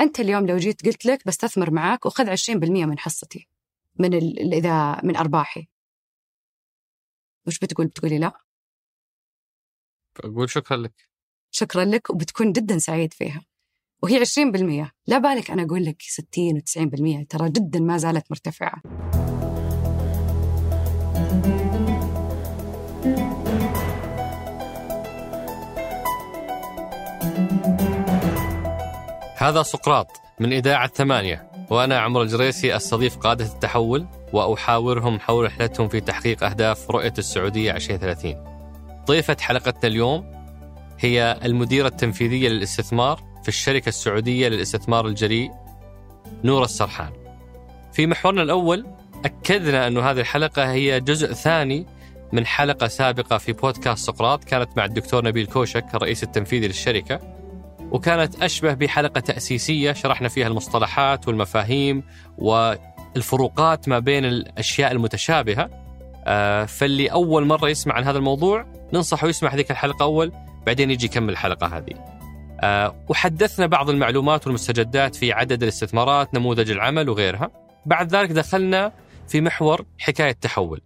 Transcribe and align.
أنت 0.00 0.20
اليوم 0.20 0.46
لو 0.46 0.56
جيت 0.56 0.86
قلت 0.86 1.06
لك 1.06 1.26
بستثمر 1.26 1.70
معاك 1.70 2.06
وخذ 2.06 2.36
20% 2.36 2.50
من 2.86 2.98
حصتي 2.98 3.48
من 3.98 4.14
إذا 4.52 5.00
من 5.04 5.16
أرباحي. 5.16 5.68
وش 7.46 7.58
بتقول؟ 7.58 7.86
بتقولي 7.86 8.18
لا. 8.18 8.32
أقول 10.24 10.50
شكرا 10.50 10.76
لك. 10.76 11.10
شكرا 11.50 11.84
لك 11.84 12.10
وبتكون 12.10 12.52
جدا 12.52 12.78
سعيد 12.78 13.12
فيها. 13.12 13.44
وهي 14.02 14.18
20% 14.18 14.92
لا 15.06 15.18
بالك 15.18 15.50
أنا 15.50 15.62
أقول 15.62 15.84
لك 15.84 16.02
60 16.02 16.60
و90% 16.60 17.26
ترى 17.28 17.50
جدا 17.50 17.80
ما 17.80 17.96
زالت 17.96 18.30
مرتفعة. 18.30 18.82
هذا 29.40 29.62
سقراط 29.62 30.20
من 30.40 30.52
إذاعة 30.52 30.88
ثمانية 30.88 31.50
وأنا 31.70 32.00
عمر 32.00 32.22
الجريسي 32.22 32.76
أستضيف 32.76 33.16
قادة 33.16 33.44
التحول 33.44 34.06
وأحاورهم 34.32 35.20
حول 35.20 35.44
رحلتهم 35.44 35.88
في 35.88 36.00
تحقيق 36.00 36.44
أهداف 36.44 36.90
رؤية 36.90 37.12
السعودية 37.18 37.72
2030 37.72 38.34
ضيفة 39.06 39.36
حلقتنا 39.40 39.90
اليوم 39.90 40.24
هي 40.98 41.38
المديرة 41.44 41.88
التنفيذية 41.88 42.48
للاستثمار 42.48 43.20
في 43.42 43.48
الشركة 43.48 43.88
السعودية 43.88 44.48
للاستثمار 44.48 45.06
الجريء 45.06 45.50
نور 46.44 46.64
السرحان. 46.64 47.12
في 47.92 48.06
محورنا 48.06 48.42
الأول 48.42 48.86
أكدنا 49.24 49.86
أن 49.86 49.98
هذه 49.98 50.20
الحلقة 50.20 50.72
هي 50.72 51.00
جزء 51.00 51.32
ثاني 51.32 51.86
من 52.32 52.46
حلقة 52.46 52.86
سابقة 52.86 53.38
في 53.38 53.52
بودكاست 53.52 54.06
سقراط 54.06 54.44
كانت 54.44 54.68
مع 54.76 54.84
الدكتور 54.84 55.24
نبيل 55.24 55.46
كوشك 55.46 55.84
الرئيس 55.94 56.22
التنفيذي 56.22 56.66
للشركة. 56.66 57.39
وكانت 57.90 58.42
أشبه 58.42 58.74
بحلقة 58.74 59.20
تأسيسية 59.20 59.92
شرحنا 59.92 60.28
فيها 60.28 60.46
المصطلحات 60.46 61.28
والمفاهيم 61.28 62.02
والفروقات 62.38 63.88
ما 63.88 63.98
بين 63.98 64.24
الأشياء 64.24 64.92
المتشابهة. 64.92 65.70
آه، 66.26 66.64
فاللي 66.64 67.06
أول 67.06 67.46
مرة 67.46 67.68
يسمع 67.68 67.94
عن 67.94 68.04
هذا 68.04 68.18
الموضوع 68.18 68.66
ننصحه 68.92 69.28
يسمع 69.28 69.54
هذيك 69.54 69.70
الحلقة 69.70 70.02
أول 70.02 70.32
بعدين 70.66 70.90
يجي 70.90 71.06
يكمل 71.06 71.30
الحلقة 71.30 71.66
هذه. 71.66 71.94
آه، 72.60 73.04
وحدثنا 73.08 73.66
بعض 73.66 73.90
المعلومات 73.90 74.46
والمستجدات 74.46 75.14
في 75.16 75.32
عدد 75.32 75.62
الاستثمارات 75.62 76.34
نموذج 76.34 76.70
العمل 76.70 77.08
وغيرها. 77.08 77.50
بعد 77.86 78.14
ذلك 78.14 78.30
دخلنا 78.30 78.92
في 79.28 79.40
محور 79.40 79.86
حكاية 79.98 80.32
تحول 80.32 80.80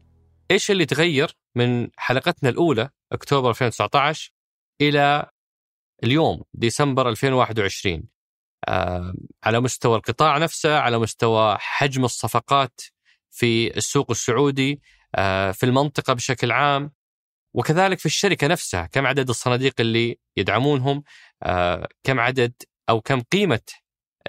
إيش 0.50 0.70
اللي 0.70 0.86
تغير 0.86 1.36
من 1.54 1.88
حلقتنا 1.96 2.50
الأولى 2.50 2.88
أكتوبر 3.12 3.50
2019 3.50 4.30
إلى 4.80 5.26
اليوم 6.04 6.42
ديسمبر 6.54 7.08
2021 7.08 8.02
آه، 8.68 9.14
على 9.44 9.60
مستوى 9.60 9.96
القطاع 9.96 10.38
نفسه 10.38 10.78
على 10.78 10.98
مستوى 10.98 11.56
حجم 11.60 12.04
الصفقات 12.04 12.80
في 13.30 13.76
السوق 13.76 14.10
السعودي 14.10 14.80
آه، 15.14 15.50
في 15.52 15.66
المنطقة 15.66 16.12
بشكل 16.12 16.52
عام 16.52 16.92
وكذلك 17.54 17.98
في 17.98 18.06
الشركة 18.06 18.46
نفسها 18.46 18.86
كم 18.86 19.06
عدد 19.06 19.28
الصناديق 19.28 19.74
اللي 19.80 20.18
يدعمونهم 20.36 21.02
آه، 21.42 21.88
كم 22.02 22.20
عدد 22.20 22.52
أو 22.88 23.00
كم 23.00 23.20
قيمة 23.20 23.60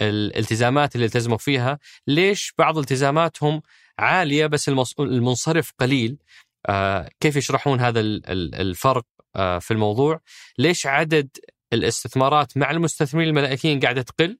الالتزامات 0.01 0.95
اللي 0.95 1.05
التزموا 1.05 1.37
فيها 1.37 1.79
ليش 2.07 2.53
بعض 2.57 2.77
التزاماتهم 2.77 3.61
عالية 3.99 4.45
بس 4.47 4.69
المنصرف 4.99 5.73
قليل؟ 5.79 6.17
كيف 7.19 7.35
يشرحون 7.35 7.79
هذا 7.79 7.99
ال- 7.99 8.29
ال- 8.29 8.55
الفرق 8.55 9.05
في 9.35 9.71
الموضوع؟ 9.71 10.21
ليش 10.57 10.87
عدد 10.87 11.29
الاستثمارات 11.73 12.57
مع 12.57 12.71
المستثمرين 12.71 13.27
الملائكيين 13.27 13.79
قاعدة 13.79 14.01
تقل 14.01 14.39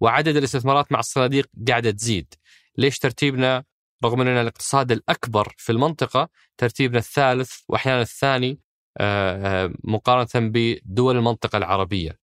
وعدد 0.00 0.36
الاستثمارات 0.36 0.92
مع 0.92 0.98
الصناديق 0.98 1.50
قاعدة 1.68 1.90
تزيد. 1.90 2.34
ليش 2.78 2.98
ترتيبنا؟ 2.98 3.64
رغم 4.04 4.20
أننا 4.20 4.40
الاقتصاد 4.40 4.92
الأكبر 4.92 5.54
في 5.58 5.72
المنطقة 5.72 6.28
ترتيبنا 6.58 6.98
الثالث 6.98 7.52
وأحيانا 7.68 8.02
الثاني 8.02 8.60
آه، 8.98 9.64
آه، 9.64 9.74
مقارنة 9.84 10.50
بدول 10.50 11.16
المنطقة 11.16 11.58
العربية. 11.58 12.18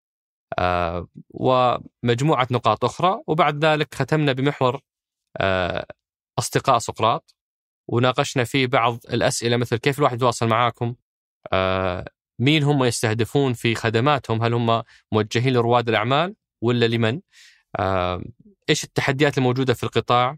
آه، 0.59 1.07
ومجموعة 1.29 2.47
نقاط 2.51 2.85
أخرى 2.85 3.22
وبعد 3.28 3.66
ذلك 3.66 3.95
ختمنا 3.95 4.34
بمحور 4.34 4.81
أصدقاء 6.39 6.79
سقراط 6.79 7.35
وناقشنا 7.88 8.44
فيه 8.44 8.67
بعض 8.67 9.00
الأسئلة 9.13 9.57
مثل 9.57 9.78
كيف 9.78 10.00
الواحد 10.00 10.16
يتواصل 10.16 10.47
معاكم؟ 10.47 10.95
مين 12.39 12.63
هم 12.63 12.83
يستهدفون 12.83 13.53
في 13.53 13.75
خدماتهم؟ 13.75 14.43
هل 14.43 14.53
هم 14.53 14.83
موجهين 15.11 15.53
لرواد 15.53 15.89
الأعمال 15.89 16.35
ولا 16.61 16.85
لمن؟ 16.85 17.21
آه، 17.79 18.23
إيش 18.69 18.83
التحديات 18.83 19.37
الموجودة 19.37 19.73
في 19.73 19.83
القطاع؟ 19.83 20.37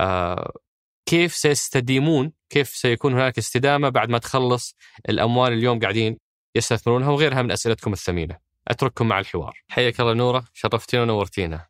آه، 0.00 0.52
كيف 1.06 1.34
سيستديمون؟ 1.34 2.32
كيف 2.50 2.68
سيكون 2.68 3.12
هناك 3.12 3.38
استدامة 3.38 3.88
بعد 3.88 4.08
ما 4.10 4.18
تخلص 4.18 4.76
الأموال 5.08 5.52
اليوم 5.52 5.80
قاعدين 5.80 6.18
يستثمرونها؟ 6.56 7.10
وغيرها 7.10 7.42
من 7.42 7.50
أسئلتكم 7.50 7.92
الثمينة. 7.92 8.38
أترككم 8.68 9.08
مع 9.08 9.18
الحوار. 9.18 9.62
حياك 9.68 10.00
الله 10.00 10.14
نورة 10.14 10.44
شرفتينا 10.52 11.02
ونورتينا. 11.02 11.66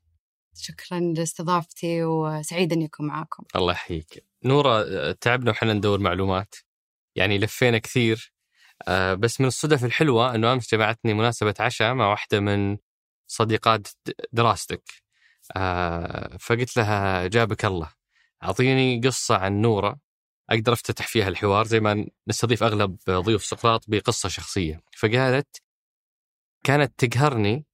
شكرا 0.54 1.00
لاستضافتي 1.00 2.04
وسعيدة 2.04 2.76
اني 2.76 2.84
اكون 2.84 3.06
معاكم. 3.06 3.44
الله 3.56 3.72
يحييك. 3.72 4.24
نورة 4.44 4.82
آه، 4.82 5.12
تعبنا 5.12 5.50
وحنا 5.50 5.72
ندور 5.72 6.00
معلومات. 6.00 6.54
يعني 7.16 7.38
لفينا 7.38 7.78
كثير. 7.78 8.32
آه، 8.88 9.14
بس 9.14 9.40
من 9.40 9.46
الصدف 9.46 9.84
الحلوة 9.84 10.34
أنه 10.34 10.52
أمس 10.52 10.74
جمعتني 10.74 11.14
مناسبة 11.14 11.54
عشاء 11.60 11.94
مع 11.94 12.10
واحدة 12.10 12.40
من 12.40 12.78
صديقات 13.26 13.88
دراستك. 14.32 14.82
آه، 15.56 16.36
فقلت 16.40 16.76
لها 16.76 17.26
جابك 17.26 17.64
الله. 17.64 17.92
أعطيني 18.42 19.00
قصة 19.04 19.36
عن 19.36 19.60
نورة. 19.60 19.98
أقدر 20.50 20.72
أفتتح 20.72 21.06
فيها 21.06 21.28
الحوار 21.28 21.66
زي 21.66 21.80
ما 21.80 22.06
نستضيف 22.28 22.62
أغلب 22.62 22.98
ضيوف 23.10 23.44
سقراط 23.44 23.84
بقصة 23.88 24.28
شخصية. 24.28 24.80
فقالت 24.96 25.62
كانت 26.64 27.06
تقهرني 27.06 27.64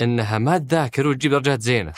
أنها 0.00 0.38
ما 0.38 0.58
تذاكر 0.58 1.06
وتجيب 1.06 1.30
درجات 1.30 1.60
زينة. 1.60 1.92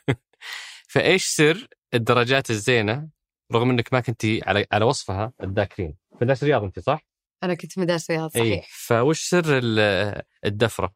فإيش 0.92 1.24
سر 1.26 1.68
الدرجات 1.94 2.50
الزينة؟ 2.50 3.08
رغم 3.52 3.70
أنك 3.70 3.92
ما 3.92 4.00
كنتي 4.00 4.40
على 4.46 4.66
على 4.72 4.84
وصفها 4.84 5.32
تذاكرين. 5.38 5.96
مدرسة 6.22 6.46
رياض 6.46 6.62
أنت 6.64 6.78
صح؟ 6.78 7.00
أنا 7.42 7.54
كنت 7.54 7.78
مدرسة 7.78 8.14
رياض 8.14 8.30
إيه. 8.36 8.42
صحيح 8.42 8.68
فوش 8.70 9.28
سر 9.28 9.58
ال- 9.58 10.22
الدفرة؟ 10.44 10.94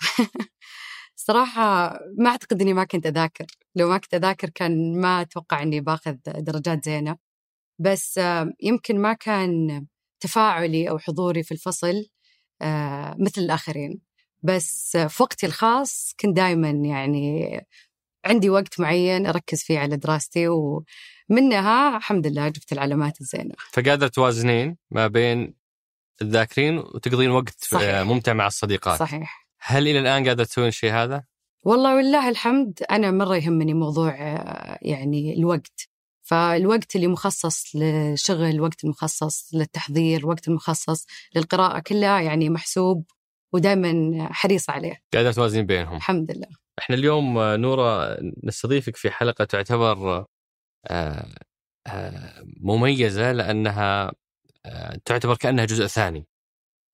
صراحة 1.16 1.98
ما 2.18 2.30
أعتقد 2.30 2.62
إني 2.62 2.72
ما 2.72 2.84
كنت 2.84 3.06
أذاكر 3.06 3.46
لو 3.74 3.88
ما 3.88 3.98
كنت 3.98 4.14
أذاكر 4.14 4.50
كان 4.50 5.00
ما 5.00 5.20
أتوقع 5.20 5.62
إني 5.62 5.80
باخذ 5.80 6.16
درجات 6.26 6.84
زينة 6.84 7.16
بس 7.78 8.20
يمكن 8.62 8.98
ما 8.98 9.12
كان 9.12 9.86
تفاعلي 10.20 10.90
أو 10.90 10.98
حضوري 10.98 11.42
في 11.42 11.52
الفصل 11.52 12.06
آه، 12.62 13.16
مثل 13.18 13.40
الآخرين 13.40 14.00
بس 14.42 14.96
في 14.96 15.22
وقتي 15.22 15.46
الخاص 15.46 16.14
كنت 16.20 16.36
دائما 16.36 16.70
يعني 16.70 17.60
عندي 18.24 18.50
وقت 18.50 18.80
معين 18.80 19.26
أركز 19.26 19.62
فيه 19.62 19.78
على 19.78 19.96
دراستي 19.96 20.48
ومنها 20.48 21.96
الحمد 21.96 22.26
لله 22.26 22.48
جبت 22.48 22.72
العلامات 22.72 23.20
الزينة 23.20 23.54
فقادرة 23.72 24.08
توازنين 24.08 24.76
ما 24.90 25.06
بين 25.06 25.54
الذاكرين 26.22 26.78
وتقضين 26.78 27.30
وقت 27.30 27.64
صحيح. 27.64 27.94
آه، 27.94 28.02
ممتع 28.02 28.32
مع 28.32 28.46
الصديقات. 28.46 28.98
صحيح. 28.98 29.46
هل 29.60 29.88
إلى 29.88 29.98
الآن 29.98 30.28
قادرة 30.28 30.44
تسوين 30.44 30.68
الشيء 30.68 30.92
هذا؟ 30.92 31.24
والله 31.64 31.96
والله 31.96 32.28
الحمد 32.28 32.82
أنا 32.90 33.10
مرة 33.10 33.36
يهمني 33.36 33.74
موضوع 33.74 34.10
آه، 34.10 34.78
يعني 34.82 35.34
الوقت. 35.38 35.88
فالوقت 36.22 36.96
اللي 36.96 37.06
مخصص 37.06 37.76
للشغل 37.76 38.44
الوقت 38.44 38.84
المخصص 38.84 39.54
للتحضير 39.54 40.20
الوقت 40.20 40.48
المخصص 40.48 41.06
للقراءة 41.36 41.78
كلها 41.78 42.20
يعني 42.20 42.50
محسوب 42.50 43.04
ودائما 43.52 44.28
حريصة 44.32 44.72
عليه. 44.72 45.02
قادرة 45.14 45.32
توازنين 45.32 45.66
بينهم. 45.66 45.96
الحمد 45.96 46.30
لله. 46.30 46.48
إحنا 46.78 46.96
اليوم 46.96 47.38
آه، 47.38 47.56
نورة 47.56 48.16
نستضيفك 48.44 48.96
في 48.96 49.10
حلقة 49.10 49.44
تعتبر 49.44 50.24
مميزة 52.60 53.32
لأنها 53.32 54.12
تعتبر 55.04 55.36
كأنها 55.36 55.64
جزء 55.64 55.86
ثاني. 55.86 56.26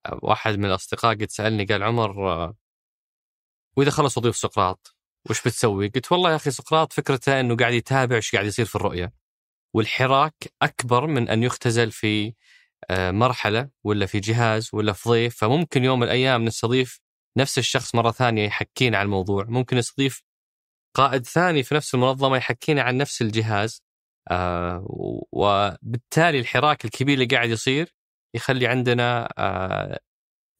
آه، 0.05 0.19
واحد 0.23 0.57
من 0.57 0.65
الأصدقاء 0.65 1.15
قد 1.15 1.29
سألني 1.29 1.65
قال 1.65 1.83
عمر 1.83 2.31
آه، 2.31 2.55
وإذا 3.77 3.91
خلص 3.91 4.17
وظيفة 4.17 4.37
سقراط 4.37 4.95
وش 5.29 5.41
بتسوي؟ 5.41 5.87
قلت 5.87 6.11
والله 6.11 6.31
يا 6.31 6.35
أخي 6.35 6.51
سقراط 6.51 6.93
فكرته 6.93 7.39
أنه 7.39 7.55
قاعد 7.55 7.73
يتابع 7.73 8.15
إيش 8.15 8.35
قاعد 8.35 8.45
يصير 8.45 8.65
في 8.65 8.75
الرؤية. 8.75 9.13
والحراك 9.73 10.33
أكبر 10.61 11.07
من 11.07 11.29
أن 11.29 11.43
يختزل 11.43 11.91
في 11.91 12.33
آه، 12.89 13.11
مرحلة 13.11 13.69
ولا 13.83 14.05
في 14.05 14.19
جهاز 14.19 14.69
ولا 14.73 14.93
في 14.93 15.09
ضيف. 15.09 15.37
فممكن 15.37 15.83
يوم 15.83 15.99
من 15.99 16.05
الأيام 16.07 16.45
نستضيف 16.45 16.99
نفس 17.37 17.57
الشخص 17.57 17.95
مرة 17.95 18.11
ثانية 18.11 18.45
يحكينا 18.45 18.97
عن 18.97 19.05
الموضوع. 19.05 19.45
ممكن 19.45 19.77
نستضيف 19.77 20.23
قائد 20.95 21.25
ثاني 21.25 21.63
في 21.63 21.75
نفس 21.75 21.95
المنظمة 21.95 22.37
يحكينا 22.37 22.81
عن 22.81 22.97
نفس 22.97 23.21
الجهاز. 23.21 23.83
آه 24.31 24.85
وبالتالي 25.31 26.39
الحراك 26.39 26.85
الكبير 26.85 27.13
اللي 27.13 27.25
قاعد 27.25 27.49
يصير 27.49 27.95
يخلي 28.35 28.67
عندنا 28.67 29.29
آه 29.37 29.99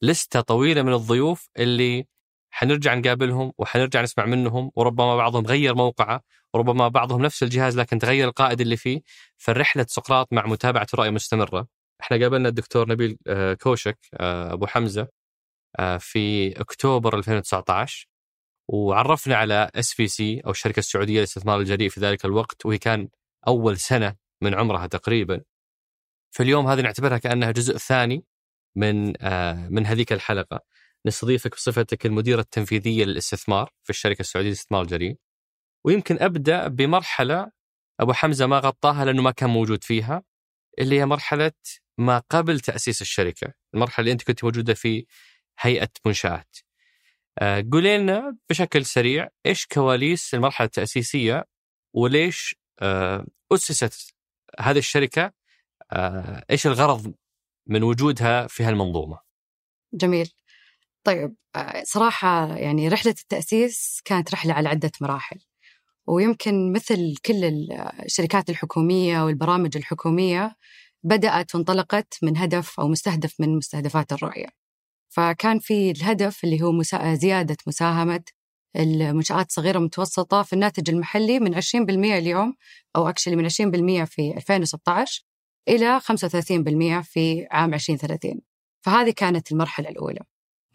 لستة 0.01 0.41
طويلة 0.41 0.81
من 0.81 0.93
الضيوف 0.93 1.49
اللي 1.59 2.07
حنرجع 2.51 2.93
نقابلهم 2.95 3.53
وحنرجع 3.57 4.01
نسمع 4.01 4.25
منهم 4.25 4.71
وربما 4.75 5.17
بعضهم 5.17 5.45
غير 5.45 5.75
موقعه 5.75 6.23
وربما 6.53 6.87
بعضهم 6.87 7.21
نفس 7.21 7.43
الجهاز 7.43 7.79
لكن 7.79 7.99
تغير 7.99 8.27
القائد 8.27 8.61
اللي 8.61 8.77
فيه. 8.77 9.01
فالرحله 9.37 9.85
سقراط 9.89 10.33
مع 10.33 10.45
متابعة 10.47 10.87
الرؤيه 10.93 11.09
مستمرة. 11.09 11.67
إحنا 12.01 12.17
قابلنا 12.17 12.49
الدكتور 12.49 12.89
نبيل 12.89 13.17
آه، 13.27 13.53
كوشك 13.53 13.99
آه، 14.13 14.53
أبو 14.53 14.67
حمزة 14.67 15.07
آه، 15.79 15.97
في 15.97 16.51
أكتوبر 16.61 17.17
2019 17.17 18.07
وعرفنا 18.69 19.35
على 19.35 19.71
SVC 19.75 20.41
أو 20.45 20.51
الشركة 20.51 20.79
السعودية 20.79 21.17
للاستثمار 21.19 21.59
الجريء 21.59 21.89
في 21.89 21.99
ذلك 21.99 22.25
الوقت 22.25 22.65
وهي 22.65 22.77
كان 22.77 23.09
أول 23.47 23.77
سنة 23.77 24.15
من 24.41 24.55
عمرها 24.55 24.87
تقريبا. 24.87 25.41
في 26.31 26.43
اليوم 26.43 26.67
هذه 26.67 26.81
نعتبرها 26.81 27.17
كأنها 27.17 27.51
جزء 27.51 27.77
ثاني 27.77 28.25
من 28.75 29.07
من 29.73 29.85
هذيك 29.85 30.13
الحلقة. 30.13 30.61
نستضيفك 31.05 31.51
بصفتك 31.55 32.05
المديرة 32.05 32.41
التنفيذية 32.41 33.05
للاستثمار 33.05 33.69
في 33.83 33.89
الشركة 33.89 34.19
السعودية 34.19 34.49
للاستثمار 34.49 34.81
الجريء. 34.81 35.17
ويمكن 35.85 36.17
أبدأ 36.21 36.67
بمرحلة 36.67 37.51
أبو 37.99 38.13
حمزة 38.13 38.45
ما 38.45 38.59
غطاها 38.59 39.05
لأنه 39.05 39.21
ما 39.21 39.31
كان 39.31 39.49
موجود 39.49 39.83
فيها 39.83 40.23
اللي 40.79 40.99
هي 40.99 41.05
مرحلة 41.05 41.51
ما 41.97 42.23
قبل 42.29 42.59
تأسيس 42.59 43.01
الشركة، 43.01 43.53
المرحلة 43.73 44.03
اللي 44.03 44.11
أنت 44.11 44.23
كنت 44.23 44.43
موجودة 44.43 44.73
في 44.73 45.05
هيئة 45.59 45.89
منشآت. 46.05 46.57
آه، 47.39 47.65
قولي 47.71 47.97
لنا 47.97 48.37
بشكل 48.49 48.85
سريع 48.85 49.29
إيش 49.45 49.65
كواليس 49.65 50.33
المرحلة 50.33 50.65
التأسيسية 50.65 51.45
وليش 51.93 52.55
آه، 52.55 52.66
أسست 53.51 54.15
هذه 54.59 54.77
الشركة 54.77 55.31
آه، 55.91 56.43
إيش 56.51 56.67
الغرض 56.67 57.13
من 57.67 57.83
وجودها 57.83 58.47
في 58.47 58.63
هالمنظومة؟ 58.63 59.19
جميل. 59.93 60.31
طيب 61.03 61.35
صراحة 61.83 62.57
يعني 62.57 62.87
رحلة 62.87 63.15
التأسيس 63.21 64.01
كانت 64.05 64.33
رحلة 64.33 64.53
على 64.53 64.69
عدة 64.69 64.91
مراحل 65.01 65.39
ويمكن 66.07 66.71
مثل 66.71 67.15
كل 67.25 67.43
الشركات 68.05 68.49
الحكومية 68.49 69.25
والبرامج 69.25 69.77
الحكومية 69.77 70.55
بدأت 71.03 71.55
وانطلقت 71.55 72.17
من 72.23 72.37
هدف 72.37 72.79
أو 72.79 72.87
مستهدف 72.87 73.39
من 73.39 73.57
مستهدفات 73.57 74.13
الرؤية 74.13 74.47
فكان 75.09 75.59
في 75.59 75.91
الهدف 75.91 76.43
اللي 76.43 76.61
هو 76.61 76.71
مسا... 76.71 77.15
زيادة 77.15 77.57
مساهمة 77.67 78.23
المنشآت 78.75 79.47
الصغيرة 79.47 79.77
والمتوسطة 79.77 80.43
في 80.43 80.53
الناتج 80.53 80.89
المحلي 80.89 81.39
من 81.39 81.55
20% 81.55 81.65
اليوم 82.17 82.53
أو 82.95 83.09
أكشلي 83.09 83.35
من 83.35 83.49
20% 83.49 83.53
في 84.05 84.33
2016 84.37 85.23
إلى 85.67 85.99
35% 85.99 87.03
في 87.03 87.47
عام 87.51 87.73
2030 87.73 88.41
فهذه 88.85 89.11
كانت 89.11 89.51
المرحلة 89.51 89.89
الأولى. 89.89 90.19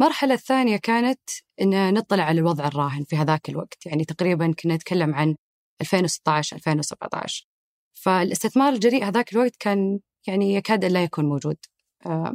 المرحلة 0.00 0.34
الثانية 0.34 0.76
كانت 0.76 1.20
أن 1.60 1.94
نطلع 1.94 2.24
على 2.24 2.40
الوضع 2.40 2.66
الراهن 2.66 3.04
في 3.04 3.16
هذاك 3.16 3.48
الوقت. 3.48 3.86
يعني 3.86 4.04
تقريبا 4.04 4.54
كنا 4.62 4.74
نتكلم 4.74 5.14
عن 5.14 5.36
2016 5.80 6.56
2017 6.56 7.46
فالاستثمار 7.94 8.72
الجريء 8.72 9.04
هذاك 9.04 9.32
الوقت 9.32 9.56
كان 9.58 10.00
يعني 10.26 10.54
يكاد 10.54 10.84
لا 10.84 11.02
يكون 11.02 11.24
موجود. 11.24 11.56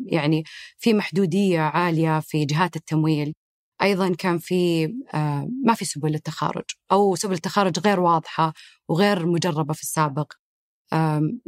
يعني 0.05 0.43
في 0.77 0.93
محدودية 0.93 1.59
عالية 1.59 2.19
في 2.19 2.45
جهات 2.45 2.75
التمويل. 2.75 3.33
أيضا 3.81 4.15
كان 4.15 4.37
في 4.37 4.87
ما 5.65 5.73
في 5.75 5.85
سبل 5.85 6.11
للتخارج 6.11 6.65
أو 6.91 7.15
سبل 7.15 7.33
التخارج 7.33 7.79
غير 7.79 7.99
واضحة 7.99 8.53
وغير 8.87 9.25
مجربة 9.25 9.73
في 9.73 9.81
السابق. 9.81 10.33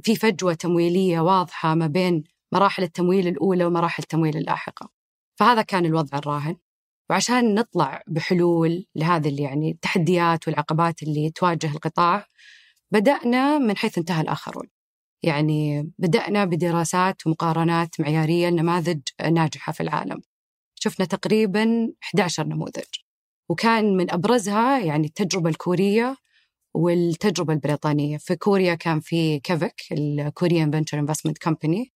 في 0.04 0.16
فجوة 0.16 0.54
تمويلية 0.54 1.20
واضحة 1.20 1.76
ما 1.76 1.88
بين 1.88 2.24
مراحل 2.54 2.84
التمويل 2.84 3.28
الأولى 3.28 3.66
ومراحل 3.66 4.04
التمويل 4.04 4.38
اللاحقة. 4.38 4.90
فهذا 5.40 5.62
كان 5.62 5.86
الوضع 5.86 6.18
الراهن. 6.18 6.56
وعشان 7.10 7.56
نطلع 7.56 8.04
بحلول 8.08 8.86
لهذه 8.96 9.42
يعني 9.42 9.72
التحديات 9.72 10.48
والعقبات 10.48 11.04
اللي 11.04 11.32
تواجه 11.36 11.72
القطاع 11.72 12.26
بدأنا 12.92 13.58
من 13.58 13.78
حيث 13.78 13.98
انتهى 13.98 14.22
الآخرون. 14.22 14.68
يعني 15.24 15.92
بدأنا 16.00 16.46
بدراسات 16.46 17.28
ومقارنات 17.28 18.02
معيارية 18.02 18.50
لنماذج 18.50 19.00
ناجحة 19.32 19.74
في 19.74 19.84
العالم. 19.84 20.22
شفنا 20.80 21.06
تقريبا 21.06 21.94
11 22.02 22.48
نموذج. 22.48 22.84
وكان 23.50 23.98
من 23.98 24.12
أبرزها 24.12 24.80
يعني 24.80 25.08
التجربة 25.08 25.50
الكورية 25.50 26.16
والتجربة 26.74 27.54
البريطانية. 27.54 28.18
في 28.18 28.36
كوريا 28.36 28.76
كان 28.76 29.00
في 29.00 29.40
KVIC 29.40 29.82
ال 29.92 30.03
Korean 30.03 30.72
Venture 30.72 31.00
Investment 31.00 31.38
Company 31.38 31.94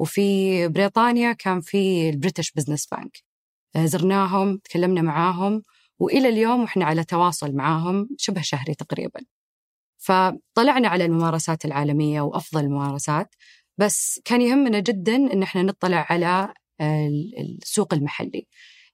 وفي 0.00 0.68
بريطانيا 0.68 1.32
كان 1.32 1.60
في 1.60 2.10
ال 2.10 2.15
British 2.15 2.52
Business 2.52 2.86
Bank 2.86 3.18
زرناهم 3.76 4.56
تكلمنا 4.58 5.02
معاهم. 5.02 5.62
وإلى 5.98 6.28
اليوم 6.28 6.60
وإحنا 6.62 6.84
على 6.84 7.04
تواصل 7.04 7.54
معاهم 7.56 8.08
شبه 8.18 8.42
شهري 8.42 8.74
تقريبا. 8.74 9.20
فطلعنا 9.98 10.88
على 10.88 11.04
الممارسات 11.04 11.64
العالمية 11.64 12.20
وأفضل 12.20 12.60
الممارسات. 12.64 13.34
بس 13.78 14.20
كان 14.24 14.42
يهمنا 14.42 14.80
جدا 14.80 15.16
أن 15.16 15.42
إحنا 15.42 15.62
نطلع 15.62 16.06
على 16.10 16.54
السوق 17.62 17.94
المحلي. 17.94 18.46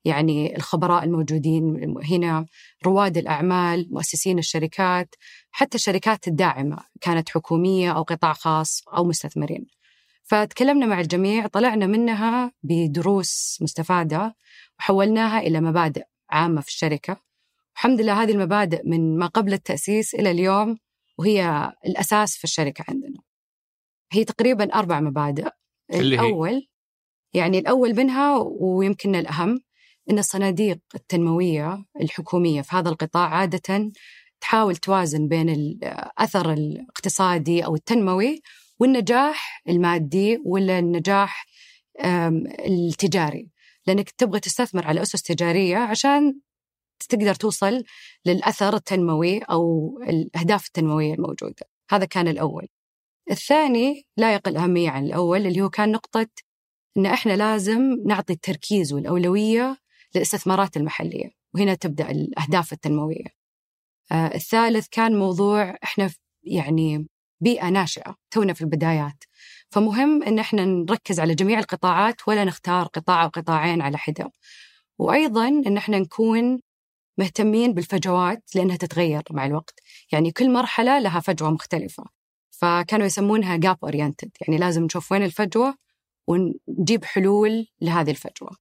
يعني 0.05 0.57
الخبراء 0.57 1.05
الموجودين 1.05 1.95
هنا 2.05 2.47
رواد 2.87 3.19
الأعمال 3.19 3.89
مؤسسين 3.91 4.39
الشركات 4.39 5.15
حتى 5.51 5.75
الشركات 5.75 6.29
الداعمة 6.29 6.79
كانت 7.01 7.29
حكومية 7.29 7.93
أو 7.93 8.03
قطاع 8.03 8.33
خاص 8.33 8.83
أو 8.89 9.05
مستثمرين. 9.05 9.67
فتكلمنا 10.23 10.87
مع 10.87 11.01
الجميع 11.01 11.47
طلعنا 11.47 11.87
منها 11.87 12.53
بدروس 12.63 13.59
مستفادة 13.61 14.37
وحولناها 14.79 15.41
إلى 15.41 15.61
مبادئ 15.61 16.05
عامة 16.31 16.61
في 16.61 16.69
الشركة. 16.69 17.17
الحمد 17.75 18.01
لله 18.01 18.23
هذه 18.23 18.31
المبادئ 18.33 18.83
من 18.85 19.19
ما 19.19 19.27
قبل 19.27 19.53
التأسيس 19.53 20.15
إلى 20.15 20.31
اليوم 20.31 20.79
وهي 21.19 21.73
الأساس 21.87 22.37
في 22.37 22.45
الشركة 22.45 22.85
عندنا. 22.89 23.21
هي 24.13 24.25
تقريبا 24.25 24.75
أربع 24.75 25.01
مبادئ. 25.01 25.49
الأول. 25.95 26.67
يعني 27.35 27.59
الأول 27.59 27.97
منها 27.97 28.37
ويمكن 28.61 29.15
الأهم 29.15 29.61
أن 30.11 30.19
الصناديق 30.19 30.79
التنموية 30.95 31.85
الحكومية 32.01 32.63
في 32.63 32.77
هذا 32.77 32.89
القطاع 32.89 33.29
عادة 33.29 33.93
تحاول 34.41 34.77
توازن 34.77 35.29
بين 35.29 35.49
الأثر 35.49 36.53
الاقتصادي 36.53 37.65
أو 37.65 37.75
التنموي 37.75 38.41
والنجاح 38.79 39.63
المادي 39.69 40.39
ولا 40.45 40.79
النجاح 40.79 41.47
التجاري. 42.69 43.49
لأنك 43.87 44.11
تبغى 44.11 44.41
تستثمر 44.41 44.87
على 44.87 45.03
أسس 45.03 45.23
تجارية 45.23 45.77
عشان 45.77 46.41
تقدر 47.09 47.35
توصل 47.35 47.85
للأثر 48.27 48.77
التنموي 48.77 49.39
أو 49.39 49.93
الأهداف 50.09 50.67
التنموية 50.67 51.15
الموجودة. 51.15 51.67
هذا 51.91 52.05
كان 52.05 52.29
الأول. 52.29 52.69
الثاني 53.31 54.07
لا 54.17 54.35
يقل 54.35 54.57
أهمية 54.57 54.91
عن 54.91 55.05
الأول 55.07 55.47
اللي 55.47 55.61
هو 55.61 55.71
كان 55.71 55.93
نقطة 55.93 56.27
أن 56.99 57.07
إحنا 57.07 57.33
لازم 57.33 57.81
نعطي 58.07 58.33
التركيز 58.33 58.93
والأولوية 58.93 59.77
للاستثمارات 60.15 60.77
المحلية 60.77 61.31
وهنا 61.55 61.75
تبدأ 61.75 62.11
الأهداف 62.11 62.73
التنموية. 62.73 63.25
آه 64.13 64.35
الثالث 64.35 64.87
كان 64.91 65.19
موضوع 65.19 65.77
إحنا 65.85 66.11
يعني 66.43 67.09
بيئة 67.41 67.69
ناشئة 67.69 68.17
تونا 68.31 68.53
في 68.53 68.61
البدايات. 68.61 69.25
فمهم 69.71 70.23
أن 70.23 70.39
إحنا 70.39 70.65
نركز 70.65 71.21
على 71.21 71.35
جميع 71.35 71.59
القطاعات 71.59 72.29
ولا 72.29 72.45
نختار 72.45 72.87
قطاع 72.87 73.25
أو 73.25 73.29
قطاعين 73.29 73.83
على 73.83 73.99
حدة. 73.99 74.33
وأيضا 74.99 75.49
أن 75.49 75.77
إحنا 75.77 75.99
نكون 75.99 76.61
مهتمين 77.19 77.73
بالفجوات 77.75 78.43
لأنها 78.55 78.77
تتغير 78.77 79.23
مع 79.31 79.47
الوقت. 79.47 79.81
يعني 80.13 80.33
كل 80.33 80.51
مرحلة 80.53 80.99
لها 80.99 81.21
فجوة 81.21 81.51
مختلفة. 81.51 82.05
فكانوا 82.51 83.07
يسمونها 83.07 83.57
جاب 83.57 83.77
اورينتد 83.83 84.31
يعني 84.41 84.61
لازم 84.61 84.85
نشوف 84.85 85.13
وين 85.13 85.23
الفجوة 85.23 85.88
ونجيب 86.29 87.05
حلول 87.05 87.67
لهذه 87.81 88.11
الفجوة. 88.11 88.57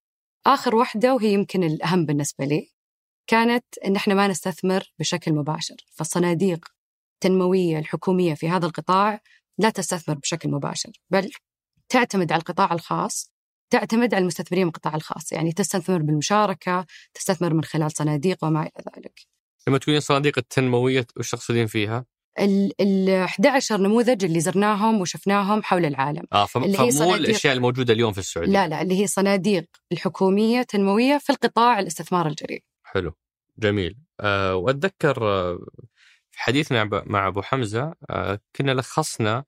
آخر 0.46 0.76
واحدة 0.76 1.16
وهي 1.16 1.34
يمكن 1.34 1.64
الأهم 1.64 2.06
بالنسبة 2.06 2.46
لي 2.46 2.72
كانت 3.28 3.66
إن 3.86 3.96
إحنا 3.96 4.14
ما 4.14 4.28
نستثمر 4.28 4.84
بشكل 5.00 5.34
مباشر. 5.34 5.76
فالصناديق 5.92 6.66
التنموية 7.14 7.80
الحكومية 7.80 8.34
في 8.34 8.50
هذا 8.50 8.66
القطاع 8.66 9.22
لا 9.58 9.70
تستثمر 9.70 10.16
بشكل 10.16 10.50
مباشر 10.50 10.92
بل 11.10 11.32
تعتمد 11.90 12.32
على 12.32 12.40
القطاع 12.40 12.74
الخاص 12.74 13.32
تعتمد 13.70 14.14
على 14.14 14.22
المستثمرين 14.22 14.66
من 14.66 14.70
القطاع 14.70 14.96
الخاص. 14.96 15.32
يعني 15.32 15.52
تستثمر 15.52 16.02
بالمشاركة 16.02 16.86
تستثمر 17.14 17.54
من 17.54 17.64
خلال 17.64 17.92
صناديق 17.92 18.44
وما 18.44 18.62
إلى 18.62 18.84
ذلك. 18.98 19.20
لما 19.68 19.78
تقولين 19.78 20.00
صناديق 20.02 20.38
التنموية 20.38 21.08
وش 21.18 21.32
تقصدين 21.32 21.68
فيها؟ 21.68 22.06
ال 22.40 23.10
11 23.10 23.82
نموذج 23.82 24.26
اللي 24.26 24.40
زرناهم 24.40 25.02
وشفناهم 25.02 25.64
حول 25.64 25.86
العالم. 25.86 26.24
آه 26.34 26.46
فمو 26.46 27.16
الأشياء 27.16 27.54
الموجودة 27.54 27.94
اليوم 27.94 28.14
في 28.14 28.18
السعودية. 28.18 28.52
لا 28.52 28.68
لا 28.68 28.82
اللي 28.82 29.02
هي 29.02 29.08
صناديق 29.08 29.66
الحكومية 29.92 30.62
تنمويه 30.62 31.18
في 31.18 31.30
القطاع 31.30 31.80
الاستثمار 31.80 32.28
الجريء. 32.28 32.64
حلو 32.84 33.14
جميل. 33.58 33.98
أه 34.20 34.56
وأتذكر 34.56 35.28
آه، 35.28 35.60
في 36.32 36.42
حديثنا 36.42 36.90
مع 37.06 37.28
أبو 37.28 37.42
حمزة 37.42 37.94
أه 38.10 38.40
كنا 38.56 38.72
لخصنا 38.72 39.44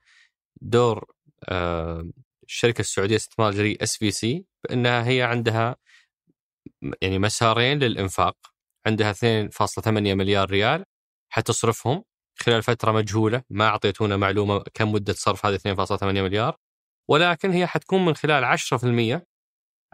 دور 0.61 1.05
أه 1.49 2.09
الشركة 2.43 2.81
السعودية 2.81 3.11
للاستثمار 3.11 3.49
الجريء 3.49 3.83
SVC 3.83 4.45
بأنها 4.63 5.07
هي 5.07 5.21
عندها 5.23 5.75
يعني 7.01 7.19
مسارين 7.19 7.79
للإنفاق. 7.79 8.35
عندها 8.85 9.13
2.8 9.13 9.87
مليار 9.87 10.49
ريال 10.49 10.85
حتصرفهم 11.29 12.03
خلال 12.39 12.63
فترة 12.63 12.91
مجهولة 12.91 13.43
ما 13.49 13.67
أعطيتونا 13.67 14.17
معلومة 14.17 14.63
كم 14.73 14.91
مدة 14.91 15.13
صرف 15.13 15.45
هذه 15.45 15.55
2.8 15.55 16.03
مليار 16.03 16.57
ولكن 17.09 17.51
هي 17.51 17.67
حتكون 17.67 18.05
من 18.05 18.15
خلال 18.15 18.43
10% 18.43 19.25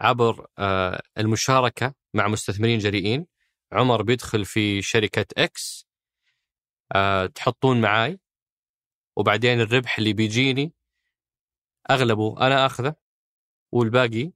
عبر 0.00 0.46
آه، 0.58 1.02
المشاركة 1.18 1.94
مع 2.14 2.28
مستثمرين 2.28 2.78
جريئين. 2.78 3.26
عمر 3.72 4.02
بيدخل 4.02 4.44
في 4.44 4.82
شركة 4.82 5.26
X 5.38 5.86
آه، 6.94 7.26
تحطون 7.26 7.80
معاي 7.80 8.20
وبعدين 9.16 9.60
الربح 9.60 9.98
اللي 9.98 10.12
بيجيني 10.12 10.72
أغلبه 11.90 12.46
أنا 12.46 12.66
أخذه 12.66 12.94
والباقي 13.72 14.32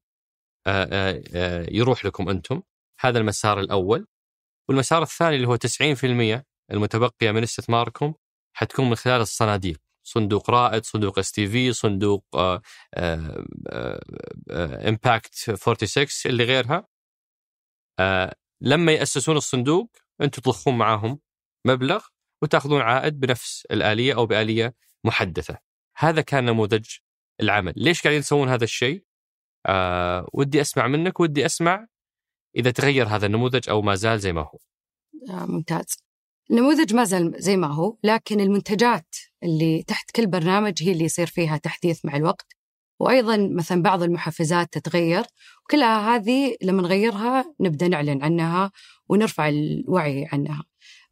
آه، 0.67 1.23
يروح 1.71 2.05
لكم 2.05 2.29
أنتم. 2.29 2.63
هذا 3.01 3.19
المسار 3.19 3.61
الأول. 3.61 4.07
والمسار 4.69 5.03
الثاني 5.03 5.37
اللي 5.37 5.49
هو 5.49 5.57
90% 5.57 6.50
المتبقية 6.73 7.31
من 7.31 7.43
استثماركم 7.43 8.15
حتكون 8.57 8.89
من 8.89 8.95
خلال 8.95 9.21
الصناديق 9.21 9.81
صندوق 10.03 10.51
رائد 10.51 10.85
صندوق 10.85 11.19
STV 11.19 11.73
صندوق 11.73 12.25
امباكت 14.89 15.35
46 15.35 16.07
اللي 16.27 16.45
غيرها 16.45 16.87
آه، 18.01 18.35
لما 18.61 18.93
يأسسون 18.93 19.37
الصندوق 19.37 19.97
أنتم 20.21 20.43
تضخون 20.43 20.79
معاهم 20.79 21.21
مبلغ 21.67 22.07
وتأخذون 22.43 22.81
عائد 22.81 23.21
بنفس 23.21 23.67
الآلية 23.71 24.15
أو 24.15 24.27
بآلية 24.27 24.75
محدثة. 25.05 25.59
هذا 25.97 26.21
كان 26.21 26.45
نموذج 26.45 26.87
العمل، 27.41 27.73
ليش 27.77 28.03
قاعدين 28.03 28.21
تسوون 28.23 28.49
هذا 28.49 28.65
الشيء؟ 28.65 29.05
آه 29.67 30.29
ودي 30.33 30.61
أسمع 30.61 30.87
منك 30.87 31.21
ودي 31.21 31.47
أسمع 31.47 31.87
إذا 32.57 32.71
تغير 32.71 33.07
هذا 33.07 33.27
النموذج 33.27 33.69
أو 33.69 33.83
ما 33.83 33.95
زال 33.95 34.21
زي 34.21 34.33
ما 34.33 34.41
هو. 34.41 34.59
آه 35.31 35.47
ممتاز. 35.47 36.10
النموذج 36.51 36.95
ما 36.95 37.05
زال 37.05 37.33
زي 37.39 37.57
ما 37.57 37.67
هو 37.67 37.97
لكن 38.05 38.41
المنتجات 38.41 39.17
اللي 39.43 39.83
تحت 39.83 40.11
كل 40.11 40.27
برنامج 40.27 40.83
هي 40.83 40.93
اللي 40.93 41.05
يصير 41.05 41.27
فيها 41.27 41.57
تحديث 41.57 42.05
مع 42.05 42.17
الوقت. 42.17 42.57
وأيضا 43.01 43.37
مثلا 43.37 43.83
بعض 43.83 44.03
المحفزات 44.03 44.73
تتغير 44.73 45.25
وكلها 45.65 46.17
هذه 46.17 46.57
لما 46.63 46.83
نغيرها 46.83 47.55
نبدأ 47.61 47.89
نعلن 47.89 48.23
عنها 48.23 48.73
ونرفع 49.09 49.49
الوعي 49.49 50.29
عنها. 50.33 50.65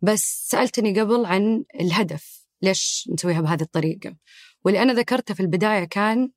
بس 0.03 0.49
سألتني 0.51 1.01
قبل 1.01 1.27
عن 1.27 1.65
الهدف 1.81 2.47
ليش 2.63 3.09
نسويها 3.13 3.41
بهذه 3.41 3.63
الطريقة؟ 3.63 4.17
واللي 4.65 4.83
أنا 4.83 4.93
ذكرته 4.93 5.35
في 5.35 5.41
البداية 5.41 5.85
كان 5.85 6.31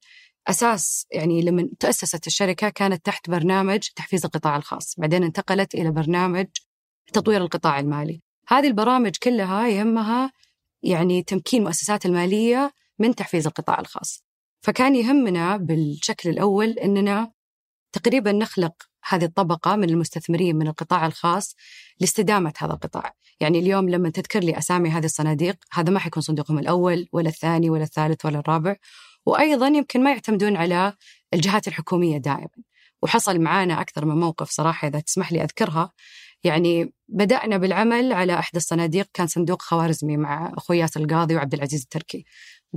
أساس 0.47 1.07
يعني 1.11 1.41
لما 1.41 1.69
تأسست 1.79 2.27
الشركة 2.27 2.69
كانت 2.69 3.05
تحت 3.05 3.29
برنامج 3.29 3.79
تحفيز 3.95 4.25
القطاع 4.25 4.57
الخاص. 4.57 4.95
بعدين 4.97 5.23
انتقلت 5.23 5.75
إلى 5.75 5.91
برنامج 5.91 6.47
تطوير 7.13 7.41
القطاع 7.41 7.79
المالي. 7.79 8.21
هذه 8.51 8.67
البرامج 8.67 9.11
كلها 9.23 9.67
يهمها 9.67 10.31
يعني 10.83 11.23
تمكين 11.23 11.59
المؤسسات 11.59 12.05
المالية 12.05 12.73
من 12.99 13.15
تحفيز 13.15 13.47
القطاع 13.47 13.79
الخاص. 13.79 14.23
فكان 14.61 14.95
يهمنا 14.95 15.57
بالشكل 15.57 16.29
الأول 16.29 16.69
أننا 16.69 17.31
تقريبا 17.91 18.31
نخلق 18.31 18.73
هذه 19.09 19.25
الطبقة 19.25 19.75
من 19.75 19.89
المستثمرين 19.89 20.55
من 20.55 20.67
القطاع 20.67 21.05
الخاص 21.05 21.55
لاستدامة 21.99 22.53
هذا 22.57 22.73
القطاع. 22.73 23.13
يعني 23.39 23.59
اليوم 23.59 23.89
لما 23.89 24.09
تذكر 24.09 24.39
لي 24.39 24.57
أسامي 24.57 24.89
هذه 24.89 25.05
الصناديق 25.05 25.55
هذا 25.71 25.89
ما 25.89 25.99
حيكون 25.99 26.23
صندوقهم 26.23 26.59
الأول 26.59 27.07
ولا 27.11 27.29
الثاني 27.29 27.69
ولا 27.69 27.83
الثالث 27.83 28.25
ولا 28.25 28.39
الرابع 28.39 28.75
وأيضا 29.25 29.67
يمكن 29.67 30.03
ما 30.03 30.11
يعتمدون 30.11 30.55
على 30.55 30.93
الجهات 31.33 31.67
الحكومية 31.67 32.17
دائما. 32.17 32.49
وحصل 33.01 33.39
معانا 33.39 33.81
أكثر 33.81 34.05
من 34.05 34.15
موقف 34.15 34.49
صراحة 34.49 34.87
إذا 34.87 34.99
تسمح 34.99 35.31
لي 35.31 35.43
أذكرها. 35.43 35.91
يعني 36.43 36.93
بدأنا 37.07 37.57
بالعمل 37.57 38.13
على 38.13 38.39
إحدى 38.39 38.57
الصناديق 38.57 39.07
كان 39.13 39.27
صندوق 39.27 39.61
خوارزمي 39.61 40.17
مع 40.17 40.53
أخوي 40.57 40.77
ياسر 40.77 40.99
القاضي 40.99 41.35
وعبد 41.35 41.53
العزيز 41.53 41.81
التركي. 41.81 42.25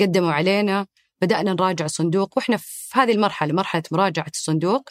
قدموا 0.01 0.33
علينا 0.33 0.87
بدأنا 1.23 1.53
نراجع 1.53 1.85
الصندوق 1.85 2.37
وإحنا 2.37 2.57
في 2.57 2.99
هذه 2.99 3.13
المرحلة 3.13 3.53
مرحلة 3.55 3.83
مراجعة 3.93 4.31
الصندوق 4.35 4.89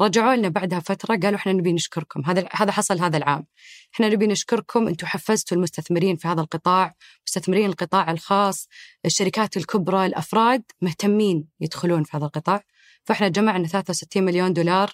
رجعوا 0.00 0.36
لنا 0.36 0.48
بعدها 0.48 0.80
فترة 0.80 1.16
قالوا 1.16 1.38
إحنا 1.38 1.52
نبي 1.52 1.72
نشكركم. 1.72 2.22
هذا 2.26 2.48
هذا 2.52 2.72
حصل 2.72 2.98
هذا 3.00 3.16
العام. 3.16 3.46
إحنا 3.94 4.08
نبي 4.08 4.26
نشكركم 4.26 4.88
أنتم 4.88 5.06
حفزتوا 5.06 5.56
المستثمرين 5.56 6.16
في 6.16 6.28
هذا 6.28 6.40
القطاع 6.40 6.94
مستثمرين 7.26 7.66
القطاع 7.66 8.10
الخاص 8.10 8.68
الشركات 9.04 9.56
الكبرى 9.56 10.06
الأفراد 10.06 10.62
مهتمين 10.82 11.48
يدخلون 11.60 12.02
في 12.04 12.16
هذا 12.16 12.24
القطاع. 12.24 12.62
فإحنا 13.04 13.28
جمعنا 13.28 13.66
63 13.68 14.22
مليون 14.22 14.52
دولار 14.52 14.92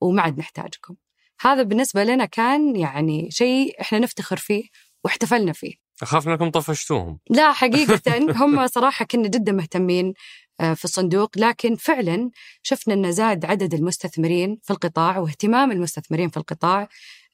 وما 0.00 0.22
عاد 0.22 0.38
نحتاجكم. 0.38 0.94
هذا 1.42 1.62
بالنسبة 1.62 2.04
لنا 2.04 2.24
كان 2.24 2.76
يعني 2.76 3.30
شيء 3.30 3.80
إحنا 3.80 3.98
نفتخر 3.98 4.36
فيه 4.36 4.64
واحتفلنا 5.04 5.52
فيه. 5.52 5.74
أخاف 6.02 6.28
أنكم 6.28 6.50
طفشتوهم. 6.50 7.18
لا 7.30 7.52
حقيقة. 7.52 8.18
هم 8.44 8.66
صراحة 8.66 9.04
كنا 9.04 9.28
جدا 9.28 9.52
مهتمين 9.52 10.14
آه، 10.60 10.74
في 10.74 10.84
الصندوق 10.84 11.38
لكن 11.38 11.76
فعلا 11.76 12.30
شفنا 12.62 12.94
أن 12.94 13.12
زاد 13.12 13.44
عدد 13.44 13.74
المستثمرين 13.74 14.58
في 14.62 14.70
القطاع 14.70 15.18
واهتمام 15.18 15.72
المستثمرين 15.72 16.28
في 16.28 16.36
القطاع 16.36 16.88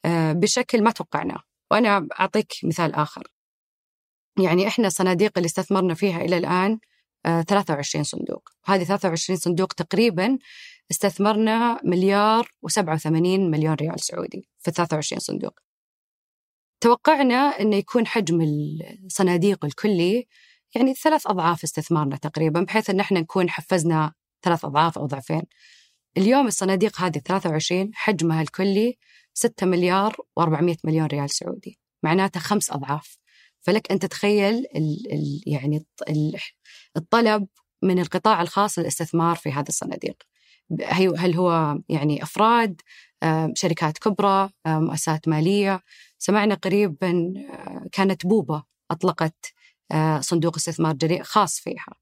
آه، 0.05 0.33
بشكل 0.33 0.83
ما 0.83 0.91
توقعناه. 0.91 1.43
وأنا 1.71 2.09
أعطيك 2.21 2.53
مثال 2.65 2.95
آخر. 2.95 3.23
يعني 4.41 4.69
إحنا 4.69 4.87
الصناديق 4.87 5.33
اللي 5.37 5.47
استثمرنا 5.47 5.95
فيها 5.95 6.21
إلى 6.21 6.39
الآن 6.39 6.79
23 7.25 8.01
آه، 8.01 8.05
صندوق. 8.05 8.49
هذه 8.65 8.85
23 8.85 9.39
صندوق 9.39 9.73
تقريبا 9.73 10.39
استثمرنا 10.91 11.81
مليار 11.85 12.51
و87 12.67 13.07
مليون 13.27 13.75
ريال 13.75 14.01
سعودي 14.01 14.49
في 14.59 14.71
23 14.71 15.21
صندوق. 15.21 15.61
توقعنا 16.81 17.35
أنه 17.35 17.77
يكون 17.77 18.07
حجم 18.07 18.41
الصناديق 19.05 19.65
الكلي 19.65 20.27
يعني 20.75 20.95
ثلاث 20.95 21.27
أضعاف 21.27 21.65
استثمارنا 21.65 22.17
تقريبا 22.17 22.61
بحيث 22.61 22.91
أن 22.91 23.01
إحنا 23.01 23.21
نكون 23.21 23.51
حفزنا 23.51 24.13
ثلاث 24.43 24.65
أضعاف 24.65 24.99
أو 24.99 25.07
ضعفين. 25.07 25.43
اليوم 26.17 26.47
الصناديق 26.47 27.01
هذه 27.01 27.19
23 27.19 27.91
حجمها 27.95 28.43
الكلي 28.43 28.99
6 29.35 29.67
مليار 29.67 30.17
و400 30.41 30.77
مليون 30.85 31.07
ريال 31.07 31.31
سعودي 31.31 31.79
معناته 32.03 32.41
خمس 32.41 32.71
أضعاف. 32.71 33.19
فلك 33.61 33.93
أن 33.93 33.99
تتخيل 33.99 34.55
ال 34.55 35.13
ال 35.13 35.43
يعني 35.47 35.87
الطلب 36.97 37.47
من 37.83 37.99
القطاع 37.99 38.43
الخاص 38.43 38.79
للاستثمار 38.79 39.37
في 39.37 39.53
هذه 39.53 39.69
الصناديق. 39.69 40.28
هل 40.91 41.35
هو 41.35 41.79
يعني 41.89 42.23
أفراد 42.23 42.81
شركات 43.55 43.99
كبرى 43.99 44.51
مؤسسات 44.67 45.29
مالية. 45.29 45.83
سمعنا 46.19 46.55
قريبا 46.55 47.33
آه، 47.53 47.87
كانت 47.93 48.27
بوبا 48.27 48.63
أطلقت 48.91 49.53
آه، 49.93 50.21
صندوق 50.21 50.57
استثمار 50.57 50.95
جريء 50.95 51.23
خاص 51.23 51.61
فيها 51.61 51.95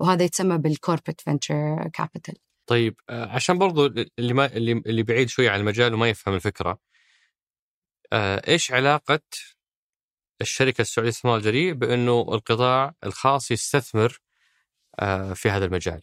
وهذا 0.00 0.24
يتسمى 0.24 0.58
بال 0.58 0.69
corporate 0.69 1.20
venture 1.20 1.90
capital 1.92 2.34
طيب 2.66 3.00
آه، 3.08 3.26
عشان 3.26 3.58
برضو 3.58 3.86
اللي 3.86 4.34
ما 4.34 4.46
اللي 4.56 5.02
بعيد 5.02 5.28
شوي 5.28 5.48
عن 5.48 5.60
المجال 5.60 5.94
وما 5.94 6.08
يفهم 6.08 6.34
الفكرة 6.34 6.78
إيش 8.48 8.72
علاقة 8.72 9.20
الشركة 10.40 10.82
السعودية 10.82 11.08
للاستثمار 11.08 11.36
الجريء 11.36 11.72
بأنه 11.72 12.20
القطاع 12.20 12.94
الخاص 13.04 13.50
يستثمر 13.50 14.20
في 15.34 15.50
هذا 15.50 15.64
المجال؟ 15.64 16.00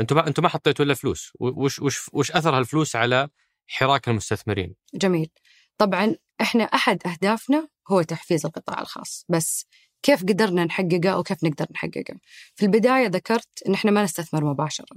أنتم 0.00 0.16
ما 0.16 0.26
أنتم 0.26 0.42
ما 0.42 0.48
حطيتوا 0.48 0.84
الا 0.84 0.94
فلوس. 0.94 1.32
وش 1.40 1.80
وش 1.80 2.08
وش 2.12 2.32
اثر 2.32 2.58
هالفلوس 2.58 2.96
على 2.96 3.28
حراك 3.66 4.08
المستثمرين؟ 4.08 4.74
جميل. 4.94 5.30
طبعا 5.78 6.14
إحنا 6.40 6.64
أحد 6.64 7.06
أهدافنا 7.06 7.68
هو 7.88 8.02
تحفيز 8.02 8.46
القطاع 8.46 8.80
الخاص 8.80 9.24
بس 9.28 9.66
كيف 10.02 10.22
قدرنا 10.22 10.64
نحققه 10.64 11.18
وكيف 11.18 11.44
نقدر 11.44 11.66
نحققه؟ 11.70 12.14
في 12.54 12.66
البداية 12.66 13.06
ذكرت 13.06 13.48
إن 13.68 13.74
إحنا 13.74 13.90
ما 13.90 14.02
نستثمر 14.02 14.44
مباشرة 14.44 14.96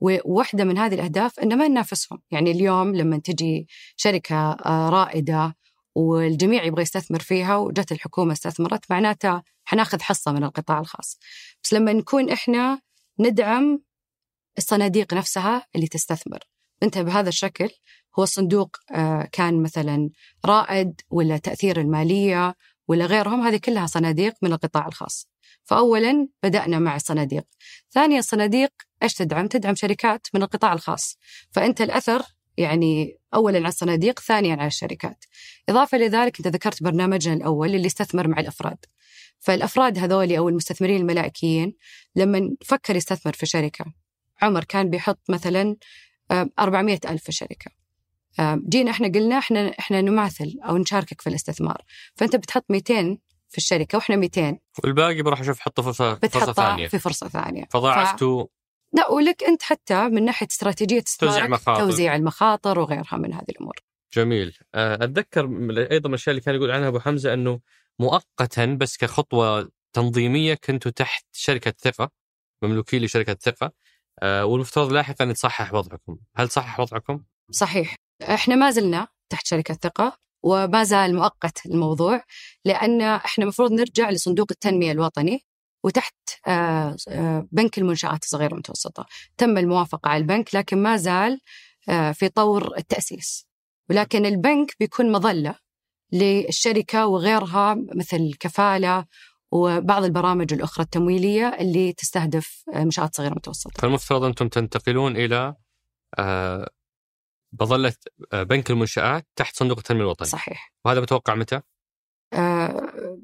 وواحدة 0.00 0.64
من 0.64 0.78
هذه 0.78 0.94
الأهداف 0.94 1.40
أن 1.40 1.58
ما 1.58 1.68
ننافسهم. 1.68 2.22
يعني 2.30 2.50
اليوم 2.50 2.94
لما 2.94 3.18
تجي 3.18 3.66
شركة 3.96 4.52
آه، 4.52 4.88
رائدة 4.88 5.56
والجميع 5.94 6.64
يبغى 6.64 6.82
يستثمر 6.82 7.20
فيها 7.20 7.56
وجت 7.56 7.92
الحكومة 7.92 8.32
استثمرت 8.32 8.90
معناتها 8.90 9.42
حناخذ 9.64 10.00
حصة 10.00 10.32
من 10.32 10.44
القطاع 10.44 10.80
الخاص. 10.80 11.18
بس 11.62 11.72
لما 11.72 11.92
نكون 11.92 12.30
إحنا 12.30 12.80
ندعم 13.20 13.82
الصناديق 14.58 15.14
نفسها 15.14 15.66
اللي 15.74 15.86
تستثمر. 15.86 16.38
أنت 16.82 16.98
بهذا 16.98 17.28
الشكل 17.28 17.68
هو 18.18 18.22
الصندوق 18.22 18.76
آه، 18.94 19.28
كان 19.32 19.62
مثلا 19.62 20.10
رائد 20.44 21.00
ولا 21.10 21.36
تأثير 21.36 21.80
المالية 21.80 22.54
ولا 22.88 23.06
غيرهم 23.06 23.40
هذه 23.40 23.56
كلها 23.56 23.86
صناديق 23.86 24.34
من 24.42 24.52
القطاع 24.52 24.86
الخاص. 24.86 25.28
فأولا 25.64 26.28
بدأنا 26.42 26.78
مع 26.78 26.96
الصناديق. 26.96 27.44
ثانيا 27.90 28.18
الصناديق 28.18 28.70
إيش 29.02 29.14
تدعم؟ 29.14 29.46
تدعم 29.46 29.74
شركات 29.74 30.26
من 30.34 30.42
القطاع 30.42 30.72
الخاص. 30.72 31.18
فأنت 31.50 31.80
الأثر 31.80 32.22
يعني 32.56 33.18
أولا 33.34 33.58
على 33.58 33.68
الصناديق 33.68 34.20
ثانيا 34.20 34.56
على 34.56 34.66
الشركات. 34.66 35.24
إضافة 35.68 35.98
لذلك 35.98 36.36
أنت 36.38 36.48
ذكرت 36.48 36.82
برنامجنا 36.82 37.34
الأول 37.34 37.74
اللي 37.74 37.86
يستثمر 37.86 38.28
مع 38.28 38.40
الأفراد. 38.40 38.78
فالأفراد 39.38 39.98
هذول 39.98 40.32
أو 40.32 40.48
المستثمرين 40.48 41.00
الملائكيين 41.00 41.76
لما 42.16 42.56
فكر 42.64 42.96
يستثمر 42.96 43.32
في 43.32 43.46
شركة 43.46 43.84
عمر 44.42 44.64
كان 44.64 44.90
بيحط 44.90 45.20
مثلا 45.28 45.76
400 46.58 46.98
ألف 47.08 47.24
في 47.24 47.32
شركة. 47.32 47.70
آه، 48.40 48.60
جينا 48.68 48.90
إحنا 48.90 49.08
قلنا 49.08 49.38
إحنا 49.38 49.78
إحنا 49.78 50.00
نماثل 50.00 50.58
أو 50.68 50.76
نشاركك 50.76 51.20
في 51.20 51.28
الاستثمار. 51.28 51.82
فأنت 52.14 52.36
بتحط 52.36 52.64
200 52.68 53.18
في 53.48 53.58
الشركة 53.58 53.96
وإحنا 53.98 54.16
200 54.16 54.58
والباقي 54.84 55.22
بروح 55.22 55.40
أشوف 55.40 55.60
حطه 55.60 55.82
فرصة 55.82 56.14
فرصة 56.14 56.52
ثانية. 56.52 56.88
في 56.88 56.98
فرصة 56.98 57.28
ثانية. 57.28 57.64
فضاعفتوا 57.70 58.46
لا 58.92 59.10
ولك 59.10 59.44
أنت 59.44 59.62
حتى 59.62 60.08
من 60.08 60.24
ناحية 60.24 60.46
استراتيجية 60.46 61.04
توزيع 61.18 61.48
مخاطر. 61.48 61.80
توزيع 61.80 62.16
المخاطر 62.16 62.78
وغيرها 62.78 63.16
من 63.16 63.34
هذه 63.34 63.44
الأمور. 63.48 63.74
جميل. 64.14 64.58
آه، 64.74 64.94
أتذكر 65.04 65.40
أيضا 65.90 66.08
من 66.08 66.14
الأشياء 66.14 66.30
اللي 66.30 66.40
كان 66.40 66.54
يقول 66.54 66.70
عنها 66.70 66.88
أبو 66.88 67.00
حمزة 67.00 67.34
أنه 67.34 67.60
مؤقتا 67.98 68.64
بس 68.64 68.96
كخطوة 68.96 69.70
تنظيمية 69.92 70.54
كنتوا 70.54 70.90
تحت 70.90 71.24
شركة 71.32 71.74
ثقة 71.78 72.10
مملوكين 72.62 73.02
لشركة 73.02 73.34
ثقة. 73.34 73.66
آه، 73.66 73.72
والمفترض 74.22 74.92
لاحقا 74.92 75.24
يتصحح 75.24 75.74
وضعكم، 75.74 76.18
هل 76.36 76.50
صحح 76.50 76.80
وضعكم؟ 76.80 77.22
صحيح. 77.50 77.94
إحنا 78.22 78.54
ما 78.56 78.70
زلنا 78.70 79.08
تحت 79.30 79.46
شركة 79.46 79.74
ثقة 79.74 80.16
وما 80.42 80.84
زال 80.84 81.14
مؤقت 81.14 81.66
الموضوع 81.66 82.24
لأن 82.64 83.00
إحنا 83.02 83.44
المفروض 83.44 83.72
نرجع 83.72 84.10
لصندوق 84.10 84.46
التنمية 84.50 84.92
الوطني 84.92 85.46
وتحت 85.84 86.14
آه، 86.46 86.96
آه، 87.08 87.48
بنك 87.52 87.78
المنشآت 87.78 88.22
الصغيرة 88.22 88.50
والمتوسطة. 88.50 89.06
تم 89.36 89.58
الموافقة 89.58 90.08
على 90.08 90.20
البنك 90.20 90.54
لكن 90.54 90.82
ما 90.82 90.96
زال 90.96 91.40
آه، 91.88 92.12
في 92.12 92.28
طور 92.28 92.76
التأسيس. 92.78 93.46
ولكن 93.90 94.26
البنك 94.26 94.76
بيكون 94.80 95.12
مظلة 95.12 95.54
للشركة 96.12 97.06
وغيرها 97.06 97.76
مثل 97.94 98.16
الكفالة 98.16 99.06
وبعض 99.52 100.04
البرامج 100.04 100.52
الأخرى 100.52 100.84
التمويلية 100.84 101.56
اللي 101.60 101.92
تستهدف 101.92 102.64
آه، 102.74 102.84
منشآت 102.84 103.16
صغيرة 103.16 103.32
ومتوسطة 103.32 103.80
فالمفترض 103.80 104.24
أنتم 104.24 104.48
تنتقلون 104.48 105.16
إلى 105.16 105.54
آه، 106.18 106.70
مظله 107.60 107.94
آه، 108.32 108.42
بنك 108.42 108.70
المنشآت 108.70 109.26
تحت 109.36 109.56
صندوق 109.56 109.78
التنمية 109.78 110.02
الوطني، 110.02 110.28
صحيح. 110.28 110.72
وهذا 110.84 111.00
متوقع 111.00 111.34
متى؟ 111.34 111.60
آه، 112.32 113.18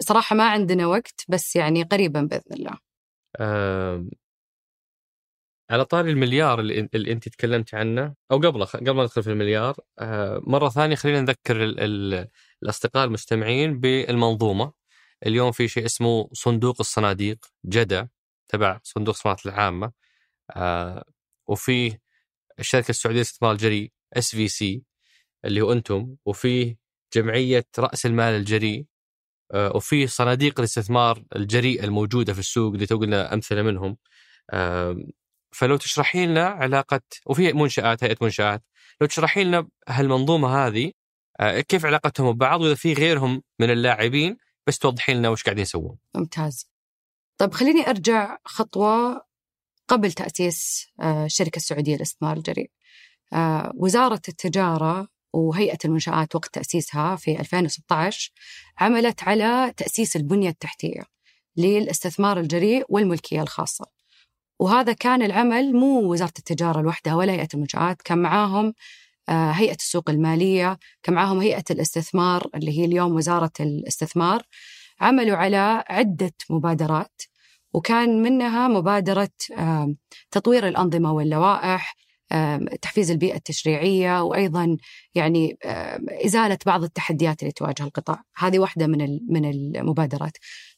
صراحة 0.00 0.36
ما 0.36 0.48
عندنا 0.48 0.86
وقت 0.86 1.24
بس 1.28 1.56
يعني 1.56 1.82
قريبا 1.82 2.22
بإذن 2.22 2.52
الله. 2.52 2.78
آه، 3.40 4.06
على 5.70 5.84
طاري 5.84 6.10
المليار 6.10 6.60
اللي, 6.60 6.88
اللي 6.94 7.12
أنت 7.12 7.28
تكلمت 7.28 7.74
عنه 7.74 8.14
أو 8.30 8.36
قبله 8.36 8.64
قبل 8.64 8.90
ما 8.90 9.02
ندخل 9.02 9.22
في 9.22 9.30
المليار 9.30 9.76
آه، 9.98 10.40
مرة 10.46 10.68
ثانية 10.68 10.94
خلينا 10.94 11.20
نذكر 11.20 11.64
ال 11.64 11.80
ال 11.80 12.28
الأصدقاء 12.62 13.04
المستمعين 13.04 13.80
بالمنظومة. 13.80 14.77
اليوم 15.26 15.52
في 15.52 15.68
شيء 15.68 15.86
اسمه 15.86 16.28
صندوق 16.32 16.76
الصناديق 16.80 17.38
جدا 17.66 18.08
تبع 18.48 18.80
صندوق 18.82 19.14
الصناعات 19.14 19.46
العامة 19.46 19.92
آه، 20.56 21.04
وفي 21.46 21.98
الشركة 22.58 22.90
السعودية 22.90 23.16
للاستثمار 23.18 23.52
الجريء 23.52 23.92
SVC 24.16 24.82
اللي 25.44 25.60
هو 25.60 25.72
أنتم 25.72 26.16
وفي 26.26 26.76
جمعية 27.14 27.66
رأس 27.78 28.06
المال 28.06 28.34
الجريء 28.34 28.86
آه، 29.54 29.72
وفي 29.76 30.06
صناديق 30.06 30.60
الاستثمار 30.60 31.24
الجريئه 31.36 31.84
الموجودة 31.84 32.32
في 32.32 32.38
السوق 32.38 32.72
اللي 32.74 32.86
تو 32.86 32.98
قلنا 32.98 33.34
أمثلة 33.34 33.62
منهم 33.62 33.96
آم، 34.52 35.04
فلو 35.52 35.76
تشرحي 35.76 36.26
لنا 36.26 36.44
علاقة 36.46 37.00
وفي 37.26 37.52
منشآت 37.52 38.04
هيئة 38.04 38.16
منشآت 38.22 38.62
لو 39.00 39.06
تشرحي 39.06 39.44
لنا 39.44 39.68
هالمنظومة 39.88 40.66
هذه 40.66 40.92
آه، 41.40 41.60
كيف 41.60 41.86
علاقتهم 41.86 42.32
ببعض 42.32 42.60
وإذا 42.60 42.74
في 42.74 42.92
غيرهم 42.92 43.42
من 43.60 43.70
اللاعبين 43.70 44.36
بس 44.68 44.78
توضحي 44.78 45.14
لنا 45.14 45.28
وش 45.28 45.42
قاعدين 45.42 45.62
يسوون. 45.62 45.96
ممتاز. 46.14 46.66
طيب 47.38 47.54
خليني 47.54 47.90
أرجع 47.90 48.38
خطوة 48.44 49.22
قبل 49.88 50.12
تأسيس 50.12 50.86
آه، 51.00 51.24
الشركة 51.24 51.56
السعودية 51.56 51.96
للاستثمار 51.96 52.36
الجريء. 52.36 52.70
آه، 53.32 53.72
وزارة 53.74 54.22
التجارة 54.28 55.08
وهيئة 55.32 55.78
المنشآت 55.84 56.34
وقت 56.34 56.54
تأسيسها 56.54 57.16
في 57.16 57.40
2016 57.40 58.32
عملت 58.78 59.22
على 59.22 59.72
تأسيس 59.76 60.16
البنية 60.16 60.48
التحتية 60.48 61.02
للاستثمار 61.56 62.40
الجريء 62.40 62.84
والملكية 62.88 63.42
الخاصة. 63.42 63.86
وهذا 64.58 64.92
كان 64.92 65.22
العمل 65.22 65.72
مو 65.72 66.12
وزارة 66.12 66.32
التجارة 66.38 66.80
لوحدها 66.80 67.14
ولا 67.14 67.32
هيئة 67.32 67.48
المنشآت 67.54 68.02
كان 68.02 68.18
معاهم 68.18 68.74
آه، 69.28 69.50
هيئة 69.50 69.74
السوق 69.74 70.10
المالية 70.10 70.78
كان 71.02 71.14
معاهم 71.14 71.40
هيئة 71.40 71.64
الاستثمار 71.70 72.46
اللي 72.54 72.78
هي 72.78 72.84
اليوم 72.84 73.12
وزارة 73.14 73.52
الاستثمار 73.60 74.42
عملوا 75.00 75.36
على 75.36 75.84
عدة 75.88 76.32
مبادرات 76.50 77.22
وكان 77.72 78.22
منها 78.22 78.68
مبادرة 78.68 79.30
آم، 79.58 79.96
تطوير 80.30 80.68
الأنظمة 80.68 81.12
واللوائح 81.12 81.96
تحفيز 82.82 83.10
البيئة 83.10 83.36
التشريعية 83.36 84.22
وأيضا 84.22 84.76
يعني 85.14 85.56
إزالة 86.24 86.58
بعض 86.66 86.82
التحديات 86.82 87.42
اللي 87.42 87.52
تواجه 87.52 87.82
القطاع. 87.82 88.22
هذه 88.36 88.58
واحدة 88.58 88.86
من 88.86 89.18
من 89.28 89.44
المبادرات. 89.76 90.32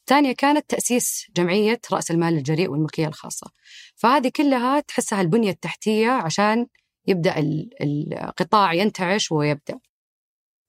ثانية 0.07 0.31
كانت 0.31 0.69
تأسيس 0.69 1.25
جمعية 1.37 1.79
رأس 1.91 2.11
المال 2.11 2.37
الجريء 2.37 2.69
والملكية 2.69 3.07
الخاصة. 3.07 3.47
فهذه 3.95 4.31
كلها 4.35 4.79
تحسها 4.79 5.21
البنية 5.21 5.49
التحتية 5.51 6.09
عشان 6.09 6.65
يبدأ 7.11 7.39
ال- 7.39 7.69
القطاع 7.81 8.73
ينتعش 8.73 9.31
ويبدأ. 9.31 9.79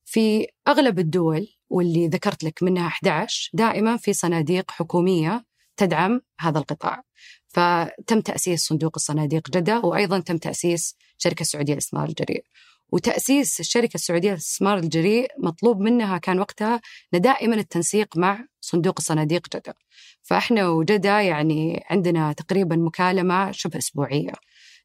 في 0.04 0.46
أغلب 0.68 0.98
الدول 0.98 1.48
واللي 1.70 2.08
ذكرت 2.08 2.44
لك 2.44 2.62
منها 2.62 2.86
11 2.88 3.50
دائما 3.54 3.96
في 3.96 4.12
صناديق 4.12 4.70
حكومية 4.70 5.44
تدعم 5.76 6.20
هذا 6.40 6.58
القطاع. 6.58 7.02
فتم 7.48 8.20
تأسيس 8.20 8.66
صندوق 8.66 8.92
الصناديق 8.96 9.50
جدة 9.50 9.80
وأيضا 9.80 10.20
تم 10.20 10.38
تأسيس 10.38 10.96
شركة 11.18 11.40
السعودية 11.40 11.72
للاستثمار 11.72 12.08
الجريء. 12.08 12.44
وتأسيس 12.92 13.60
الشركة 13.60 13.94
السعودية 13.94 14.30
للاستثمار 14.30 14.78
الجريء 14.78 15.28
مطلوب 15.38 15.80
منها 15.80 16.18
كان 16.18 16.38
وقتها 16.38 16.80
دائما 17.12 17.54
التنسيق 17.54 18.16
مع 18.16 18.44
صندوق 18.60 18.94
الصناديق 18.98 19.56
جدة. 19.56 19.74
فإحنا 20.22 20.68
وجدة 20.68 21.20
يعني 21.20 21.84
عندنا 21.90 22.32
تقريبا 22.32 22.76
مكالمة 22.76 23.52
شبه 23.52 23.78
أسبوعية. 23.78 24.32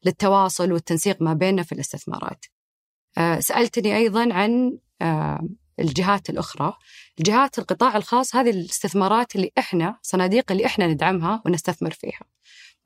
للتواصل 0.04 0.72
والتنسيق 0.72 1.22
ما 1.22 1.34
بيننا 1.34 1.62
في 1.62 1.72
الاستثمارات. 1.72 2.44
آه، 3.18 3.40
سألتني 3.40 3.96
أيضا 3.96 4.32
عن 4.34 4.78
آه، 5.02 5.48
الجهات 5.80 6.30
الأخرى. 6.30 6.72
الجهات 7.18 7.58
القطاع 7.58 7.96
الخاص 7.96 8.36
هذه 8.36 8.50
الاستثمارات 8.50 9.36
اللي 9.36 9.50
إحنا 9.58 9.98
صناديق 10.02 10.52
اللي 10.52 10.66
إحنا 10.66 10.86
ندعمها 10.86 11.42
ونستثمر 11.46 11.90
فيها. 11.90 12.20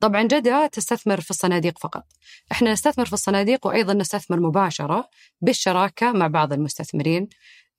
طبعا 0.01 0.23
جدة 0.23 0.67
تستثمر 0.67 1.21
في 1.21 1.31
الصناديق 1.31 1.79
فقط. 1.79 2.05
إحنا 2.53 2.73
نستثمر 2.73 3.05
في 3.07 3.13
الصناديق 3.13 3.67
وأيضا 3.67 3.95
نستثمر 3.95 4.41
مباشرة 4.41 5.09
بالشراكة 5.41 6.13
مع 6.13 6.27
بعض 6.27 6.53
المستثمرين 6.53 7.29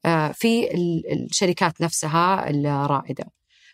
آه، 0.06 0.32
في 0.32 0.74
ال- 0.74 1.24
الشركات 1.30 1.82
نفسها 1.82 2.50
الرائدة. 2.50 3.26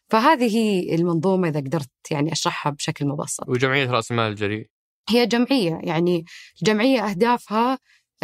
فهذه 0.10 0.86
المنظومة 0.96 1.48
إذا 1.50 1.60
قدرت 1.60 1.90
يعني 2.12 2.32
أشرحها 2.32 2.70
بشكل 2.72 3.06
مبسط. 3.06 3.50
وجمعية 3.50 3.92
رأس 3.92 4.12
المال 4.12 4.32
الجريء. 4.32 4.70
هي 5.10 5.26
جمعية 5.26 5.80
يعني 5.84 6.26
الجمعية 6.62 7.10
أهدافها 7.10 7.80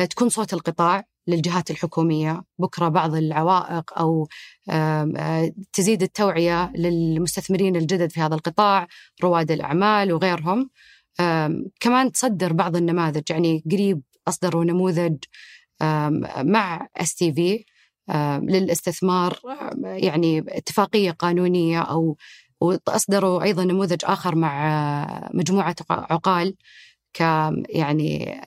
تكون 0.10 0.30
صوت 0.30 0.54
القطاع 0.54 1.04
للجهات 1.28 1.72
الحكومية. 1.72 2.44
بكرة 2.60 2.88
بعض 2.88 3.16
العوائق 3.16 4.00
أو 4.00 4.28
آه، 4.70 5.52
تزيد 5.74 6.04
التوعية 6.04 6.72
للمستثمرين 6.76 7.76
الجدد 7.76 8.12
في 8.12 8.20
هذا 8.20 8.36
القطاع 8.36 8.88
رواد 9.24 9.52
الأعمال 9.52 10.14
وغيرهم. 10.14 10.70
كمان 11.80 12.12
تصدر 12.12 12.54
بعض 12.54 12.76
النماذج 12.76 13.24
يعني 13.30 13.64
قريب 13.72 14.02
أصدروا 14.28 14.64
نموذج 14.64 15.16
مع 16.38 16.88
STV 16.98 17.66
للاستثمار 18.42 19.40
يعني 19.84 20.46
اتفاقية 20.48 21.12
قانونية 21.12 21.82
أو 21.82 22.18
وأصدروا 22.66 23.44
أيضا 23.44 23.64
نموذج 23.64 24.00
آخر 24.04 24.36
مع 24.36 24.68
آه، 25.04 25.30
مجموعة 25.34 25.76
عقال 25.90 26.56
ك 27.14 27.20
يعني 27.70 28.42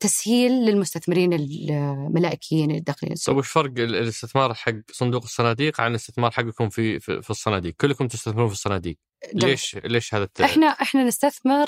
تسهيل 0.00 0.52
للمستثمرين 0.52 1.32
الملائكيين 1.32 2.70
اللي 2.70 2.80
داخلين 2.80 3.08
طيب 3.08 3.12
السوق 3.12 3.36
وش 3.36 3.48
فرق 3.48 3.70
ال- 3.78 3.96
الاستثمار 3.96 4.54
حق 4.54 4.72
صندوق 4.92 5.22
الصناديق 5.22 5.80
عن 5.80 5.90
الاستثمار 5.90 6.30
حقكم 6.30 6.68
في 6.68 7.00
في, 7.00 7.30
الصناديق؟ 7.30 7.74
كلكم 7.80 8.08
تستثمرون 8.08 8.48
في 8.48 8.54
الصناديق، 8.54 8.96
جميل. 9.34 9.50
ليش 9.50 9.76
ليش 9.84 10.14
هذا 10.14 10.24
الت... 10.24 10.40
إحنا 10.40 10.66
إحنا 10.66 11.04
نستثمر 11.04 11.66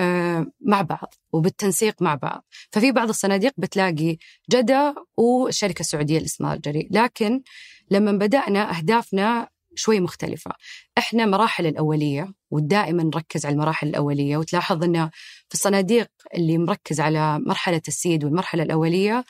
آه، 0.00 0.46
مع 0.60 0.82
بعض 0.82 1.14
وبالتنسيق 1.32 2.02
مع 2.02 2.14
بعض. 2.14 2.44
ففي 2.72 2.92
بعض 2.92 3.08
الصناديق 3.08 3.52
بتلاقي 3.56 4.16
جدة 4.50 4.94
والشركة 5.16 5.80
السعودية 5.80 6.18
للاستثمار 6.18 6.54
الجريء. 6.56 6.88
لكن 6.90 7.42
لما 7.90 8.12
بدأنا 8.12 8.78
أهدافنا 8.78 9.48
شوي 9.76 10.00
مختلفة. 10.00 10.50
إحنا 10.98 11.26
مراحل 11.26 11.66
الأولية 11.66 12.34
ودائما 12.50 13.02
نركز 13.02 13.46
على 13.46 13.52
المراحل 13.52 13.88
الأولية 13.88 14.36
وتلاحظ 14.36 14.84
أن 14.84 15.10
في 15.48 15.54
الصناديق 15.54 16.08
اللي 16.34 16.58
مركز 16.58 17.00
على 17.00 17.38
مرحلة 17.38 17.82
ال 17.88 17.95
seed 17.95 18.24
والمرحلة 18.24 18.62
الأولية 18.62 19.24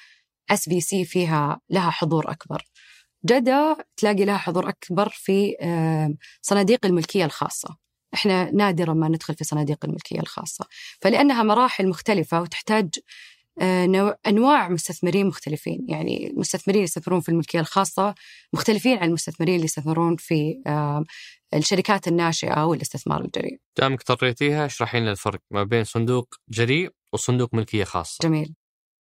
SVC 0.50 1.04
فيها 1.04 1.60
لها 1.70 1.90
حضور 1.90 2.30
أكبر. 2.30 2.62
جدا 3.26 3.86
تلاقي 3.96 4.24
لها 4.24 4.36
حضور 4.36 4.68
أكبر 4.68 5.08
في 5.08 5.56
آه، 5.60 6.14
صناديق 6.42 6.86
الملكية 6.86 7.24
الخاصة. 7.24 7.76
إحنا 8.14 8.50
نادرا 8.50 8.94
ما 8.94 9.08
ندخل 9.08 9.34
في 9.34 9.44
صناديق 9.44 9.84
الملكية 9.84 10.20
الخاصة. 10.20 10.66
فلأنها 11.02 11.42
مراحل 11.42 11.88
مختلفة 11.88 12.40
وتحتاج 12.40 12.88
أنواع 14.26 14.68
مستثمرين 14.68 15.26
مختلفين 15.26 15.86
يعني 15.88 16.30
المستثمرين 16.30 16.76
اللي 16.76 16.84
يستثمرون 16.84 17.20
في 17.20 17.28
الملكية 17.28 17.60
الخاصة 17.60 18.14
مختلفين 18.52 18.98
عن 18.98 19.08
المستثمرين 19.08 19.54
اللي 19.54 19.64
يستثمرون 19.64 20.16
في 20.16 20.62
آه، 20.66 21.04
الشركات 21.54 22.08
الناشئة 22.08 22.64
والاستثمار 22.64 23.24
الجريء. 23.24 23.60
دامك 23.78 24.00
اضطريتيها 24.10 24.66
اشرحي 24.66 25.00
لنا 25.00 25.10
الفرق 25.10 25.40
ما 25.50 25.64
بين 25.64 25.84
صندوق 25.84 26.34
جريء 26.48 26.90
وصندوق 27.12 27.54
ملكية 27.54 27.84
خاصة. 27.84 28.18
جميل. 28.22 28.54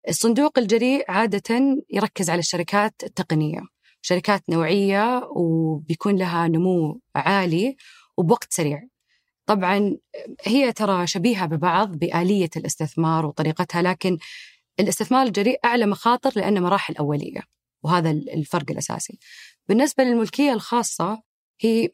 الصندوق 0.08 0.58
الجريء 0.58 1.04
عادة 1.08 1.60
يركز 1.90 2.30
على 2.30 2.38
الشركات 2.38 2.94
التقنية، 3.02 3.60
شركات 4.02 4.50
نوعية 4.50 5.28
وبيكون 5.36 6.16
لها 6.16 6.48
نمو 6.48 7.00
عالي 7.16 7.76
وبوقت 8.16 8.52
سريع. 8.52 8.82
طبعا 9.46 9.96
هي 10.44 10.72
ترى 10.72 11.06
شبيهة 11.06 11.46
ببعض 11.46 11.96
بآلية 11.96 12.50
الاستثمار 12.56 13.26
وطريقتها 13.26 13.82
لكن 13.82 14.18
الاستثمار 14.80 15.26
الجريء 15.26 15.58
أعلى 15.64 15.86
مخاطر 15.86 16.32
لأنه 16.36 16.60
مراحل 16.60 16.96
أولية 16.96 17.40
وهذا 17.82 18.10
الفرق 18.10 18.70
الأساسي. 18.70 19.18
بالنسبة 19.68 20.04
للملكية 20.04 20.52
الخاصة 20.52 21.22
هي 21.60 21.88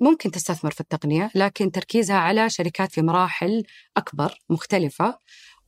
ممكن 0.00 0.30
تستثمر 0.30 0.70
في 0.70 0.80
التقنية 0.80 1.30
لكن 1.34 1.72
تركيزها 1.72 2.16
على 2.16 2.50
شركات 2.50 2.92
في 2.92 3.02
مراحل 3.02 3.64
أكبر 3.96 4.38
مختلفة 4.50 5.18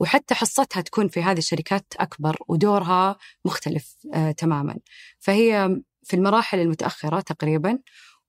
وحتى 0.01 0.35
حصتها 0.35 0.81
تكون 0.81 1.09
في 1.09 1.23
هذه 1.23 1.39
الشركات 1.39 1.87
أكبر 2.01 2.37
ودورها 2.49 3.17
مختلف 3.45 3.97
آه 4.15 4.31
تماما. 4.31 4.77
فهي 5.19 5.81
في 6.03 6.17
المراحل 6.17 6.61
المتأخرة 6.61 7.21
تقريبا 7.21 7.79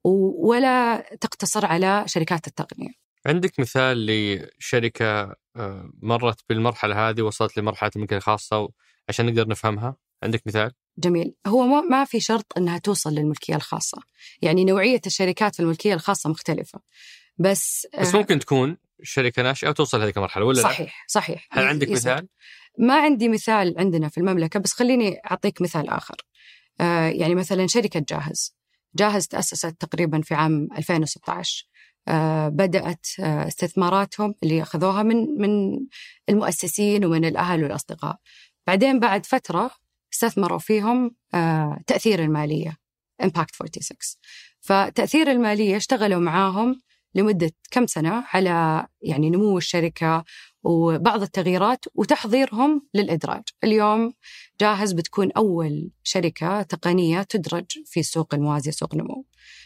ولا 0.09 1.05
تقتصر 1.21 1.65
على 1.65 2.03
شركات 2.07 2.47
التقنية. 2.47 3.07
عندك 3.25 3.59
مثال 3.59 4.05
لشركة 4.05 5.35
آه، 5.55 5.91
مرت 6.01 6.39
بالمرحلة 6.49 7.09
هذه 7.09 7.21
وصلت 7.21 7.57
لمرحلة 7.57 7.91
الملكيه 7.95 8.17
الخاصه 8.17 8.69
عشان 9.09 9.25
نقدر 9.25 9.47
نفهمها؟ 9.47 9.95
عندك 10.23 10.41
مثال؟ 10.45 10.71
جميل 10.97 11.33
هو 11.47 11.65
ما 11.81 12.05
في 12.05 12.19
شرط 12.19 12.45
إنها 12.57 12.77
توصل 12.77 13.13
للملكية 13.13 13.55
الخاصة 13.55 14.01
يعني 14.41 14.65
نوعية 14.65 15.01
الشركات 15.05 15.55
في 15.55 15.59
الملكية 15.59 15.93
الخاصة 15.93 16.29
مختلفة 16.29 16.79
بس 17.37 17.87
بس 17.99 18.15
آه، 18.15 18.17
ممكن 18.17 18.39
تكون 18.39 18.77
شركة 19.03 19.43
ناشئة 19.43 19.69
وتوصل 19.69 20.01
هذه 20.01 20.13
المرحلة 20.17 20.45
ولا 20.45 20.61
صحيح 20.61 20.87
لا؟ 20.87 21.05
صحيح 21.07 21.47
هل 21.51 21.65
عندك 21.65 21.89
مثال 21.89 22.27
ما 22.79 23.01
عندي 23.01 23.29
مثال 23.29 23.75
عندنا 23.77 24.09
في 24.09 24.17
المملكة 24.17 24.59
بس 24.59 24.73
خليني 24.73 25.17
أعطيك 25.31 25.61
مثال 25.61 25.89
آخر 25.89 26.15
آه 26.81 27.07
يعني 27.07 27.35
مثلا 27.35 27.67
شركة 27.67 28.05
جاهز 28.09 28.56
جاهز 28.97 29.27
تأسست 29.27 29.75
تقريبا 29.79 30.21
في 30.21 30.33
عام 30.33 30.67
2016 30.77 31.65
آه 32.07 32.49
بدأت 32.49 33.07
آه 33.19 33.47
استثماراتهم 33.47 34.35
اللي 34.43 34.61
أخذوها 34.61 35.03
من 35.03 35.17
من 35.37 35.79
المؤسسين 36.29 37.05
ومن 37.05 37.25
الأهل 37.25 37.63
والأصدقاء. 37.63 38.17
بعدين 38.67 38.99
بعد 38.99 39.25
فترة 39.25 39.71
استثمروا 40.13 40.59
فيهم 40.59 41.15
آه، 41.33 41.79
تأثير 41.87 42.23
المالية 42.23 42.77
Impact 43.23 43.55
46 43.55 43.97
فتأثير 44.61 45.31
المالية 45.31 45.77
اشتغلوا 45.77 46.19
معاهم 46.19 46.81
لمدة 47.15 47.51
كم 47.71 47.87
سنة 47.87 48.23
على 48.33 48.87
يعني 49.01 49.29
نمو 49.29 49.57
الشركة 49.57 50.23
وبعض 50.63 51.21
التغييرات 51.21 51.85
وتحضيرهم 51.95 52.87
للإدراج. 52.93 53.43
اليوم 53.63 54.13
جاهز 54.61 54.91
بتكون 54.93 55.31
أول 55.31 55.91
شركة 56.03 56.61
تقنية 56.61 57.21
تدرج 57.21 57.65
في 57.85 57.99
السوق 57.99 58.33
الموازي 58.33 58.71
سوق 58.71 58.95
نمو 58.95 59.25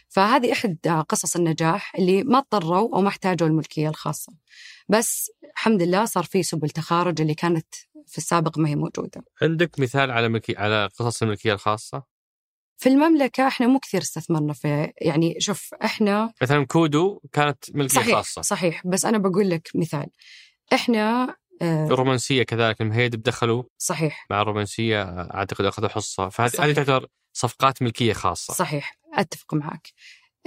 فهذه 0.10 0.52
إحدى 0.52 0.90
قصص 0.90 1.36
النجاح 1.36 1.96
اللي 1.96 2.24
ما 2.24 2.38
اضطروا 2.38 2.96
أو 2.96 3.02
ما 3.02 3.08
احتاجوا 3.08 3.48
الملكية 3.48 3.90
الخاصة. 3.90 4.34
بس 4.90 5.32
الحمد 5.54 5.82
لله 5.82 6.06
صار 6.06 6.24
في 6.24 6.44
سبل 6.44 6.70
تخارج 6.70 7.22
اللي 7.22 7.34
كانت 7.34 7.68
في 8.08 8.18
السابق 8.18 8.58
ما 8.58 8.70
هي 8.70 8.76
موجودة. 8.76 9.24
عندك 9.42 9.80
مثال 9.80 10.12
على 10.12 10.30
ملكي 10.30 10.58
على 10.58 10.90
قصص 11.00 11.22
الملكية 11.22 11.54
الخاصة؟ 11.54 12.04
في 12.78 12.90
المملكة 12.90 13.48
إحنا 13.48 13.68
مو 13.68 13.80
كثير 13.80 14.02
استثمرنا 14.02 14.54
في 14.54 14.92
يعني 15.02 15.36
شوف 15.40 15.74
إحنا 15.84 16.34
مثلا 16.42 16.66
كودو 16.66 17.22
كانت 17.32 17.76
ملكية 17.76 18.00
صحيح 18.00 18.16
خاصة. 18.16 18.42
صحيح. 18.42 18.88
بس 18.88 19.06
أنا 19.06 19.18
بقول 19.18 19.50
لك 19.50 19.70
مثال. 19.76 20.08
إحنا 20.74 21.36
آه 21.62 21.88
الرومانسيه 21.88 22.44
كذلك 22.44 22.82
المهيد 22.82 23.22
دخلوا 23.22 23.64
صحيح. 23.78 24.26
مع 24.30 24.42
الرومانسيه 24.42 25.04
أعتقد 25.34 25.66
أخذوا 25.66 25.90
حصة. 25.90 26.30
فهذه 26.30 26.52
هذه 26.60 26.74
تعتبر 26.74 27.08
صفقات 27.34 27.82
ملكية 27.82 28.14
خاصة. 28.14 28.54
صحيح 28.54 28.98
أتفق 29.14 29.54
معك. 29.54 29.88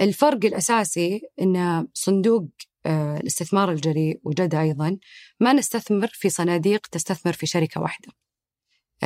الفرق 0.01 0.45
الأساسي 0.45 1.21
إن 1.41 1.87
صندوق 1.93 2.47
آه، 2.85 3.17
الاستثمار 3.17 3.71
الجريء 3.71 4.19
وجد 4.23 4.55
أيضا 4.55 4.97
ما 5.39 5.53
نستثمر 5.53 6.07
في 6.07 6.29
صناديق 6.29 6.87
تستثمر 6.87 7.33
في 7.33 7.45
شركة 7.45 7.81
واحدة. 7.81 8.07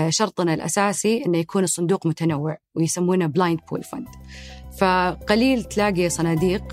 شرطنا 0.09 0.53
الأساسي 0.53 1.25
أنه 1.25 1.37
يكون 1.37 1.63
الصندوق 1.63 2.07
متنوع 2.07 2.57
ويسمونه 2.75 3.25
بلايند 3.25 3.59
بول 3.71 3.83
فند 3.83 4.07
فقليل 4.77 5.63
تلاقي 5.63 6.09
صناديق 6.09 6.63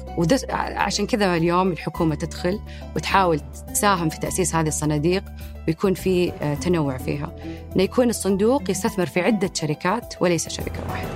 عشان 0.59 1.07
كذا 1.07 1.37
اليوم 1.37 1.72
الحكومة 1.72 2.14
تدخل 2.14 2.61
وتحاول 2.96 3.40
تساهم 3.74 4.09
في 4.09 4.18
تأسيس 4.20 4.55
هذه 4.55 4.68
الصناديق 4.68 5.24
ويكون 5.68 5.94
في 5.94 6.33
آه، 6.33 6.55
تنوع 6.55 6.98
فيها. 6.98 7.37
أنه 7.76 7.83
يكون 7.83 8.09
الصندوق 8.09 8.70
يستثمر 8.70 9.07
في 9.07 9.20
عدة 9.20 9.50
شركات 9.55 10.14
وليس 10.20 10.48
شركة 10.48 10.81
واحدة. 10.88 11.11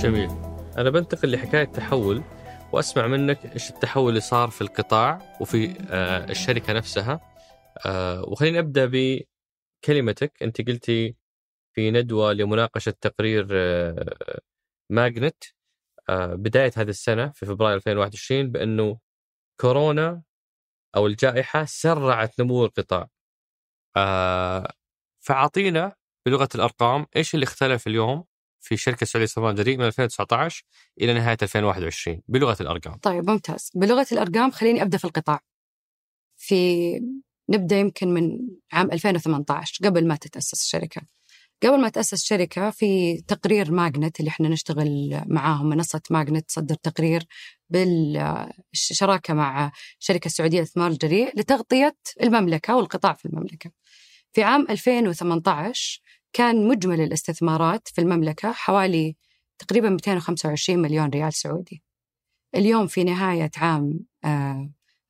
جميل. 0.00 0.30
أنا 0.78 0.90
بنتقل 0.90 1.32
لحكاية 1.32 1.64
تحول. 1.64 2.22
وأسمع 2.72 3.06
منك 3.06 3.52
إيش 3.54 3.70
التحول 3.70 4.08
اللي 4.08 4.20
صار 4.20 4.50
في 4.50 4.60
القطاع 4.62 5.36
وفي 5.40 5.76
آه 5.90 6.30
الشركة 6.30 6.72
نفسها. 6.72 7.20
آه 7.86 8.22
وخليني 8.28 8.58
أبدأ 8.58 8.86
بكلمتك. 9.84 10.42
أنت 10.42 10.60
قلتي 10.68 11.16
في 11.74 11.90
ندوة 11.90 12.32
لمناقشة 12.32 12.94
تقرير 13.00 13.48
آه 13.52 14.40
ماجنت 14.90 15.44
بداية 16.10 16.72
هذه 16.76 16.88
السنة 16.88 17.28
في 17.30 17.46
فبراير 17.46 17.76
2021 17.76 18.50
بأنه 18.52 18.98
كورونا 19.60 20.22
أو 20.96 21.06
الجائحة 21.06 21.64
سرعت 21.64 22.40
نمو 22.40 22.64
القطاع. 22.64 23.08
فأعطينا 25.20 25.96
بلغة 26.26 26.48
الأرقام 26.54 27.06
إيش 27.16 27.34
اللي 27.34 27.44
اختلف 27.44 27.86
اليوم 27.86 28.24
في 28.68 28.76
شركة 28.76 29.02
السعوديه 29.02 29.24
للاستثمار 29.24 29.50
الجريء 29.50 29.78
من 29.78 29.84
2019 29.84 30.64
إلى 31.00 31.14
نهاية 31.14 31.36
2021 31.42 32.22
بلغة 32.28 32.56
الأرقام. 32.60 32.96
طيب 32.96 33.30
ممتاز، 33.30 33.70
بلغة 33.74 34.06
الأرقام 34.12 34.50
خليني 34.50 34.82
أبدأ 34.82 34.98
في 34.98 35.04
القطاع. 35.04 35.40
في 36.36 36.90
نبدأ 37.50 37.76
يمكن 37.78 38.08
من 38.08 38.38
عام 38.72 38.92
2018 38.92 39.84
قبل 39.84 40.06
ما 40.06 40.16
تتأسس 40.16 40.62
الشركة. 40.62 41.02
قبل 41.62 41.80
ما 41.80 41.88
تاسس 41.88 42.12
الشركة 42.12 42.70
في 42.70 43.20
تقرير 43.28 43.72
ماجنت 43.72 44.20
اللي 44.20 44.28
إحنا 44.28 44.48
نشتغل 44.48 45.20
معاهم 45.26 45.68
منصة 45.68 46.00
ماجنت 46.10 46.48
تصدر 46.48 46.74
تقرير 46.74 47.26
بالشراكة 47.70 49.34
مع 49.34 49.72
شركة 49.98 50.26
السعودية 50.26 50.58
للاستثمار 50.58 50.90
الجريء 50.90 51.38
لتغطية 51.38 51.96
المملكة 52.22 52.76
والقطاع 52.76 53.12
في 53.12 53.26
المملكة. 53.26 53.70
في 54.32 54.42
عام 54.42 54.66
2018 54.70 56.00
كان 56.32 56.68
مجمل 56.68 57.00
الاستثمارات 57.00 57.88
في 57.88 58.00
المملكة 58.00 58.52
حوالي 58.52 59.16
تقريبا 59.58 59.88
225 59.88 60.78
مليون 60.78 61.08
ريال 61.08 61.32
سعودي. 61.32 61.82
اليوم 62.54 62.86
في 62.86 63.04
نهاية 63.04 63.50
عام 63.56 64.00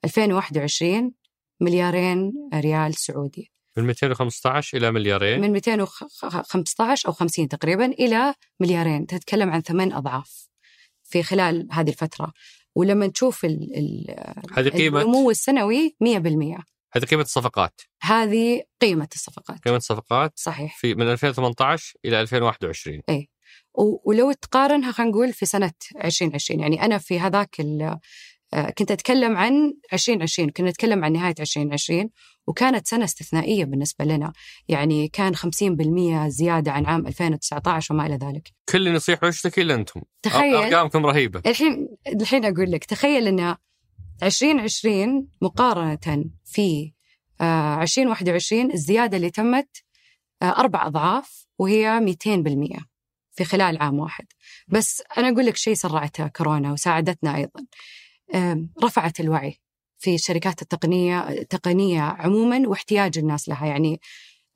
2021 0.04 0.94
آه، 0.94 1.10
مليارين 1.60 2.32
ريال 2.54 2.94
سعودي. 2.94 3.52
من 3.76 3.84
215 3.84 4.78
إلى 4.78 4.92
مليارين؟ 4.92 5.40
من 5.40 5.52
215 5.52 7.08
أو 7.08 7.12
50 7.12 7.48
تقريبا 7.48 7.86
إلى 7.86 8.34
مليارين. 8.60 9.06
تتكلم 9.06 9.50
عن 9.50 9.60
ثمان 9.60 9.92
أضعاف 9.92 10.48
في 11.04 11.22
خلال 11.22 11.68
هذه 11.72 11.88
الفترة. 11.88 12.32
ولما 12.74 13.06
ال 13.44 13.76
ال 13.76 14.16
هذه 14.52 14.68
قيمة؟ 14.68 15.02
النمو 15.02 15.30
السنوي 15.30 15.96
100% 16.00 16.62
هذه 16.92 17.04
قيمة 17.04 17.22
الصفقات. 17.22 17.80
هذه 18.02 18.62
قيمة 18.82 19.08
الصفقات. 19.14 19.58
قيمة 19.58 19.76
الصفقات 19.76 20.32
صحيح. 20.36 20.78
في 20.78 20.94
من 20.94 21.12
2018 21.12 21.94
إلى 22.04 22.20
2021 22.20 23.02
اي 23.08 23.28
ولو 24.04 24.32
تقارنها 24.32 24.92
خلينا 24.92 25.12
نقول 25.12 25.32
في 25.32 25.46
سنة 25.46 25.72
2020 26.04 26.60
يعني 26.60 26.84
أنا 26.84 26.98
في 26.98 27.20
هذاك 27.20 27.60
آه، 28.54 28.70
كنت 28.70 28.90
أتكلم 28.90 29.36
عن 29.36 29.74
2020 29.92 30.50
كنا 30.50 30.70
نتكلم 30.70 31.04
عن 31.04 31.12
نهاية 31.12 31.34
2020 31.40 32.10
وكانت 32.46 32.86
سنة 32.86 33.04
استثنائية 33.04 33.64
بالنسبة 33.64 34.04
لنا. 34.04 34.32
يعني 34.68 35.08
كان 35.08 35.34
50% 35.36 36.28
زيادة 36.28 36.72
عن 36.72 36.86
عام 36.86 37.06
2019 37.06 37.94
وما 37.94 38.06
إلى 38.06 38.14
ذلك. 38.14 38.48
كل 38.68 38.78
اللي 38.78 38.90
نصيح 38.90 39.24
ويشتكي 39.24 39.62
إلا 39.62 39.74
أنتم. 39.74 40.00
تخيل. 40.22 40.54
أرقامكم 40.54 41.06
رهيبة. 41.06 41.42
الحين 41.46 41.88
الحين 42.06 42.44
أقول 42.44 42.72
لك 42.72 42.84
تخيل 42.84 43.28
أن 43.28 43.56
2020 44.22 45.28
مقارنة 45.42 46.24
في 46.44 46.92
2021 47.40 48.70
آه، 48.70 48.74
الزيادة 48.74 49.16
اللي 49.16 49.30
تمت 49.30 49.68
آه، 50.42 50.44
أربع 50.44 50.86
أضعاف 50.86 51.46
وهي 51.58 52.00
200% 52.00 52.78
في 53.32 53.44
خلال 53.44 53.82
عام 53.82 53.98
واحد. 53.98 54.26
بس 54.68 55.02
أنا 55.18 55.28
أقول 55.28 55.46
لك 55.46 55.56
شيء 55.56 55.74
سرعته 55.74 56.26
كورونا 56.26 56.72
وساعدتنا 56.72 57.36
أيضا. 57.36 57.66
رفعت 58.84 59.20
الوعي 59.20 59.60
في 59.98 60.14
الشركات 60.14 60.62
التقنية 60.62 61.28
التقنية 61.28 62.00
عموما 62.00 62.68
واحتياج 62.68 63.18
الناس 63.18 63.48
لها. 63.48 63.66
يعني 63.66 64.00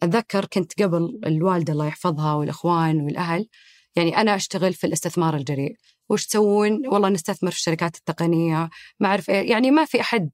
أتذكر 0.02 0.44
كنت 0.44 0.82
قبل 0.82 1.20
الوالدة 1.26 1.72
الله 1.72 1.86
يحفظها 1.86 2.34
والإخوان 2.34 3.00
والأهل 3.00 3.48
يعني 3.96 4.16
أنا 4.16 4.34
أشتغل 4.34 4.74
في 4.74 4.86
الاستثمار 4.86 5.36
الجريء. 5.36 5.76
وش 6.12 6.26
تسوون؟ 6.26 6.86
والله 6.86 7.08
نستثمر 7.08 7.50
في 7.50 7.56
الشركات 7.56 7.96
التقنية. 7.96 8.70
ما 9.00 9.08
أعرف 9.08 9.30
إيه 9.30 9.50
يعني 9.50 9.70
ما 9.70 9.84
في 9.84 10.00
أحد 10.00 10.30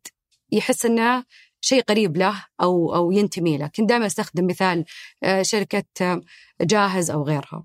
يحس 0.53 0.87
أنه 0.87 1.25
شيء 1.61 1.83
قريب 1.83 2.17
له 2.17 2.45
أو 2.61 2.95
أو 2.95 3.11
ينتمي 3.11 3.59
له. 3.59 3.67
كنت 3.67 3.88
دائما 3.88 4.07
أستخدم 4.07 4.47
مثال 4.47 4.85
آه، 5.23 5.43
شركة 5.43 5.85
آه، 6.01 6.21
جاهز 6.61 7.11
أو 7.11 7.23
غيرها. 7.23 7.64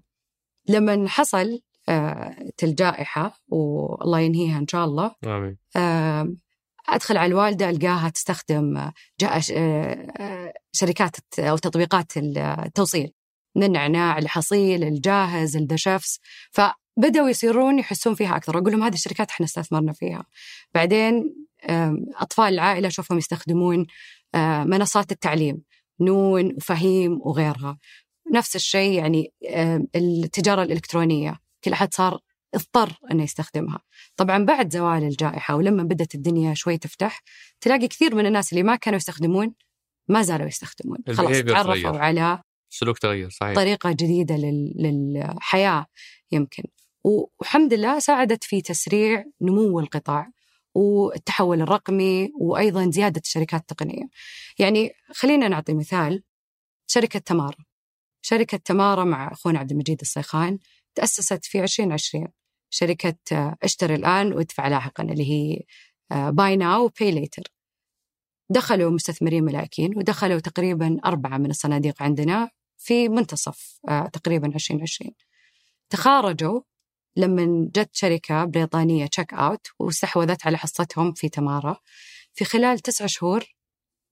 لما 0.70 1.08
حصل 1.08 1.60
آه، 1.90 2.50
الجائحة 2.64 3.40
والله 3.48 4.20
ينهيها 4.20 4.60
إن 4.60 4.68
شاء 4.68 4.86
الله. 4.86 5.16
آمين. 5.26 5.58
أدخل 6.90 7.18
على 7.18 7.32
الوالدة 7.32 7.70
ألقاها 7.70 8.10
تستخدم 8.10 8.92
شركات 10.72 11.16
أو 11.40 11.58
تطبيقات 11.58 12.12
التوصيل 12.18 13.14
من 13.56 13.64
النعناع 13.64 14.18
الحصيل 14.18 14.84
الجاهز 14.84 15.58
الذا 15.58 15.76
شيفس 15.76 16.20
فبداوا 16.98 17.30
يصيرون 17.30 17.80
يحسون 17.80 18.16
فيها 18.16 18.36
أكثر. 18.36 18.58
أقول 18.58 18.72
لهم 18.72 18.84
هذه 18.84 18.94
الشركات 18.94 19.30
إحنا 19.30 19.46
استثمرنا 19.46 19.94
فيها. 19.94 20.26
بعدين 20.74 21.36
آم، 21.70 22.06
أطفال 22.16 22.54
العائلة 22.54 22.88
اشوفهم 22.88 23.18
يستخدمون 23.18 23.86
منصات 24.66 25.12
التعليم 25.12 25.62
نون 26.00 26.54
وفهيم 26.58 27.20
وغيرها. 27.22 27.78
نفس 28.34 28.56
الشيء 28.56 28.92
يعني 28.92 29.34
آم، 29.56 29.88
التجارة 29.96 30.64
الإلكترونية. 30.64 31.40
كل 31.64 31.74
أحد 31.74 31.94
صار 31.94 32.20
اضطر 32.56 33.00
إنه 33.12 33.24
يستخدمها. 33.24 33.80
طبعا 34.16 34.46
بعد 34.46 34.74
زوال 34.74 35.04
الجائحة 35.04 35.56
ولما 35.56 35.84
بدأت 35.84 36.16
الدنيا 36.16 36.54
شوي 36.54 36.78
تفتح 36.78 37.22
تلاقي 37.62 37.88
كثير 37.88 38.16
من 38.16 38.26
الناس 38.26 38.54
اللي 38.54 38.64
ما 38.64 38.76
كانوا 38.76 38.98
يستخدمون 38.98 39.54
ما 40.08 40.22
زالوا 40.22 40.48
يستخدمون. 40.48 40.98
خلاص 41.08 41.38
تعرفوا. 41.38 41.98
على 41.98 42.42
السلوك 42.72 42.98
تغير 42.98 43.30
صحيح. 43.30 43.56
طريقة 43.56 43.92
جديدة 43.92 44.36
لل... 44.36 44.74
للحياة 44.78 45.86
يمكن. 46.32 46.64
والحمد 47.04 47.74
لله 47.74 48.00
ساعدت 48.00 48.44
في 48.44 48.62
تسريع 48.62 49.26
نمو 49.42 49.80
القطاع 49.80 50.32
والتحول 50.76 51.62
الرقمي 51.62 52.32
وأيضا 52.40 52.92
زيادة 52.92 53.22
الشركات 53.26 53.62
التقنية. 53.62 54.10
يعني 54.60 54.92
خلينا 55.12 55.48
نعطي 55.48 55.74
مثال. 55.74 56.24
شركة 56.88 57.20
تمارا. 57.20 57.58
شركة 58.22 58.58
تمارا 58.58 59.04
مع 59.04 59.32
أخونا 59.32 59.60
عبد 59.60 59.72
المجيد 59.72 60.02
الصيخان 60.02 60.60
تأسست 60.96 61.46
في 61.46 61.64
2020 61.64 62.28
شركة 62.70 63.16
آه، 63.32 63.56
اشتري 63.64 63.96
الآن 63.96 64.34
وادفع 64.34 64.68
لاحقا 64.68 65.04
اللي 65.04 65.32
هي 65.32 65.62
buy 66.32 66.56
now 66.56 66.88
pay 66.88 67.12
later 67.12 67.44
دخلوا 68.50 68.92
مستثمرين 68.92 69.44
ملاكين 69.44 69.98
ودخلوا 69.98 70.40
تقريبا 70.40 70.98
أربعة 71.06 71.38
من 71.38 71.50
الصناديق 71.50 72.04
عندنا 72.04 72.50
في 72.78 73.10
منتصف 73.10 73.80
آه، 73.90 74.08
تقريبا 74.08 74.48
2020 74.48 75.12
تخارجوا 75.90 76.62
لما 77.16 77.70
جت 77.76 77.90
شركة 77.94 78.46
بريطانية 78.46 79.06
تشيك 79.06 79.34
أوت 79.34 79.68
واستحوذت 79.80 80.48
على 80.48 80.58
حصتهم 80.58 81.14
في 81.14 81.30
تمارا 81.30 81.78
في 82.34 82.46
خلال 82.46 82.80
تسعة 82.80 83.08
شهور 83.08 83.46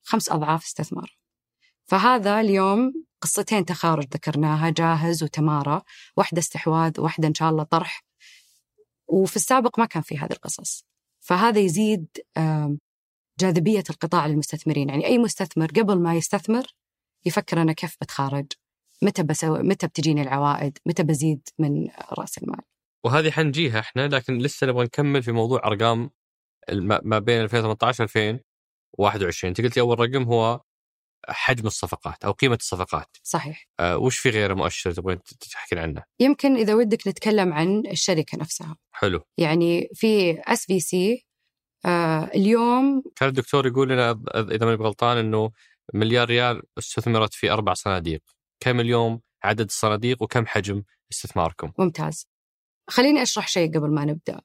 خمس 0.04 0.30
أضعاف 0.30 0.64
استثمار 0.66 1.18
فهذا 1.86 2.40
اليوم 2.40 2.94
قصتين 3.22 3.66
تخارج 3.66 4.08
ذكرناها 4.14 4.70
جاهز 4.70 5.24
وتمارا 5.24 5.82
واحدة 6.18 6.40
استحواذ 6.40 7.02
واحدة 7.02 7.28
إن 7.28 7.34
شاء 7.34 7.50
الله 7.50 7.64
طرح. 7.64 8.04
وفي 9.08 9.36
السابق 9.36 9.80
ما 9.80 9.86
كان 9.86 10.02
في 10.04 10.18
هذه 10.18 10.32
القصص. 10.32 10.86
فهذا 11.20 11.60
يزيد 11.60 12.08
جاذبية 13.40 13.84
القطاع 13.90 14.28
للمستثمرين. 14.28 14.90
يعني 14.90 15.06
أي 15.06 15.18
مستثمر 15.18 15.68
قبل 15.68 16.00
ما 16.00 16.16
يستثمر 16.16 16.66
يفكر 17.26 17.62
أنا 17.62 17.74
كيف 17.74 17.98
بتخارج؟ 18.02 18.46
متى 19.02 19.24
بسوي 19.24 19.64
متى 19.64 19.88
بتجيني 19.88 20.22
العوائد؟ 20.22 20.78
متى 20.86 21.04
بزيد 21.04 21.50
من 21.60 21.90
رأس 22.20 22.38
المال؟ 22.38 22.62
وهذه 23.06 23.32
حنجيها 23.32 23.80
إحنا 23.80 24.08
لكن 24.08 24.38
لسه 24.38 24.68
نبغى 24.68 24.84
نكمل 24.84 25.24
في 25.24 25.32
موضوع 25.32 25.62
أرقام 25.66 26.10
ما 27.04 27.20
بين 27.20 27.42
2018 27.42 28.04
2021 28.04 29.50
انت 29.50 29.62
قلتي 29.62 29.80
أول 29.80 30.00
رقم 30.00 30.24
هو 30.24 30.62
حجم 31.30 31.68
الصفقات 31.68 32.26
أو 32.26 32.32
قيمة 32.32 32.56
الصفقات. 32.56 33.18
صحيح. 33.24 33.68
أه 33.80 33.98
وش 33.98 34.18
في 34.18 34.30
غيره 34.30 34.54
مؤشر 34.54 34.92
تبغين 34.92 35.20
تحكي 35.52 35.80
عنه؟ 35.80 36.04
يمكن 36.20 36.56
إذا 36.56 36.74
ودك 36.74 37.08
نتكلم 37.08 37.54
عن 37.54 37.84
الشركة 37.88 38.38
نفسها. 38.38 38.78
حلو. 38.92 39.22
يعني 39.38 39.90
في 39.94 40.42
SVC 40.48 41.26
اليوم 42.36 43.04
كان 43.16 43.30
الدكتور 43.30 43.68
يقول 43.68 43.90
لنا 43.90 44.24
إذا 44.36 44.66
ماني 44.66 44.84
غلطان 44.84 45.18
إنه 45.18 45.52
مليار 45.94 46.28
ريال 46.28 46.62
استثمرت 46.78 47.34
في 47.34 47.52
أربع 47.52 47.74
صناديق. 47.74 48.22
كم 48.60 48.80
اليوم 48.80 49.22
عدد 49.44 49.66
الصناديق 49.66 50.22
وكم 50.24 50.46
حجم 50.46 50.84
استثماركم؟ 51.12 51.72
ممتاز. 51.80 52.28
خليني 52.92 53.22
أشرح 53.22 53.48
شيء 53.48 53.78
قبل 53.78 53.90
ما 53.90 54.06
نبدأ. 54.06 54.42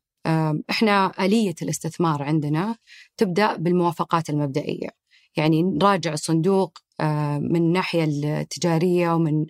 إحنا 0.70 1.24
آلية 1.24 1.54
الاستثمار 1.62 2.22
عندنا 2.22 2.76
تبدأ 3.16 3.56
بالموافقات 3.56 4.30
المبدئية. 4.30 4.88
يعني 5.36 5.62
نراجع 5.62 6.12
الصندوق 6.12 6.78
من 7.40 7.56
الناحية 7.56 8.04
التجارية 8.04 9.14
ومن 9.14 9.46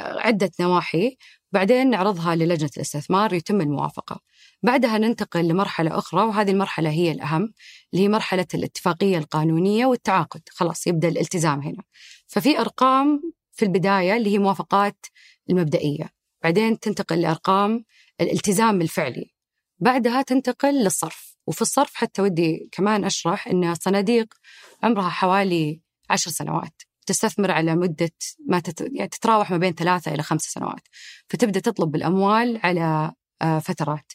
عدة 0.00 0.50
نواحي 0.60 1.16
بعدين 1.52 1.90
نعرضها 1.90 2.34
للجنة 2.34 2.70
الاستثمار 2.76 3.32
يتم 3.32 3.60
الموافقة. 3.60 4.20
بعدها 4.62 4.98
ننتقل 4.98 5.48
لمرحلة 5.48 5.98
أخرى 5.98 6.24
وهذه 6.24 6.50
المرحلة 6.50 6.90
هي 6.90 7.12
الأهم 7.12 7.52
اللي 7.92 8.04
هي 8.04 8.08
مرحلة 8.08 8.46
الاتفاقية 8.54 9.18
القانونية 9.18 9.86
والتعاقد. 9.86 10.42
خلاص 10.50 10.86
يبدأ 10.86 11.08
الالتزام 11.08 11.60
هنا. 11.60 11.82
ففي 12.26 12.60
أرقام 12.60 13.32
في 13.52 13.64
البداية 13.64 14.16
اللي 14.16 14.30
هي 14.30 14.38
موافقات 14.38 15.06
المبدئية. 15.50 16.10
بعدين 16.42 16.78
تنتقل 16.80 17.20
لأرقام 17.20 17.84
الالتزام 18.22 18.80
الفعلي. 18.80 19.30
بعدها 19.78 20.22
تنتقل 20.22 20.74
للصرف 20.84 21.36
وفي 21.46 21.62
الصرف 21.62 21.94
حتى 21.94 22.22
ودي 22.22 22.68
كمان 22.72 23.04
أشرح 23.04 23.48
أن 23.48 23.64
الصناديق 23.64 24.34
عمرها 24.82 25.08
حوالي 25.08 25.80
عشر 26.10 26.30
سنوات. 26.30 26.82
تستثمر 27.06 27.50
على 27.50 27.76
مدة 27.76 28.12
ما 28.48 28.60
تت... 28.60 28.80
يعني 28.80 29.08
تتراوح 29.08 29.50
ما 29.50 29.56
بين 29.56 29.72
ثلاثة 29.72 30.14
إلى 30.14 30.22
خمس 30.22 30.42
سنوات. 30.42 30.88
فتبدأ 31.28 31.60
تطلب 31.60 31.96
الأموال 31.96 32.60
على 32.62 33.12
آه، 33.42 33.58
فترات. 33.58 34.12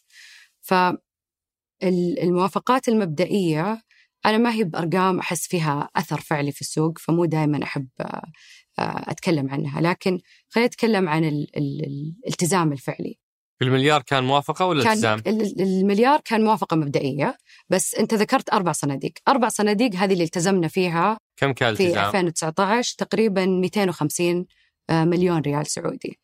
فالموافقات 1.82 2.90
المبدئية 2.90 3.82
أنا 4.26 4.38
ما 4.38 4.54
هي 4.54 4.64
بأرقام 4.64 5.20
أحس 5.20 5.48
فيها 5.48 5.90
أثر 5.96 6.22
فعلي 6.22 6.52
في 6.52 6.62
السوق 6.62 6.98
فمو 6.98 7.26
دائما 7.26 7.64
أحب 7.64 7.88
آه، 8.00 8.32
آه، 8.80 9.12
أتكلم 9.12 9.50
عنها. 9.50 9.82
لكن 9.82 10.20
خلينا 10.50 10.68
نتكلم 10.68 11.10
عن 11.10 11.24
ال... 11.24 11.58
ال... 11.58 11.86
الالتزام 12.26 12.72
الفعلي. 12.72 13.20
المليار 13.62 14.02
كان 14.02 14.24
موافقة 14.24 14.66
ولا 14.66 14.84
كان 14.84 14.92
التزام؟ 14.94 15.22
ال- 15.28 15.62
المليار 15.62 16.22
كان 16.26 16.44
موافقة 16.44 16.76
مبدئية 16.78 17.38
بس 17.70 17.96
أنت 17.96 18.14
ذكرت 18.14 18.54
أربع 18.54 18.72
صناديق 18.72 19.14
أربع 19.28 19.50
صناديق 19.50 19.96
هذه 19.96 20.14
اللي 20.14 20.24
التزمنا 20.24 20.68
فيها 20.68 21.18
كم 21.38 21.52
كان 21.52 21.76
في 21.76 21.84
التزام؟ 21.88 22.06
2019 22.06 22.96
تقريبا 22.98 23.46
250 23.46 24.46
آه، 24.90 25.04
مليون 25.06 25.42
ريال 25.42 25.68
سعودي 25.68 26.20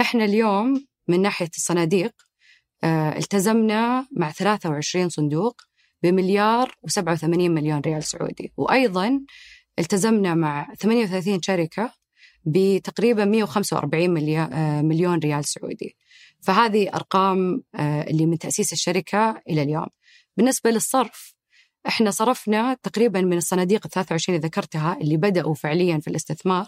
إحنا 0.00 0.24
اليوم 0.24 0.86
من 1.08 1.22
ناحية 1.22 1.50
الصناديق 1.56 2.12
آه، 2.84 3.16
التزمنا 3.18 4.06
مع 4.16 4.30
23 4.30 5.08
صندوق 5.08 5.60
بمليار 6.02 6.68
و87 6.90 7.24
مليون 7.24 7.80
ريال 7.80 8.02
سعودي 8.04 8.52
وأيضا 8.56 9.20
التزمنا 9.78 10.34
مع 10.34 10.74
38 10.78 11.42
شركة 11.42 11.92
بتقريبا 12.44 13.24
145 13.24 14.10
مليا- 14.10 14.50
آه، 14.52 14.82
مليون 14.82 15.18
ريال 15.18 15.44
سعودي 15.44 15.96
فهذه 16.46 16.90
أرقام 16.94 17.62
آه، 17.74 18.02
اللي 18.02 18.26
من 18.26 18.38
تأسيس 18.38 18.72
الشركة 18.72 19.42
إلى 19.48 19.62
اليوم. 19.62 19.86
بالنسبة 20.36 20.70
للصرف 20.70 21.34
إحنا 21.88 22.10
صرفنا 22.10 22.74
تقريبا 22.82 23.20
من 23.20 23.36
الصناديق 23.36 23.80
ال 23.84 23.90
23 23.90 24.36
اللي 24.36 24.48
ذكرتها 24.48 24.98
اللي 25.00 25.16
بدأوا 25.16 25.54
فعليا 25.54 25.98
في 25.98 26.08
الاستثمار 26.08 26.66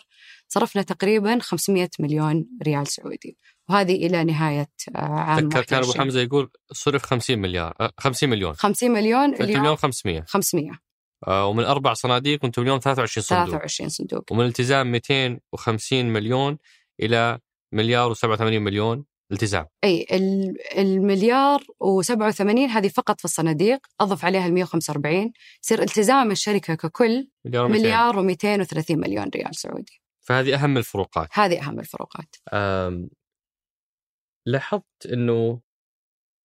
صرفنا 0.49 0.83
تقريبا 0.83 1.39
500 1.41 1.89
مليون 1.99 2.47
ريال 2.63 2.87
سعودي. 2.87 3.39
وهذه 3.69 4.07
إلى 4.07 4.25
نهاية 4.25 4.71
آه، 4.97 4.99
عام 4.99 5.49
تذكر 5.49 5.63
كان 5.63 5.79
أبو 5.79 5.89
21. 5.89 6.01
حمزة 6.01 6.21
يقول 6.21 6.51
صرف 6.73 7.03
50 7.03 7.39
مليار 7.39 7.75
آه، 7.81 7.93
50 7.99 8.31
مليون. 8.31 8.55
50 8.55 8.91
مليون 8.91 9.35
اليوم. 9.35 9.61
مليون 9.61 9.77
500 9.77 10.25
500 10.29 10.71
آه، 11.27 11.47
ومن 11.47 11.65
أربع 11.65 11.95
صناديق 11.95 12.45
وأنتم 12.45 12.63
اليوم 12.63 12.79
23 12.79 13.25
صندوق. 13.25 13.45
23 13.47 13.89
صندوق. 13.89 14.33
ومن 14.33 14.45
التزام 14.45 14.93
250 14.93 16.07
مليون 16.13 16.59
إلى 17.01 17.39
مليار 17.73 18.15
و87 18.15 18.41
مليون 18.41 19.05
التزام. 19.33 19.67
إي 19.85 20.07
ال- 20.13 20.79
المليار 20.79 21.61
و87 21.63 22.41
هذه 22.71 22.89
فقط 22.89 23.19
في 23.19 23.25
الصناديق 23.25 23.79
أضف 24.01 24.25
عليها 24.25 24.47
ال 24.47 24.55
145 24.55 25.33
يصير 25.65 25.83
التزام 25.83 26.31
الشركة 26.31 26.75
ككل 26.75 27.29
مليار 27.45 27.69
و200 27.69 27.71
مليار 27.71 28.15
و230 28.15 28.91
مليون 28.91 29.29
ريال 29.35 29.57
سعودي. 29.57 30.01
فهذه 30.21 30.55
أهم 30.55 30.77
الفروقات. 30.79 31.29
هذه 31.33 31.63
أهم 31.63 31.81
الفروقات. 31.81 32.37
آم، 32.53 33.09
لاحظت 34.47 35.07
إنه 35.13 35.61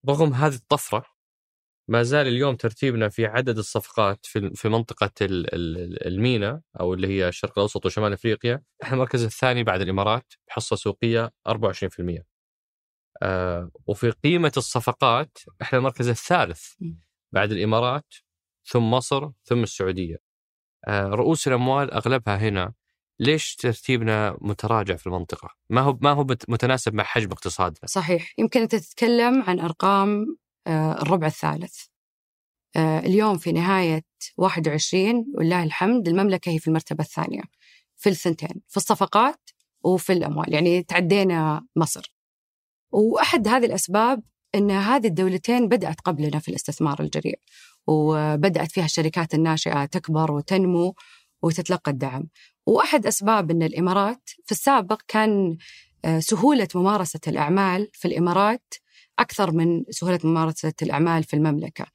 رغم 0.09 0.33
هذه 0.33 0.55
الطفرة 0.55 1.05
ما 1.89 2.03
زال 2.03 2.27
اليوم 2.27 2.55
ترتيبنا 2.55 3.09
في 3.09 3.25
عدد 3.25 3.57
الصفقات 3.57 4.19
في 4.25 4.51
في 4.55 4.69
منطقة 4.69 5.11
المينا 5.21 6.61
أو 6.79 6.93
اللي 6.93 7.07
هي 7.07 7.27
الشرق 7.27 7.51
الأوسط 7.57 7.85
وشمال 7.85 8.13
أفريقيا 8.13 8.61
إحنا 8.83 8.93
المركز 8.93 9.23
الثاني 9.23 9.63
بعد 9.63 9.81
الإمارات 9.81 10.33
بحصة 10.47 10.75
سوقية 10.75 11.31
24% 11.49 11.53
آه 13.21 13.71
وفي 13.87 14.09
قيمة 14.09 14.51
الصفقات 14.57 15.37
إحنا 15.61 15.79
المركز 15.79 16.09
الثالث 16.09 16.73
بعد 17.31 17.51
الإمارات 17.51 18.13
ثم 18.65 18.91
مصر 18.91 19.29
ثم 19.43 19.63
السعودية 19.63 20.17
آه 20.87 21.07
رؤوس 21.07 21.47
الأموال 21.47 21.91
أغلبها 21.91 22.37
هنا 22.37 22.73
ليش 23.19 23.55
ترتيبنا 23.55 24.37
متراجع 24.41 24.95
في 24.95 25.07
المنطقة؟ 25.07 25.49
ما 25.69 25.81
هو 25.81 25.97
ما 26.01 26.11
هو 26.11 26.23
متناسب 26.23 26.93
مع 26.93 27.03
حجم 27.03 27.31
اقتصادنا. 27.31 27.79
صحيح، 27.85 28.33
يمكن 28.37 28.61
أنت 28.61 28.75
تتكلم 28.75 29.41
عن 29.41 29.59
أرقام 29.59 30.37
آه، 30.67 31.01
الربع 31.01 31.27
الثالث. 31.27 31.85
آه، 32.75 32.99
اليوم 32.99 33.37
في 33.37 33.51
نهاية 33.51 34.03
21 34.37 35.25
ولله 35.35 35.63
الحمد 35.63 36.07
المملكة 36.07 36.49
هي 36.49 36.59
في 36.59 36.67
المرتبة 36.67 37.03
الثانية 37.03 37.41
في 37.95 38.09
الثنتين، 38.09 38.61
في 38.67 38.77
الصفقات 38.77 39.49
وفي 39.83 40.13
الأموال، 40.13 40.53
يعني 40.53 40.83
تعدينا 40.83 41.65
مصر. 41.75 42.13
وأحد 42.93 43.47
هذه 43.47 43.65
الأسباب 43.65 44.23
إن 44.55 44.71
هذه 44.71 45.07
الدولتين 45.07 45.67
بدأت 45.67 46.01
قبلنا 46.01 46.39
في 46.39 46.49
الاستثمار 46.49 46.99
الجريء 46.99 47.39
وبدأت 47.87 48.71
فيها 48.71 48.85
الشركات 48.85 49.33
الناشئة 49.33 49.85
تكبر 49.85 50.31
وتنمو 50.31 50.95
وتتلقى 51.41 51.91
الدعم. 51.91 52.29
وأحد 52.65 53.07
أسباب 53.07 53.51
إن 53.51 53.63
الإمارات 53.63 54.29
في 54.45 54.51
السابق 54.51 55.01
كان 55.07 55.57
آه، 56.05 56.19
سهولة 56.19 56.67
ممارسة 56.75 57.19
الأعمال 57.27 57.89
في 57.93 58.07
الإمارات 58.07 58.73
أكثر 59.19 59.51
من 59.51 59.83
سهولة 59.89 60.19
ممارسة 60.23 60.73
الأعمال 60.81 61.23
في 61.23 61.33
المملكة. 61.33 61.85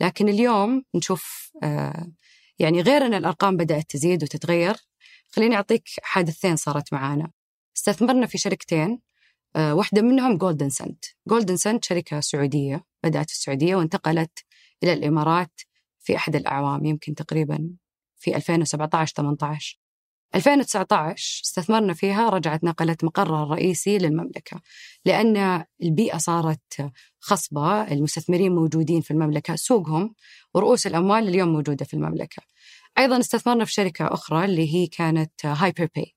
لكن 0.00 0.28
اليوم 0.28 0.82
نشوف 0.94 1.52
آه، 1.62 2.06
يعني 2.58 2.80
غير 2.82 3.06
إن 3.06 3.14
الأرقام 3.14 3.56
بدأت 3.56 3.90
تزيد 3.90 4.22
وتتغير 4.22 4.76
خليني 5.28 5.56
أعطيك 5.56 5.82
حادثتين 6.02 6.56
صارت 6.56 6.92
معانا. 6.92 7.30
استثمرنا 7.76 8.26
في 8.26 8.38
شركتين 8.38 9.07
واحدة 9.56 10.02
منهم 10.02 10.36
جولدن 10.36 10.68
سنت 10.68 11.04
جولدن 11.28 11.56
سنت 11.56 11.84
شركة 11.84 12.20
سعودية 12.20 12.84
بدأت 13.04 13.30
في 13.30 13.36
السعودية 13.36 13.76
وانتقلت 13.76 14.44
إلى 14.82 14.92
الإمارات 14.92 15.60
في 15.98 16.16
أحد 16.16 16.36
الأعوام 16.36 16.84
يمكن 16.84 17.14
تقريبا 17.14 17.70
في 18.18 18.36
2017 18.36 19.14
18 19.16 19.78
2019 20.34 21.42
استثمرنا 21.44 21.94
فيها 21.94 22.28
رجعت 22.28 22.64
نقلت 22.64 23.04
مقرها 23.04 23.42
الرئيسي 23.42 23.98
للمملكة. 23.98 24.60
لأن 25.04 25.64
البيئة 25.82 26.18
صارت 26.18 26.90
خصبة 27.20 27.82
المستثمرين 27.82 28.54
موجودين 28.54 29.00
في 29.00 29.10
المملكة 29.10 29.56
سوقهم 29.56 30.14
ورؤوس 30.54 30.86
الأموال 30.86 31.28
اليوم 31.28 31.48
موجودة 31.48 31.84
في 31.84 31.94
المملكة. 31.94 32.42
أيضا 32.98 33.18
استثمرنا 33.18 33.64
في 33.64 33.72
شركة 33.72 34.06
أخرى 34.06 34.44
اللي 34.44 34.74
هي 34.74 34.86
كانت 34.86 35.46
هايبر 35.46 35.88
باي 35.96 36.14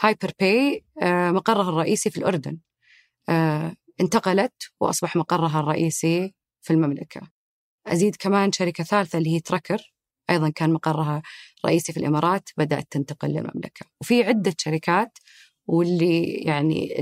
هايبر 0.00 0.32
باي 0.40 0.84
مقرها 1.32 1.68
الرئيسي 1.68 2.10
في 2.10 2.18
الأردن. 2.18 2.52
آه، 2.52 2.73
انتقلت 4.00 4.52
وأصبح 4.80 5.16
مقرها 5.16 5.60
الرئيسي 5.60 6.34
في 6.60 6.72
المملكة. 6.72 7.20
أزيد 7.86 8.16
كمان 8.16 8.52
شركة 8.52 8.84
ثالثة 8.84 9.18
اللي 9.18 9.30
هي 9.34 9.40
تراكر 9.40 9.94
أيضا 10.30 10.48
كان 10.48 10.72
مقرها 10.72 11.22
رئيسي 11.66 11.92
في 11.92 12.00
الإمارات 12.00 12.48
بدأت 12.56 12.86
تنتقل 12.90 13.28
للمملكة. 13.28 13.86
وفي 14.00 14.24
عدة 14.24 14.54
شركات 14.58 15.18
واللي 15.66 16.24
يعني 16.24 17.00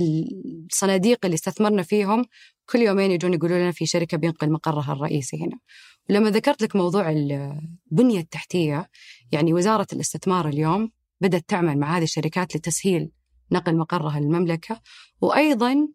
الصناديق 0.70 1.18
اللي 1.24 1.35
استثمرنا 1.35 1.82
فيهم 1.82 2.24
كل 2.66 2.78
يومين 2.78 3.11
يجون 3.11 3.35
يقولوا 3.35 3.58
لنا 3.58 3.72
في 3.72 3.87
شركة 3.87 4.16
بينقل 4.16 4.52
مقرها 4.52 4.92
الرئيسي 4.92 5.37
هنا. 5.37 5.58
ولما 6.11 6.30
ذكرت 6.30 6.62
لك 6.62 6.76
موضوع 6.76 7.11
البنية 7.11 8.20
التحتية 8.20 8.90
يعني 9.32 9.54
وزارة 9.54 9.87
الاستثمار 9.92 10.48
اليوم 10.48 10.90
بدأت 11.20 11.44
تعمل 11.48 11.78
مع 11.78 11.96
هذه 11.96 12.02
الشركات 12.02 12.56
لتسهيل 12.56 13.11
نقل 13.52 13.76
مقرها 13.76 14.20
للمملكة. 14.20 14.80
وأيضا 15.20 15.88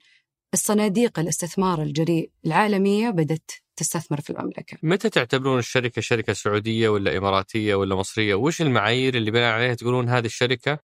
الصناديق 0.53 1.19
الاستثمار 1.19 1.81
الجريء 1.81 2.31
العالمية 2.45 3.09
بدأت 3.09 3.51
تستثمر 3.75 4.21
في 4.21 4.29
المملكة. 4.29 4.77
متى 4.83 5.09
تعتبرون 5.09 5.59
الشركة 5.59 6.01
شركة 6.01 6.33
سعودية 6.33 6.89
ولا 6.89 7.17
إماراتية 7.17 7.75
ولا 7.75 7.95
مصرية؟ 7.95 8.35
وش 8.35 8.61
المعايير 8.61 9.15
اللي 9.15 9.31
بناء 9.31 9.53
عليها 9.53 9.73
تقولون 9.73 10.09
هذه 10.09 10.25
الشركة 10.25 10.79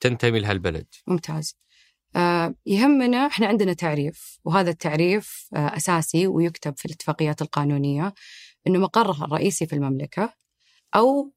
تنتمي 0.00 0.40
لها 0.40 0.52
البلد 0.52 0.86
ممتاز. 1.06 1.56
آه 2.16 2.54
يهمنا 2.66 3.26
إحنا 3.26 3.46
عندنا 3.46 3.72
تعريف 3.72 4.38
وهذا 4.44 4.70
التعريف 4.70 5.48
آه 5.56 5.76
أساسي 5.76 6.26
ويكتب 6.26 6.74
في 6.76 6.84
الاتفاقيات 6.84 7.42
القانونية 7.42 8.14
إنه 8.66 8.78
مقرها 8.78 9.24
الرئيسي 9.24 9.66
في 9.66 9.72
المملكة 9.72 10.34
أو 10.94 11.32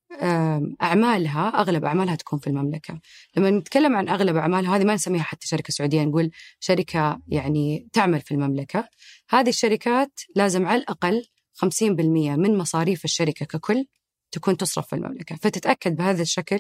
أعمالها 0.81 1.47
أغلب 1.47 1.85
أعمالها 1.85 2.15
تكون 2.15 2.39
في 2.39 2.47
المملكة. 2.47 2.99
لما 3.37 3.49
نتكلم 3.49 3.95
عن 3.95 4.09
أغلب 4.09 4.35
أعمالها 4.35 4.75
هذه 4.75 4.83
ما 4.83 4.93
نسميها 4.93 5.23
حتى 5.23 5.47
شركة 5.47 5.71
سعودية 5.71 6.03
نقول 6.03 6.31
شركة 6.59 7.21
يعني 7.27 7.87
تعمل 7.93 8.21
في 8.21 8.31
المملكة. 8.31 8.89
هذه 9.29 9.49
الشركات 9.49 10.19
لازم 10.35 10.65
على 10.65 10.81
الأقل 10.81 11.25
50% 11.53 12.35
من 12.35 12.57
مصاريف 12.57 13.05
الشركة 13.05 13.45
ككل 13.45 13.85
تكون 14.31 14.57
تصرف 14.57 14.87
في 14.87 14.95
المملكة، 14.95 15.35
فتتأكد 15.35 15.95
بهذا 15.95 16.21
الشكل 16.21 16.59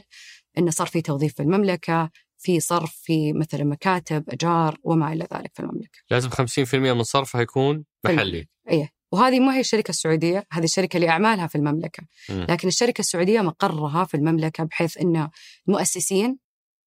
انه 0.57 0.71
صار 0.71 0.87
في 0.87 1.01
توظيف 1.01 1.33
في 1.33 1.41
المملكة، 1.43 2.09
في 2.37 2.59
صرف 2.59 2.95
في 2.95 3.33
مثلا 3.33 3.63
مكاتب، 3.63 4.29
أجار 4.29 4.77
وما 4.83 5.13
إلى 5.13 5.27
ذلك 5.33 5.51
في 5.53 5.59
المملكة. 5.59 5.99
لازم 6.11 6.29
50% 6.29 6.93
من 6.93 7.03
صرفها 7.03 7.41
يكون 7.41 7.85
محلي. 8.05 8.47
إيه 8.69 8.94
وهذه 9.15 9.39
مو 9.39 9.51
هي 9.51 9.59
الشركة 9.59 9.89
السعودية 9.89 10.47
هذه 10.51 10.63
الشركة 10.63 10.97
اللي 10.97 11.09
أعمالها 11.09 11.47
في 11.47 11.55
المملكة. 11.55 12.03
لكن 12.29 12.67
الشركة 12.67 12.99
السعودية 12.99 13.41
مقرها 13.41 14.05
في 14.05 14.17
المملكة 14.17 14.63
بحيث 14.63 14.97
أن 14.97 15.29
المؤسسين 15.67 16.37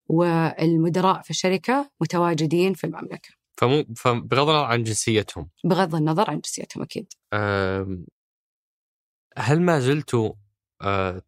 والمدراء 0.06 1.22
في 1.22 1.30
الشركة 1.30 1.90
متواجدين 2.00 2.74
في 2.74 2.84
المملكة. 2.84 3.28
فمو 3.56 3.84
فبغض 3.96 4.48
النظر 4.48 4.64
عن 4.64 4.82
جنسيتهم. 4.82 5.50
بغض 5.64 5.94
النظر 5.94 6.30
عن 6.30 6.36
جنسيتهم 6.36 6.82
أكيد. 6.82 7.12
هل 9.38 9.60
ما 9.60 9.80
زلتوا 9.80 10.32
آه، 10.82 11.22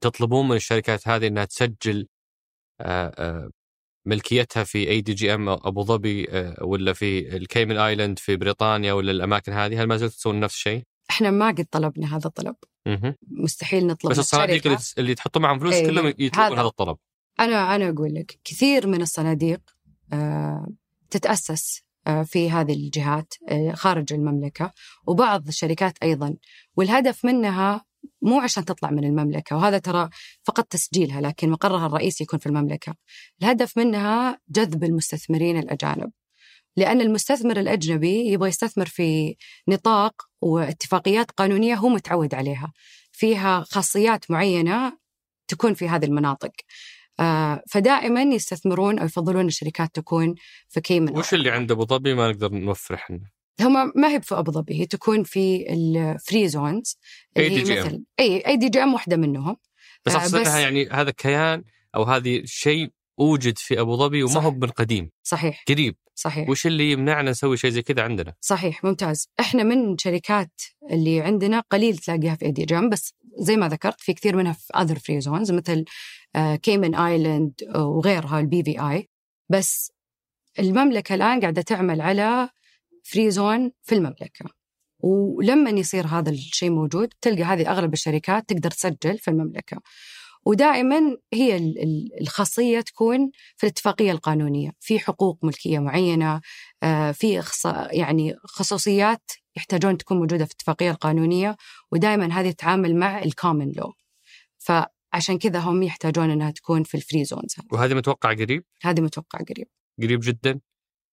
تطلبون 0.00 0.48
من 0.48 0.56
الشركات 0.56 1.08
هذه 1.08 1.26
أنها 1.26 1.44
تسجل 1.44 2.08
آه، 2.80 3.12
آه، 3.18 3.50
ملكيتها 4.06 4.64
في 4.64 4.88
ADGM 4.88 5.48
أبو 5.48 5.82
ظبي 5.82 6.26
آه، 6.30 6.64
ولا 6.64 6.92
في 6.92 7.36
ال 7.36 7.42
Cayman 7.42 7.76
Island 7.78 8.18
في 8.18 8.36
بريطانيا 8.36 8.92
ولا 8.92 9.10
الأماكن 9.10 9.52
هذه؟ 9.52 9.82
هل 9.82 9.86
ما 9.86 9.96
زلت 9.96 10.12
تسوون 10.12 10.40
نفس 10.40 10.54
الشيء؟ 10.54 10.82
إحنا 11.10 11.30
ما 11.30 11.46
قد 11.46 11.66
طلبنا 11.70 12.16
هذا 12.16 12.26
الطلب. 12.26 12.56
مستحيل 13.28 13.86
نطلب 13.86 14.10
بس 14.10 14.18
الصناديق 14.18 14.66
اللي, 14.66 14.78
اللي 14.98 15.14
تحطون 15.14 15.42
معهم 15.42 15.58
فلوس 15.58 15.74
إيه 15.74 15.86
كلهم 15.86 16.06
يطلبون 16.18 16.58
هذا 16.58 16.66
الطلب. 16.66 16.96
أنا 17.40 17.74
أنا 17.74 17.88
أقول 17.88 18.14
لك 18.14 18.38
كثير 18.44 18.86
من 18.86 19.02
الصناديق 19.02 19.60
آه 20.12 20.66
تتأسس 21.10 21.82
آه 22.06 22.22
في 22.22 22.50
هذه 22.50 22.72
الجهات 22.72 23.34
آه 23.48 23.72
خارج 23.72 24.12
المملكة 24.12 24.72
وبعض 25.06 25.48
الشركات 25.48 25.98
أيضا. 26.02 26.36
والهدف 26.76 27.24
منها 27.24 27.84
مو 28.22 28.40
عشان 28.40 28.64
تطلع 28.64 28.90
من 28.90 29.04
المملكة 29.04 29.56
وهذا 29.56 29.78
ترى 29.78 30.08
فقط 30.44 30.64
تسجيلها 30.64 31.20
لكن 31.20 31.50
مقرها 31.50 31.86
الرئيسي 31.86 32.24
يكون 32.24 32.38
في 32.38 32.46
المملكة. 32.46 32.94
الهدف 33.42 33.78
منها 33.78 34.38
جذب 34.48 34.84
المستثمرين 34.84 35.58
الأجانب 35.58 36.10
لأن 36.76 37.00
المستثمر 37.00 37.60
الأجنبي 37.60 38.32
يبغى 38.32 38.48
يستثمر 38.48 38.86
في 38.86 39.36
نطاق 39.68 40.22
واتفاقيات 40.40 41.30
قانونية 41.30 41.74
هو 41.74 41.88
متعود 41.88 42.34
عليها. 42.34 42.72
فيها 43.12 43.64
خاصيات 43.70 44.30
معينة 44.30 44.98
تكون 45.48 45.74
في 45.74 45.88
هذه 45.88 46.04
المناطق. 46.04 46.52
آه 47.20 47.62
فدائما 47.68 48.22
يستثمرون 48.22 48.98
أو 48.98 49.04
يفضلون 49.04 49.46
الشركات 49.46 49.94
تكون 49.94 50.34
في 50.68 50.80
كيمن 50.80 51.18
وش 51.18 51.34
اللي 51.34 51.50
عند 51.50 51.72
أبو 51.72 51.84
ظبي 51.84 52.14
ما 52.14 52.30
نقدر 52.30 52.52
نوفره 52.52 52.96
إحنا؟ 52.96 53.20
هم 53.60 53.92
ما 53.96 54.08
هي 54.08 54.20
في 54.20 54.38
أبو 54.38 54.52
ظبي 54.52 54.80
هي 54.80 54.86
تكون 54.86 55.22
في 55.22 55.72
الفري 55.72 56.48
زونز 56.48 56.98
اي 57.36 57.48
دي 57.48 57.62
جي 57.62 57.82
ام 57.82 58.04
إي 58.20 58.46
اي 58.46 58.56
دي 58.56 58.68
جي 58.68 58.82
ام 58.82 58.94
واحدة 58.94 59.16
منهم. 59.16 59.56
بس 60.06 60.14
أقصد 60.14 60.46
آه 60.46 60.58
يعني 60.58 60.88
هذا 60.88 61.10
كيان 61.10 61.64
أو 61.94 62.02
هذه 62.02 62.42
شيء 62.44 62.90
أوجد 63.20 63.58
في 63.58 63.80
أبو 63.80 63.96
ظبي 63.96 64.22
وما 64.22 64.40
هو 64.40 64.50
من 64.50 64.68
قديم. 64.68 65.10
صحيح. 65.22 65.64
قريب. 65.68 65.96
صحيح. 66.14 66.48
وش 66.48 66.66
اللي 66.66 66.92
يمنعنا 66.92 67.30
نسوي 67.30 67.56
شيء 67.56 67.70
زي 67.70 67.82
كذا 67.82 68.02
عندنا؟ 68.02 68.34
صحيح 68.40 68.84
ممتاز. 68.84 69.28
إحنا 69.40 69.62
من 69.62 69.98
شركات 69.98 70.60
اللي 70.90 71.20
عندنا 71.20 71.60
قليل 71.60 71.98
تلاقيها 71.98 72.34
في 72.34 72.44
ADGM 72.44 72.88
بس 72.88 73.14
زي 73.38 73.56
ما 73.56 73.68
ذكرت 73.68 74.00
في 74.00 74.12
كثير 74.14 74.36
منها 74.36 74.52
في 74.52 74.72
other 74.76 74.98
free 74.98 75.20
zones 75.20 75.52
مثل 75.52 75.84
Cayman 76.62 76.94
Island 76.94 77.52
وغيرها 77.74 78.40
ال 78.40 78.62
BVI 78.62 79.08
بس 79.48 79.92
المملكة 80.58 81.14
الآن 81.14 81.40
قاعدة 81.40 81.62
تعمل 81.62 82.00
على 82.00 82.48
free 83.02 83.30
zone 83.30 83.72
في 83.82 83.94
المملكة. 83.94 84.44
ولما 84.98 85.70
يصير 85.70 86.06
هذا 86.06 86.30
الشيء 86.30 86.70
موجود 86.70 87.08
تلقى 87.20 87.42
هذه 87.42 87.70
أغلب 87.70 87.92
الشركات 87.92 88.48
تقدر 88.48 88.70
تسجل 88.70 89.18
في 89.18 89.28
المملكة. 89.28 89.80
ودائما 90.46 91.16
هي 91.32 91.74
الخاصية 92.20 92.80
تكون 92.80 93.30
في 93.56 93.64
الاتفاقية 93.64 94.12
القانونية. 94.12 94.72
في 94.80 94.98
حقوق 94.98 95.38
ملكية 95.42 95.78
معينة 95.78 96.40
آه، 96.82 97.12
في 97.12 97.42
يعني 97.90 98.34
خصوصيات 98.44 99.30
يحتاجون 99.56 99.98
تكون 99.98 100.16
موجودة 100.16 100.44
في 100.44 100.50
الاتفاقية 100.50 100.90
القانونية. 100.90 101.56
ودائما 101.92 102.32
هذه 102.32 102.50
تتعامل 102.50 102.96
مع 102.96 103.22
ال 103.22 103.29
common 103.29 103.72
law 103.76 103.92
فعشان 104.58 105.38
كذا 105.38 105.58
هم 105.58 105.82
يحتاجون 105.82 106.30
إنها 106.30 106.50
تكون 106.50 106.82
في 106.82 106.96
ال 106.96 107.02
free 107.02 107.24
zones 107.24 107.56
وهذه 107.72 107.94
متوقع 107.94 108.32
قريب؟ 108.32 108.64
هذه 108.82 109.00
متوقع 109.00 109.38
قريب. 109.38 109.68
قريب 110.02 110.20
جدا؟ 110.22 110.60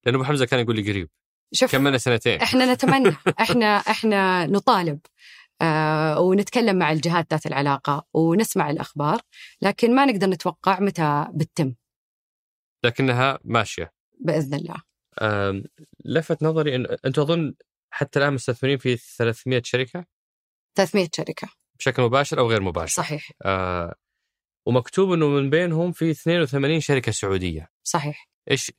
لأنه 0.05 0.17
أبو 0.17 0.23
حمزة 0.23 0.45
كان 0.45 0.59
يقول 0.59 0.75
لي 0.75 0.91
قريب. 0.91 1.09
شوف 1.53 1.71
كملنا 1.71 1.97
سنتين. 1.97 2.41
إحنا 2.41 2.73
نتمنى 2.73 3.15
إحنا 3.41 3.77
إحنا 3.77 4.45
نطالب 4.45 4.99
آه 5.61 6.19
ونتكلم 6.19 6.75
مع 6.75 6.91
الجهات 6.91 7.33
ذات 7.33 7.45
العلاقة 7.45 8.07
ونسمع 8.13 8.69
الأخبار 8.69 9.21
لكن 9.61 9.95
ما 9.95 10.05
نقدر 10.05 10.27
نتوقع 10.27 10.79
متى 10.79 11.27
بتتم. 11.33 11.73
لكنها 12.85 13.39
ماشية. 13.43 13.93
بإذن 14.19 14.53
الله. 14.53 14.83
لفت 16.05 16.43
نظري 16.43 16.75
إن 16.75 16.97
أنتم 17.05 17.21
أظن 17.21 17.53
حتى 17.93 18.19
الآن 18.19 18.33
مستثمرين 18.33 18.77
في 18.77 18.97
300 18.97 19.61
شركة؟ 19.65 20.05
300 20.75 21.09
شركة. 21.15 21.47
بشكل 21.79 22.01
مباشر 22.01 22.39
أو 22.39 22.49
غير 22.49 22.61
مباشر. 22.61 22.93
صحيح. 22.93 23.31
آه 23.45 23.95
ومكتوب 24.65 25.11
إنه 25.13 25.27
من 25.27 25.49
بينهم 25.49 25.91
في 25.91 26.11
82 26.11 26.79
شركة 26.79 27.11
سعودية. 27.11 27.69
صحيح. 27.83 28.29
إيش 28.51 28.71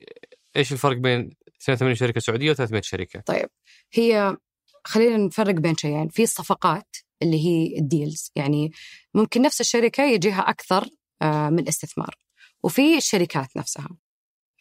إيش 0.55 0.71
الفرق 0.73 0.97
بين 0.97 1.29
82 1.63 1.95
شركة 1.95 2.19
سعودية 2.19 2.53
و300 2.53 2.79
شركة؟ 2.81 3.19
طيب 3.19 3.49
هي 3.93 4.37
خلينا 4.83 5.17
نفرق 5.17 5.53
بين 5.55 5.77
شيئين. 5.77 6.09
في 6.09 6.23
الصفقات 6.23 6.95
اللي 7.21 7.45
هي 7.45 7.79
الديلز 7.79 8.31
يعني 8.35 8.71
ممكن 9.13 9.41
نفس 9.41 9.61
الشركة 9.61 10.03
يجيها 10.03 10.41
أكثر 10.49 10.87
آه، 11.21 11.49
من 11.49 11.67
استثمار 11.67 12.15
وفي 12.63 12.97
الشركات 12.97 13.57
نفسها. 13.57 13.89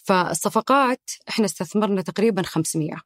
فالصفقات 0.04 1.10
إحنا 1.28 1.44
استثمرنا 1.44 2.02
تقريبا 2.02 2.42
500 2.42 2.96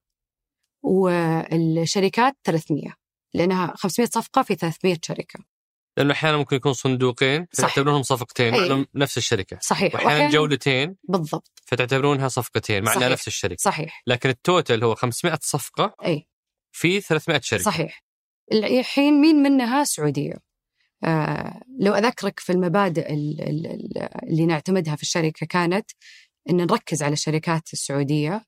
والشركات 0.82 2.36
300 2.44 2.94
لأنها 3.34 3.74
500 3.76 4.08
صفقة 4.08 4.42
في 4.42 4.54
300 4.54 4.98
شركة. 5.02 5.53
لأنه 5.96 6.12
أحيانا 6.12 6.36
ممكن 6.36 6.56
يكون 6.56 6.72
صندوقين 6.72 7.46
فتعتبرونهم 7.52 8.02
صفقتين 8.02 8.54
أي. 8.54 8.86
نفس 8.94 9.18
الشركة. 9.18 9.58
صحيح. 9.62 9.94
واحيانا 9.94 10.30
جولتين 10.30 10.96
بالضبط. 11.08 11.62
فتعتبرونها 11.66 12.28
صفقتين 12.28 12.84
مع 12.84 12.94
إنها 12.94 13.08
نفس 13.08 13.28
الشركة. 13.28 13.56
صحيح. 13.60 14.02
لكن 14.06 14.28
التوتل 14.28 14.84
هو 14.84 14.94
500 14.94 15.38
صفقة 15.42 15.96
اي 16.04 16.28
في 16.72 17.00
300 17.00 17.40
شركة. 17.40 17.62
صحيح. 17.62 18.04
الحين 18.52 19.20
مين 19.20 19.36
منها؟ 19.36 19.84
سعودية. 19.84 20.34
آه 21.04 21.60
لو 21.80 21.94
أذكرك 21.94 22.40
في 22.40 22.52
المبادئ 22.52 23.12
اللي 23.12 24.46
نعتمدها 24.46 24.96
في 24.96 25.02
الشركة 25.02 25.46
كانت 25.46 25.90
إن 26.50 26.56
نركز 26.56 27.02
على 27.02 27.12
الشركات 27.12 27.72
السعودية 27.72 28.44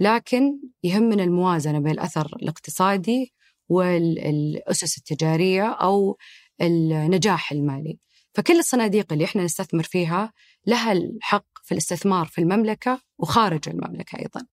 لكن 0.00 0.60
يهمنا 0.84 1.24
الموازنة 1.24 1.78
بين 1.78 1.92
الأثر 1.92 2.26
الاقتصادي 2.42 3.34
والاسس 3.68 4.98
التجارية 4.98 5.66
أو 5.68 6.18
النجاح 6.60 7.52
المالي. 7.52 7.98
فكل 8.34 8.58
الصناديق 8.58 9.12
اللي 9.12 9.24
إحنا 9.24 9.44
نستثمر 9.44 9.82
فيها 9.82 10.32
لها 10.66 10.92
الحق 10.92 11.46
في 11.64 11.72
الاستثمار 11.72 12.26
في 12.26 12.40
المملكة 12.40 13.00
وخارج 13.18 13.68
المملكة 13.68 14.18
أيضا. 14.18 14.46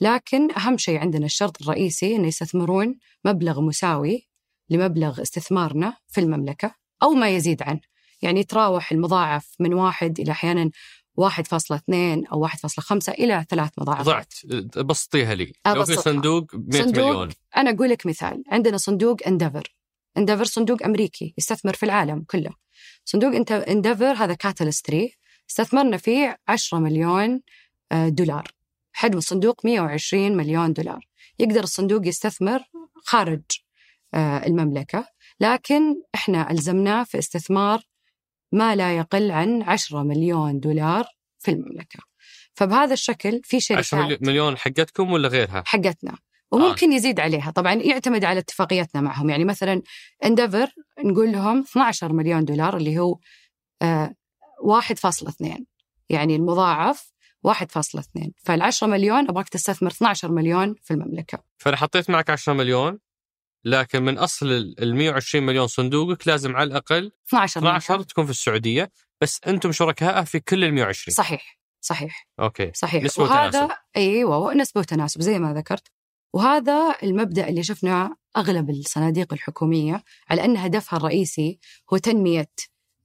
لكن 0.00 0.52
أهم 0.52 0.78
شيء 0.78 0.98
عندنا 0.98 1.26
الشرط 1.26 1.62
الرئيسي 1.62 2.16
أن 2.16 2.24
يستثمرون 2.24 2.98
مبلغ 3.24 3.60
مساوي 3.60 4.28
لمبلغ 4.70 5.22
استثمارنا 5.22 5.96
في 6.08 6.20
المملكة 6.20 6.74
أو 7.02 7.10
ما 7.10 7.28
يزيد 7.28 7.62
عنه. 7.62 7.80
يعني 8.22 8.40
يتراوح 8.40 8.92
المضاعف 8.92 9.54
من 9.60 9.74
واحد 9.74 10.20
إلى 10.20 10.32
أحيانا 10.32 10.70
1.2 11.20 12.32
أو 12.32 12.48
1.5 12.48 13.08
إلى 13.08 13.46
ثلاث 13.48 13.70
مضاعفات. 13.78 14.34
ضعت. 14.46 14.78
بسطيها 14.78 15.34
لي. 15.34 15.52
لو 15.66 15.84
في 15.84 15.96
صندوق 15.96 16.54
100 16.54 16.82
صندوق 16.82 17.06
مليون. 17.06 17.28
أنا 17.56 17.70
أقول 17.70 17.88
لك 17.88 18.06
مثال. 18.06 18.42
عندنا 18.48 18.76
صندوق 18.76 19.16
اندفر 19.26 19.75
اندفر 20.16 20.44
صندوق 20.44 20.82
أمريكي 20.82 21.34
يستثمر 21.38 21.74
في 21.74 21.82
العالم 21.82 22.24
كله. 22.30 22.50
صندوق 23.04 23.34
اندفر 23.52 24.12
هذا 24.12 24.34
كاتاليست 24.34 24.96
استثمرنا 25.50 25.96
فيه 25.96 26.36
10 26.48 26.78
مليون 26.78 27.40
آه، 27.92 28.08
دولار. 28.08 28.50
حجم 28.92 29.18
الصندوق 29.18 29.66
120 29.66 30.36
مليون 30.36 30.72
دولار. 30.72 31.06
يقدر 31.38 31.62
الصندوق 31.62 32.06
يستثمر 32.06 32.60
خارج 32.94 33.42
آه، 34.14 34.46
المملكة. 34.46 35.08
لكن 35.40 36.02
إحنا 36.14 36.50
ألزمناه 36.50 37.04
في 37.04 37.18
استثمار 37.18 37.82
ما 38.52 38.76
لا 38.76 38.96
يقل 38.96 39.30
عن 39.30 39.62
10 39.62 40.02
مليون 40.02 40.60
دولار 40.60 41.04
في 41.38 41.50
المملكة. 41.50 41.98
فبهذا 42.54 42.92
الشكل 42.92 43.40
في 43.44 43.60
شركات. 43.60 43.94
10 43.94 44.18
مليون 44.20 44.56
حقتكم 44.56 45.12
ولا 45.12 45.28
غيرها؟ 45.28 45.62
حقتنا. 45.66 46.18
وممكن 46.52 46.92
آه. 46.92 46.96
يزيد 46.96 47.20
عليها. 47.20 47.50
طبعا 47.50 47.74
يعتمد 47.74 48.24
على 48.24 48.38
اتفاقياتنا 48.38 49.00
معهم. 49.00 49.30
يعني 49.30 49.44
مثلا 49.44 49.82
اندفر 50.24 50.68
نقول 51.04 51.32
لهم 51.32 51.60
12 51.60 52.12
مليون 52.12 52.44
دولار 52.44 52.76
اللي 52.76 52.98
هو 52.98 53.18
آه 53.82 54.14
1.2 54.82 55.64
يعني 56.08 56.36
المضاعف 56.36 57.12
1.2 57.48 58.30
فال 58.44 58.62
10 58.62 58.86
مليون 58.86 59.28
أبغاك 59.28 59.48
تستثمر 59.48 59.90
12 59.90 60.32
مليون 60.32 60.74
في 60.82 60.94
المملكة. 60.94 61.38
فأنا 61.58 61.76
حطيت 61.76 62.10
معك 62.10 62.30
10 62.30 62.52
مليون 62.52 62.98
لكن 63.64 64.02
من 64.02 64.18
أصل 64.18 64.46
ال 64.78 64.96
120 64.96 65.46
مليون 65.46 65.66
صندوقك 65.66 66.28
لازم 66.28 66.56
على 66.56 66.66
الأقل 66.68 67.12
12 67.28 67.60
12 67.60 67.92
مليون. 67.92 68.06
تكون 68.06 68.24
في 68.24 68.30
السعودية 68.30 68.90
بس 69.20 69.40
أنتم 69.46 69.72
شركاء 69.72 70.24
في 70.24 70.40
كل 70.40 70.64
ال 70.64 70.74
120 70.74 71.14
صحيح. 71.14 71.58
صحيح. 71.80 72.28
أوكي. 72.40 72.72
صحيح. 72.74 73.04
نسبة 73.04 73.24
وهذا 73.24 73.64
وتناسب. 73.64 73.80
إيوه 73.96 74.54
نسبة 74.54 74.80
وتناسب. 74.80 75.20
زي 75.20 75.38
ما 75.38 75.54
ذكرت 75.54 75.88
وهذا 76.32 76.94
المبدأ 77.02 77.48
اللي 77.48 77.62
شفناه 77.62 78.16
أغلب 78.36 78.70
الصناديق 78.70 79.32
الحكومية 79.32 80.04
على 80.30 80.44
أن 80.44 80.56
هدفها 80.56 80.96
الرئيسي 80.96 81.58
هو 81.92 81.96
تنمية 81.96 82.50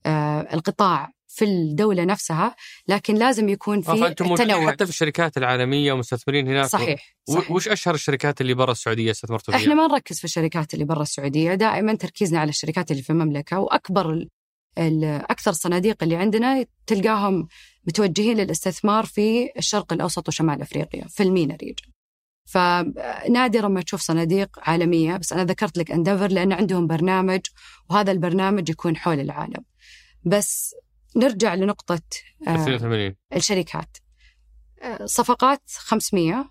آه، 0.06 0.54
القطاع 0.54 1.12
في 1.28 1.44
الدولة 1.44 2.04
نفسها 2.04 2.56
لكن 2.88 3.14
لازم 3.14 3.48
يكون 3.48 3.80
في 3.80 4.14
تنوع 4.14 4.70
حتى 4.70 4.84
في 4.84 4.90
الشركات 4.90 5.36
العالمية 5.36 5.92
ومستثمرين 5.92 6.48
هناك 6.48 6.66
صحيح, 6.66 7.16
صحيح. 7.28 7.50
وش 7.50 7.68
أشهر 7.68 7.94
الشركات 7.94 8.40
اللي 8.40 8.54
برا 8.54 8.72
السعودية 8.72 9.10
استثمرتوا 9.10 9.54
فيها؟ 9.54 9.62
إحنا 9.62 9.74
ما 9.74 9.86
نركز 9.86 10.18
في 10.18 10.24
الشركات 10.24 10.74
اللي 10.74 10.84
برا 10.84 11.02
السعودية 11.02 11.54
دائما 11.54 11.94
تركيزنا 11.94 12.40
على 12.40 12.48
الشركات 12.48 12.90
اللي 12.90 13.02
في 13.02 13.10
المملكة 13.10 13.58
وأكبر 13.58 14.26
أكثر 14.78 15.50
الصناديق 15.50 16.02
اللي 16.02 16.16
عندنا 16.16 16.64
تلقاهم 16.86 17.48
متوجهين 17.86 18.36
للاستثمار 18.36 19.06
في 19.06 19.50
الشرق 19.58 19.92
الأوسط 19.92 20.28
وشمال 20.28 20.62
أفريقيا 20.62 21.06
في 21.08 21.22
المينا 21.22 21.56
ريجن 21.56 21.91
فنادرا 22.52 23.68
ما 23.68 23.82
تشوف 23.82 24.00
صناديق 24.00 24.58
عالمية 24.68 25.16
بس 25.16 25.32
أنا 25.32 25.44
ذكرت 25.44 25.78
لك 25.78 25.90
أندفر 25.90 26.28
لأن 26.28 26.52
عندهم 26.52 26.86
برنامج 26.86 27.40
وهذا 27.90 28.12
البرنامج 28.12 28.70
يكون 28.70 28.96
حول 28.96 29.20
العالم. 29.20 29.64
بس 30.24 30.74
نرجع 31.16 31.54
لنقطة 31.54 32.00
82 32.42 33.14
آه، 33.32 33.36
الشركات. 33.36 33.96
آه، 34.82 35.06
صفقات 35.06 35.62
500 35.76 36.50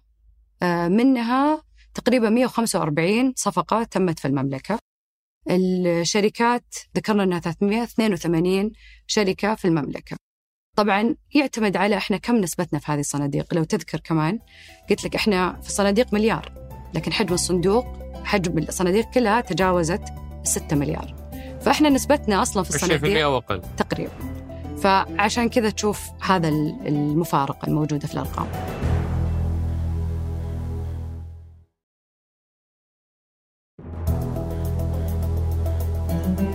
آه، 0.64 0.88
منها 0.88 1.64
تقريبا 1.93 2.30
145 2.30 3.34
صفقة 3.36 3.84
تمت 3.84 4.20
في 4.20 4.28
المملكة. 4.28 4.80
الشركات 5.49 6.76
ذكرنا 6.97 7.24
أنها 7.24 7.39
382 7.39 8.72
شركة 9.08 9.56
في 9.56 9.66
المملكة. 9.66 10.18
طبعا 10.76 11.16
يعتمد 11.36 11.78
على 11.78 11.98
إحنا 11.98 12.18
كم 12.18 12.36
نسبتنا 12.36 12.80
في 12.80 12.92
هذه 12.92 13.00
الصناديق. 13.00 13.54
لو 13.54 13.64
تذكر 13.64 14.00
كمان 14.00 14.40
قلت 14.90 15.04
لك 15.04 15.16
إحنا 15.16 15.62
في 15.62 15.68
الصناديق 15.68 16.14
مليار 16.14 16.52
لكن 16.94 17.14
حجم 17.14 17.34
الصندوق 17.34 17.86
حجم 18.24 18.58
الصناديق 18.58 19.10
كلها 19.10 19.42
تجاوزت 19.42 20.02
6 20.44 20.76
مليار. 20.76 21.16
فإحنا 21.62 21.90
نسبتنا 21.90 22.42
أصلا 22.42 22.64
في 22.64 22.70
الصناديق 22.70 23.20
20% 23.20 23.24
أو 23.24 23.38
أقل. 23.38 23.62
تقريبا. 23.78 24.12
فعشان 24.78 25.50
كذا 25.50 25.70
تشوف 25.70 26.10
هذا 26.22 26.48
المفارقة 26.48 27.68
الموجودة 27.68 28.08
في 28.08 28.14
الأرقام. 28.14 28.48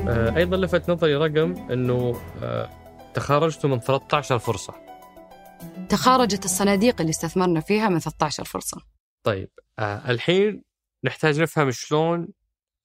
آه، 0.08 0.36
أيضا 0.36 0.56
لفت 0.56 0.90
نظري 0.90 1.14
رقم 1.14 1.54
إنه 1.72 2.14
تخارجتوا 3.16 3.70
من 3.70 3.80
13 3.80 4.38
فرصة 4.38 4.74
تخارجت 5.88 6.44
الصناديق 6.44 7.00
اللي 7.00 7.10
استثمرنا 7.10 7.60
فيها 7.60 7.88
من 7.88 7.98
13 7.98 8.44
فرصة 8.44 8.80
طيب 9.22 9.50
آه 9.78 10.10
الحين 10.10 10.62
نحتاج 11.04 11.40
نفهم 11.40 11.70
شلون 11.70 12.28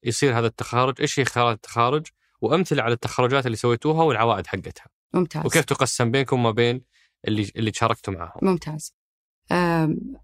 يصير 0.04 0.40
هذا 0.40 0.48
التخارج، 0.48 1.02
إيش 1.02 1.20
هي 1.20 1.26
خيارات 1.26 1.56
التخارج 1.56 2.08
وأمثلة 2.42 2.84
على 2.84 2.94
التخرجات 2.94 3.46
اللي 3.46 3.58
سويتوها 3.58 4.04
والعوائد 4.04 4.48
حقتها. 4.48 4.86
ممتاز. 5.14 5.46
وكيف 5.46 5.66
تقسم 5.66 6.12
بينكم 6.12 6.40
وما 6.40 6.52
بين 6.52 6.82
اللي 7.28 7.52
اللي 7.56 7.72
تشاركتوا 7.72 8.14
معهم. 8.14 8.40
ممتاز. 8.42 8.96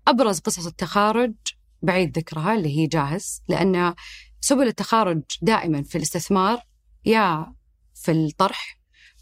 أبرز 0.07 0.39
قصص 0.39 0.67
التخارج 0.67 1.33
بعيد 1.81 2.17
ذكرها 2.17 2.53
اللي 2.53 2.77
هي 2.77 2.87
جاهز 2.87 3.43
لأن 3.47 3.95
سبل 4.41 4.67
التخارج 4.67 5.21
دائما 5.41 5.83
في 5.83 5.97
الاستثمار 5.97 6.59
يا 7.05 7.53
في 7.93 8.11
الطرح 8.11 8.76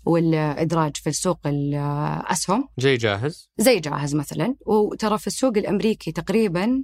والإدراج 0.06 0.98
في 0.98 1.10
السوق 1.10 1.40
الاسهم 1.46 2.70
زي 2.78 2.98
جاهز 2.98 3.50
زي 3.58 3.80
جاهز 3.80 4.16
مثلا 4.16 4.56
وترى 4.66 5.18
في 5.18 5.28
السوق 5.28 5.58
الأمريكي 5.58 6.12
تقريبا 6.12 6.84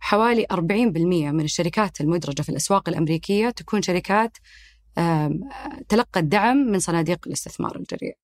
حوالي 0.00 0.46
40% 0.52 0.56
من 1.32 1.40
الشركات 1.40 2.00
المدرجة 2.00 2.42
في 2.42 2.48
الأسواق 2.48 2.88
الأمريكية 2.88 3.50
تكون 3.50 3.82
شركات 3.82 4.36
تلقت 5.88 6.18
دعم 6.18 6.56
من 6.56 6.78
صناديق 6.78 7.18
الاستثمار 7.26 7.76
الجريء. 7.76 8.16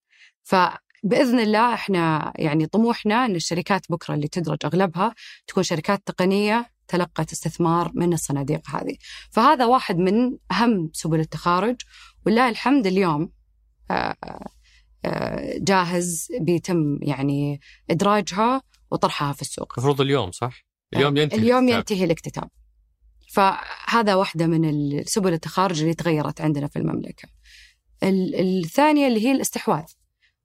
فبإذن 0.42 1.40
الله 1.40 1.74
إحنا 1.74 2.32
يعني 2.36 2.66
طموحنا 2.66 3.24
إن 3.24 3.34
الشركات 3.34 3.86
بكرة 3.90 4.14
اللي 4.14 4.28
تدرج 4.28 4.58
أغلبها 4.64 5.14
تكون 5.46 5.62
شركات 5.62 6.02
تقنية 6.06 6.70
تلقت 6.88 7.32
استثمار 7.32 7.92
من 7.94 8.12
الصناديق 8.12 8.70
هذه. 8.70 8.96
فهذا 9.30 9.64
واحد 9.64 9.98
من 9.98 10.36
أهم 10.52 10.90
سبل 10.92 11.20
التخارج 11.20 11.76
ولله 12.26 12.48
الحمد 12.48 12.86
اليوم 12.86 13.30
جاهز 15.58 16.28
بيتم 16.40 16.98
يعني 17.02 17.60
إدراجها 17.90 18.62
وطرحها 18.90 19.32
في 19.32 19.42
السوق. 19.42 19.72
المفروض 19.78 20.00
اليوم 20.00 20.30
صح؟ 20.30 20.64
اليوم 20.94 21.16
ينتهي 21.16 21.38
اليوم 21.38 21.64
الاكتتاب. 21.64 21.78
ينتهي 21.78 22.04
الاكتتاب. 22.04 22.48
فهذا 23.32 24.14
واحدة 24.14 24.46
من 24.46 25.04
سبل 25.04 25.32
التخارج 25.32 25.80
اللي 25.80 25.94
تغيرت 25.94 26.40
عندنا 26.40 26.66
في 26.66 26.78
المملكة. 26.78 27.28
ال- 28.02 28.60
الثانية 28.64 29.06
اللي 29.08 29.26
هي 29.26 29.32
الاستحواذ. 29.32 29.84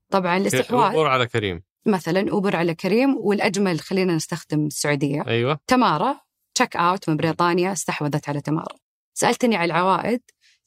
طبعا 0.09 0.37
الاستحواذ 0.37 0.95
أوبر 0.95 1.07
على 1.07 1.27
كريم. 1.27 1.63
مثلا 1.85 2.31
أوبر 2.31 2.55
على 2.55 2.75
كريم 2.75 3.17
والأجمل 3.17 3.79
خلينا 3.79 4.15
نستخدم 4.15 4.65
السعودية. 4.65 5.23
أيوه. 5.27 5.59
تمارا 5.67 6.19
Checkout 6.55 7.09
من 7.09 7.17
بريطانيا 7.17 7.71
استحوذت 7.71 8.29
على 8.29 8.41
تمارا 8.41 8.75
سألتني 9.13 9.55
على 9.55 9.65
العوائد 9.65 10.21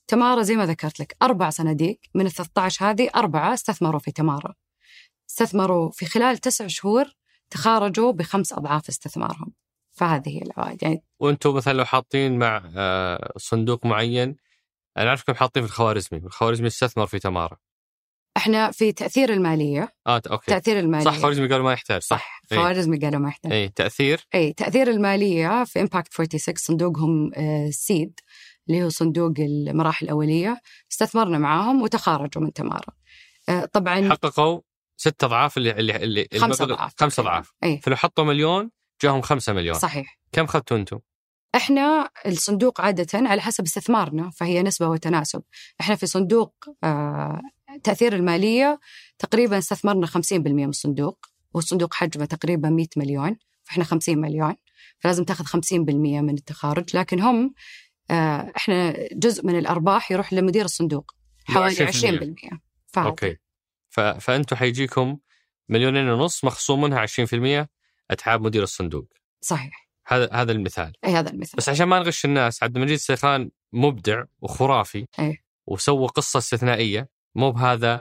تمارا 0.07 0.43
زي 0.43 0.57
ما 0.57 0.67
ذكرت 0.67 1.01
لك 1.01 1.17
أربع 1.23 1.51
صناديق 1.51 1.99
من 2.15 2.27
ال 2.27 2.31
13 2.31 2.91
هذه 2.91 3.11
أربعة 3.17 3.55
استثمروا 3.55 4.01
في 4.01 4.13
تمارا 4.13 4.55
استثمروا 5.31 5.91
في 5.91 6.07
خلال 6.07 6.39
تسع 6.39 6.67
شهور 6.67 7.15
تخارجوا 7.51 8.13
بخمس 8.13 8.53
أضعاف 8.53 8.89
استثمارهم. 8.89 9.53
فهذه 9.93 10.29
هي 10.29 10.43
العوائد 10.43 10.83
يعني 10.83 11.05
وأنتم 11.21 11.55
مثلا 11.55 11.73
لو 11.73 11.85
حاطين 11.85 12.39
مع 12.39 12.71
آه، 12.77 13.33
صندوق 13.37 13.87
معين 13.87 14.37
أنا 14.97 15.09
اعرفكم 15.09 15.35
حاطين 15.35 15.63
في 15.63 15.69
الخوارزمي. 15.69 16.21
والخوارزمي 16.25 16.67
استثمر 16.67 17.07
في 17.07 17.19
تمارا 17.19 17.57
إحنا 18.37 18.71
في 18.71 18.93
تأثير 18.93 19.33
المالية. 19.33 19.89
آه 20.07 20.23
أوكي. 20.31 20.51
تأثير 20.51 20.79
المالية. 20.79 21.05
صح 21.05 21.19
خوارزمي 21.19 21.49
قالوا 21.49 21.65
ما 21.65 21.73
يحتاج 21.73 22.03
صح. 22.03 22.17
صح 22.17 22.43
إيه. 22.53 22.59
خوارزمي 22.59 22.99
قالوا 22.99 23.21
ما 23.21 23.29
يحتاج. 23.29 23.53
اي 23.53 23.69
تأثير. 23.69 24.27
اي 24.35 24.53
تأثير 24.53 24.91
المالية 24.91 25.65
في 25.65 25.81
Impact 25.81 26.12
46 26.13 26.57
صندوقهم 26.57 27.31
آه، 27.35 27.71
seed 27.71 28.21
اللي 28.69 28.85
هو 28.85 28.89
صندوق 28.89 29.33
المراحل 29.39 30.07
الأولية 30.07 30.61
استثمرنا 30.93 31.39
معاهم 31.39 31.83
وتخارجوا 31.83 32.43
من 32.43 32.53
تمارا. 32.53 32.93
آه، 33.49 33.65
طبعا 33.65 34.09
حققوا 34.09 34.61
ست 34.97 35.25
أضعاف 35.25 35.57
اللي 35.57 35.71
اللي, 35.71 35.97
اللي 35.97 36.29
خمس 36.39 36.61
أضعاف 36.61 36.93
خمس 36.99 37.19
أضعاف. 37.19 37.53
اي 37.65 37.81
فلو 37.83 37.97
حطوا 37.97 38.25
مليون 38.25 38.71
جاهم 39.03 39.21
خمسة 39.21 39.53
مليون. 39.53 39.79
صحيح. 39.79 40.19
كم 40.33 40.45
اخذتوا 40.45 40.77
أنتم؟ 40.77 40.99
إحنا 41.55 42.11
الصندوق 42.27 42.81
عادة 42.81 43.07
على 43.15 43.41
حسب 43.41 43.65
استثمارنا 43.65 44.31
فهي 44.31 44.62
نسبة 44.62 44.89
وتناسب. 44.89 45.43
إحنا 45.81 45.95
في 45.95 46.07
صندوق 46.07 46.55
آه، 46.85 47.41
تأثير 47.85 48.15
المالية 48.15 48.81
تقريبا 49.19 49.59
استثمرنا 49.59 50.07
50% 50.07 50.33
من 50.33 50.69
الصندوق 50.69 51.27
والصندوق 51.55 51.95
حجمه 51.95 52.25
تقريبا 52.25 52.69
100 52.69 52.87
مليون 52.97 53.37
فإحنا 53.65 53.85
50 53.85 54.19
مليون 54.19 54.55
فلازم 54.99 55.25
تاخذ 55.25 55.45
50% 55.45 55.73
من 56.21 56.35
التخارج. 56.35 56.97
لكن 56.97 57.21
هم 57.21 57.55
إحنا 58.57 58.95
جزء 59.13 59.47
من 59.47 59.59
الأرباح 59.59 60.11
يروح 60.11 60.33
لمدير 60.33 60.65
الصندوق 60.65 61.15
حوالي 61.45 61.75
20%. 61.75 61.81
20% 61.81 62.59
فهذا. 62.87 63.09
أوكي. 63.09 63.37
فانتم 64.21 64.57
حيجيكم 64.57 65.19
مليونين 65.69 66.09
ونص 66.09 66.45
مخصوم 66.45 66.81
منها 66.81 67.07
20% 67.07 67.67
اتعاب 68.11 68.43
مدير 68.43 68.63
الصندوق 68.63 69.05
صحيح 69.41 69.89
هذا 70.07 70.29
هذا 70.33 70.53
المثال 70.53 70.93
أي 71.05 71.13
هذا 71.13 71.31
المثال 71.31 71.57
بس 71.57 71.69
عشان 71.69 71.87
ما 71.87 71.99
نغش 71.99 72.25
الناس 72.25 72.63
عبد 72.63 72.77
المجيد 72.77 72.99
سيخان 72.99 73.51
مبدع 73.73 74.25
وخرافي 74.41 75.07
إيه. 75.19 75.45
وسوى 75.67 76.07
قصة 76.07 76.39
استثنائية 76.39 77.09
مو 77.35 77.51
بهذا 77.51 78.01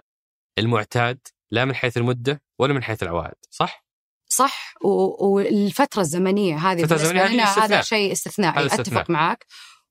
المعتاد 0.58 1.28
لا 1.52 1.66
من 1.66 1.76
حيث 1.76 1.98
المدة 1.98 2.42
ولا 2.60 2.74
من 2.74 2.84
حيث 2.84 3.04
العوائد 3.04 3.36
صح؟ 3.50 3.86
صح 4.28 4.74
والفترة 4.82 6.02
الزمنية 6.02 6.58
هذه 6.58 6.84
الفترة 6.84 6.96
الزمنية 6.96 7.44
هذه. 7.44 7.66
هذا 7.66 7.82
شيء 7.82 8.12
استثنائي 8.12 8.60
هذا 8.60 8.66
استثناء. 8.66 9.12
معك 9.12 9.46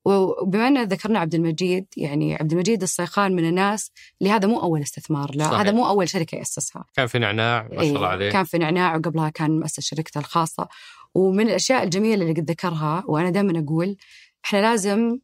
وبما 0.05 0.69
أن 0.69 0.83
ذكرنا 0.83 1.19
عبد 1.19 1.35
المجيد 1.35 1.87
يعني 1.97 2.35
عبد 2.35 2.53
المجيد 2.53 2.83
الصيخان 2.83 3.37
من 3.37 3.49
الناس 3.49 3.91
اللي 4.21 4.33
هذا 4.33 4.49
مو 4.49 4.61
أول 4.61 4.83
استثمار 4.83 5.35
له 5.35 5.45
صحيح. 5.45 5.61
هذا 5.61 5.73
مو 5.73 5.89
أول 5.89 6.09
شركة 6.09 6.37
يأسسها. 6.37 6.85
كان 6.95 7.07
في 7.07 7.19
نعناع 7.19 7.63
ما 7.63 7.77
شاء 7.77 7.83
الله 7.83 8.01
إيه، 8.01 8.07
عليه. 8.07 8.31
كان 8.31 8.45
في 8.45 8.59
نعناع 8.59 8.97
وقبلها 8.97 9.29
كان 9.29 9.59
مؤسس 9.59 9.81
شركته 9.81 10.19
الخاصة. 10.19 10.69
ومن 11.15 11.49
الأشياء 11.49 11.83
الجميلة 11.83 12.23
اللي 12.23 12.41
قد 12.41 12.51
ذكرها 12.51 13.05
وأنا 13.07 13.31
دائما 13.31 13.59
أقول 13.59 13.97
إحنا 14.45 14.59
لازم 14.59 15.19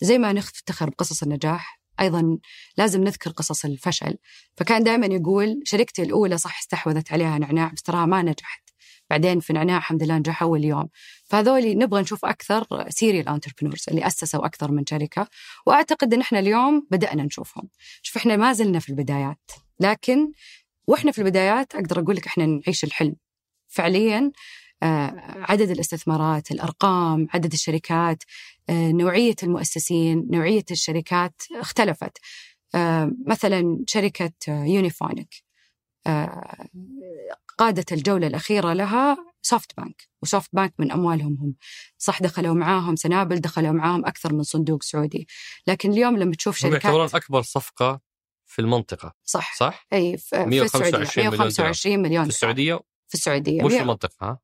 زي 0.00 0.18
ما 0.18 0.32
نفتخر 0.32 0.90
بقصص 0.90 1.22
النجاح 1.22 1.80
أيضا 2.00 2.38
لازم 2.76 3.04
نذكر 3.04 3.30
قصص 3.30 3.64
الفشل. 3.64 4.16
فكان 4.56 4.82
دائما 4.82 5.06
يقول 5.06 5.60
شركتي 5.64 6.02
الأولى 6.02 6.38
صح 6.38 6.58
استحوذت 6.58 7.12
عليها 7.12 7.38
نعناع 7.38 7.70
بس 7.74 7.82
تراها 7.82 8.06
ما 8.06 8.22
نجحت. 8.22 8.63
بعدين 9.10 9.40
في 9.40 9.52
نعناع 9.52 9.76
الحمد 9.76 10.02
لله 10.02 10.18
نجح 10.18 10.42
اول 10.42 10.64
يوم 10.64 10.88
فهذول 11.24 11.78
نبغى 11.78 12.02
نشوف 12.02 12.24
أكثر 12.24 12.66
serial 12.88 13.28
entrepreneurs 13.28 13.84
اللي 13.88 14.06
أسسوا 14.06 14.46
أكثر 14.46 14.70
من 14.70 14.86
شركة 14.86 15.28
وأعتقد 15.66 16.14
إن 16.14 16.20
إحنا 16.20 16.38
اليوم 16.38 16.86
بدأنا 16.90 17.22
نشوفهم. 17.22 17.68
شوف 18.02 18.16
إحنا 18.16 18.36
ما 18.36 18.52
زلنا 18.52 18.78
في 18.78 18.88
البدايات 18.90 19.50
لكن 19.80 20.32
وإحنا 20.86 21.12
في 21.12 21.18
البدايات 21.18 21.74
أقدر 21.74 22.00
أقول 22.00 22.16
لك 22.16 22.26
إحنا 22.26 22.46
نعيش 22.46 22.84
الحلم. 22.84 23.16
فعليا 23.68 24.32
آه، 24.82 25.14
عدد 25.48 25.70
الاستثمارات 25.70 26.50
الأرقام 26.50 27.26
عدد 27.34 27.52
الشركات 27.52 28.22
آه، 28.68 28.90
نوعية 28.92 29.34
المؤسسين 29.42 30.28
نوعية 30.30 30.64
الشركات 30.70 31.42
اختلفت. 31.60 32.18
آه، 32.74 33.12
مثلا 33.26 33.84
شركة 33.86 34.32
يونيفونيك 34.48 35.43
قادت 37.58 37.92
الجولة 37.92 38.26
الأخيرة 38.26 38.72
لها 38.72 39.16
سوفت 39.42 39.76
بانك 39.76 40.08
وسوفت 40.22 40.50
بانك 40.52 40.74
من 40.78 40.92
أموالهم 40.92 41.38
هم. 41.40 41.54
صح 41.98 42.22
دخلوا 42.22 42.54
معاهم 42.54 42.96
سنابل 42.96 43.40
دخلوا 43.40 43.72
معاهم 43.72 44.06
أكثر 44.06 44.34
من 44.34 44.42
صندوق 44.42 44.82
سعودي. 44.82 45.26
لكن 45.66 45.92
اليوم 45.92 46.16
لما 46.16 46.34
تشوف 46.34 46.64
هم 46.64 46.72
يعتبرون 46.72 47.08
شركات 47.08 47.24
أكبر 47.24 47.42
صفقة 47.42 48.00
في 48.46 48.58
المنطقة. 48.58 49.12
صح. 49.24 49.56
صح؟ 49.56 49.86
إي 49.92 50.16
في 50.16 50.28
في 50.28 50.44
125 50.44 51.02
السعوديه 51.02 51.30
مليون 51.30 51.48
دولار. 51.48 51.48
125 51.48 51.98
مليون 52.02 52.24
في 52.24 52.28
السعودية؟ 52.30 52.80
في 53.08 53.14
السعودية. 53.14 53.62
مش 53.62 53.72
في 53.72 53.80
المنطقة 53.80 54.14
ها؟ 54.22 54.38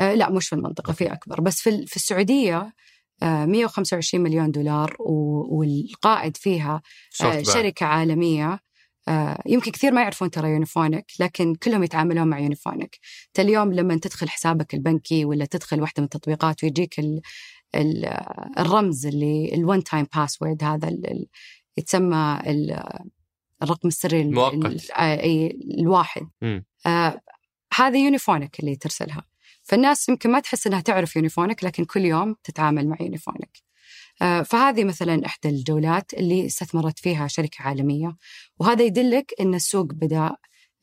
آه 0.00 0.14
لا 0.14 0.30
مش 0.30 0.48
في 0.48 0.54
المنطقة 0.54 0.92
في 0.92 1.12
أكبر. 1.12 1.40
بس 1.40 1.60
في 1.60 1.86
في 1.86 1.96
السعودية 1.96 2.74
آه 3.22 3.44
125 3.44 4.24
مليون 4.24 4.50
دولار 4.50 4.96
والقائد 4.98 6.36
فيها 6.36 6.82
آه. 7.22 7.42
شركة 7.42 7.86
عالمية. 7.86 8.60
آه 9.08 9.42
يمكن 9.46 9.70
كثير 9.70 9.92
ما 9.92 10.00
يعرفون 10.02 10.30
ترى 10.30 10.50
يونيفونك 10.50 11.06
لكن 11.20 11.54
كلهم 11.54 11.82
يتعاملون 11.82 12.28
مع 12.28 12.38
يونيفونك 12.38 12.98
انت 13.26 13.40
اليوم 13.40 13.72
لما 13.72 13.96
تدخل 13.96 14.28
حسابك 14.28 14.74
البنكي 14.74 15.24
ولا 15.24 15.44
تدخل 15.44 15.80
واحدة 15.80 15.94
من 15.98 16.04
التطبيقات 16.04 16.64
ويجيك 16.64 16.98
ال 16.98 17.20
ال 17.74 18.04
الرمز 18.58 19.06
اللي 19.06 19.54
ال 19.54 19.62
one 19.62 19.84
time 19.84 20.06
password 20.16 20.64
هذا 20.64 20.88
ال- 20.88 21.26
يتسمى 21.76 22.40
ال- 22.46 22.82
الرقم 23.62 23.88
السري 23.88 24.20
المؤقت. 24.20 24.90
آه، 24.90 25.20
أي 25.22 25.58
الواحد. 25.78 26.28
آه 26.86 27.20
هذه 27.74 28.04
يونيفونك 28.04 28.60
اللي 28.60 28.76
ترسلها 28.76 29.24
فالناس 29.62 30.08
يمكن 30.08 30.30
ما 30.30 30.40
تحس 30.40 30.66
إنها 30.66 30.80
تعرف 30.80 31.16
يونيفونك 31.16 31.64
لكن 31.64 31.84
كل 31.84 32.00
يوم 32.04 32.36
تتعامل 32.44 32.88
مع 32.88 32.96
يونيفونك 33.00 33.58
فهذه 34.20 34.84
مثلا 34.84 35.26
إحدى 35.26 35.48
الجولات 35.48 36.14
اللي 36.14 36.46
استثمرت 36.46 36.98
فيها 36.98 37.26
شركة 37.28 37.62
عالمية 37.62 38.16
وهذا 38.58 38.84
يدلك 38.84 39.34
إن 39.40 39.54
السوق 39.54 39.86
بدأ 39.92 40.36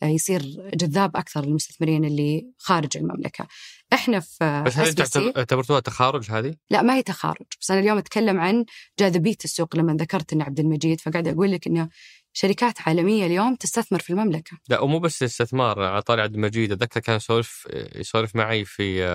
آه، 0.03 0.05
يصير 0.05 0.41
جذاب 0.75 1.17
أكثر 1.17 1.45
للمستثمرين 1.45 2.05
اللي 2.05 2.51
خارج 2.57 2.97
المملكة. 2.97 3.47
إحنا 3.93 4.19
في 4.19 4.63
بس 4.65 4.77
هل 4.77 4.95
اعتبر- 4.99 5.33
اعتبرتوها 5.37 5.79
تخارج 5.79 6.31
هذه؟ 6.31 6.55
لا 6.69 6.81
ما 6.81 6.95
هي 6.95 7.03
تخارج 7.03 7.45
بس 7.61 7.71
أنا 7.71 7.79
اليوم 7.79 7.97
أتكلم 7.97 8.39
عن 8.39 8.65
جاذبية 8.99 9.37
السوق 9.45 9.75
لما 9.75 9.93
ذكرت 9.93 10.33
إن 10.33 10.41
عبد 10.41 10.59
المجيد 10.59 11.01
فقاعد 11.01 11.27
أقول 11.27 11.51
لك 11.51 11.67
انه 11.67 11.89
شركات 12.33 12.81
عالمية 12.81 13.25
اليوم 13.25 13.55
تستثمر 13.55 13.99
في 13.99 14.09
المملكة. 14.09 14.57
لا 14.69 14.79
ومو 14.79 14.99
بس 14.99 15.21
الاستثمار 15.21 15.81
على 15.81 16.01
طاري 16.01 16.21
عبد 16.21 16.35
المجيد 16.35 16.71
أتذكر 16.71 16.99
كان 16.99 17.15
يسولف 17.15 17.67
يسولف 17.95 18.35
معي 18.35 18.65
في 18.65 19.05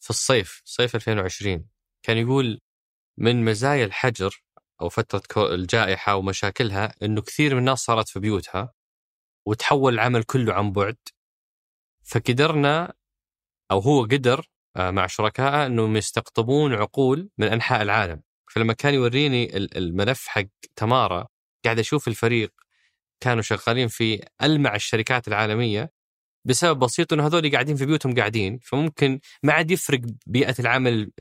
في 0.00 0.10
الصيف 0.10 0.62
صيف 0.64 0.94
2020 0.94 1.64
كان 2.02 2.16
يقول 2.18 2.60
من 3.20 3.44
مزايا 3.44 3.84
الحجر 3.84 4.42
أو 4.80 4.88
فترة 4.88 5.54
الجائحة 5.54 6.14
ومشاكلها 6.16 6.94
إنه 7.02 7.22
كثير 7.22 7.52
من 7.54 7.58
الناس 7.58 7.78
صارت 7.78 8.08
في 8.08 8.20
بيوتها 8.20 8.72
وتحول 9.46 9.94
العمل 9.94 10.22
كله 10.22 10.54
عن 10.54 10.72
بعد. 10.72 10.96
فقدرنا 12.04 12.94
أو 13.70 13.78
هو 13.78 14.02
قدر 14.02 14.46
آه، 14.76 14.90
مع 14.90 15.06
شركائه 15.06 15.66
انهم 15.66 15.96
يستقطبون 15.96 16.74
عقول 16.74 17.30
من 17.38 17.46
أنحاء 17.46 17.82
العالم. 17.82 18.22
فلما 18.50 18.72
كان 18.72 18.94
يوريني 18.94 19.56
ال- 19.56 19.76
الملف 19.76 20.26
حق 20.26 20.42
تمارا 20.76 21.28
قاعد 21.64 21.78
أشوف 21.78 22.08
الفريق 22.08 22.52
كانوا 23.20 23.42
شغالين 23.42 23.88
في 23.88 24.24
ألمع 24.42 24.74
الشركات 24.74 25.28
العالمية 25.28 25.92
بسبب 26.44 26.78
بسيط 26.78 27.12
إنه 27.12 27.26
هذول 27.26 27.52
قاعدين 27.52 27.76
في 27.76 27.86
بيوتهم 27.86 28.14
قاعدين. 28.14 28.58
فممكن 28.62 29.20
ما 29.42 29.52
عاد 29.52 29.70
يفرق 29.70 30.00
بيئة 30.26 30.54
العمل 30.58 31.12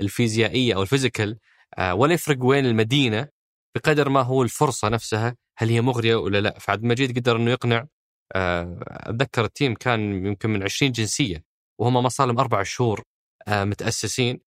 الفيزيائية 0.00 0.74
أو 0.74 0.82
الفيزيكال 0.82 1.38
آه، 1.78 1.94
ولا 1.94 2.14
يفرق 2.14 2.44
وين 2.44 2.66
المدينة 2.66 3.28
بقدر 3.74 4.08
ما 4.08 4.20
هو 4.22 4.42
الفرصة 4.42 4.88
نفسها 4.88 5.36
هل 5.58 5.68
هي 5.68 5.80
مغرية 5.80 6.14
ولا 6.14 6.40
لا 6.40 6.58
فعبد 6.58 6.82
المجيد 6.82 7.18
قدر 7.18 7.36
إنه 7.36 7.50
يقنع 7.50 7.86
آه، 8.34 8.78
أتذكر 8.82 9.44
ال 9.44 9.50
team 9.50 9.74
كان 9.74 10.26
يمكن 10.26 10.50
من 10.50 10.62
20 10.62 10.92
جنسية 10.92 11.44
وهم 11.78 12.02
ما 12.02 12.08
صار 12.08 12.26
لهم 12.26 12.38
أربع 12.38 12.62
شهور 12.62 13.02
آه، 13.48 13.64
متأسسين 13.64 14.40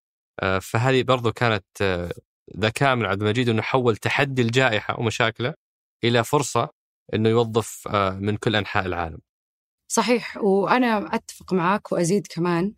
فهذه 0.61 1.03
برضو 1.03 1.31
كانت 1.31 1.65
ذكاء 2.57 2.95
من 2.95 3.05
عبد 3.05 3.21
المجيد 3.21 3.49
إنه 3.49 3.61
حول 3.61 3.97
تحدي 3.97 4.41
الجائحة 4.41 4.99
ومشاكله 4.99 5.53
إلى 6.03 6.23
فرصة 6.23 6.69
إنه 7.13 7.29
يوظف 7.29 7.87
من 8.19 8.37
كل 8.37 8.55
أنحاء 8.55 8.85
العالم. 8.85 9.19
صحيح 9.91 10.37
وأنا 10.37 11.15
أتفق 11.15 11.53
معك 11.53 11.91
وأزيد 11.91 12.27
كمان 12.27 12.73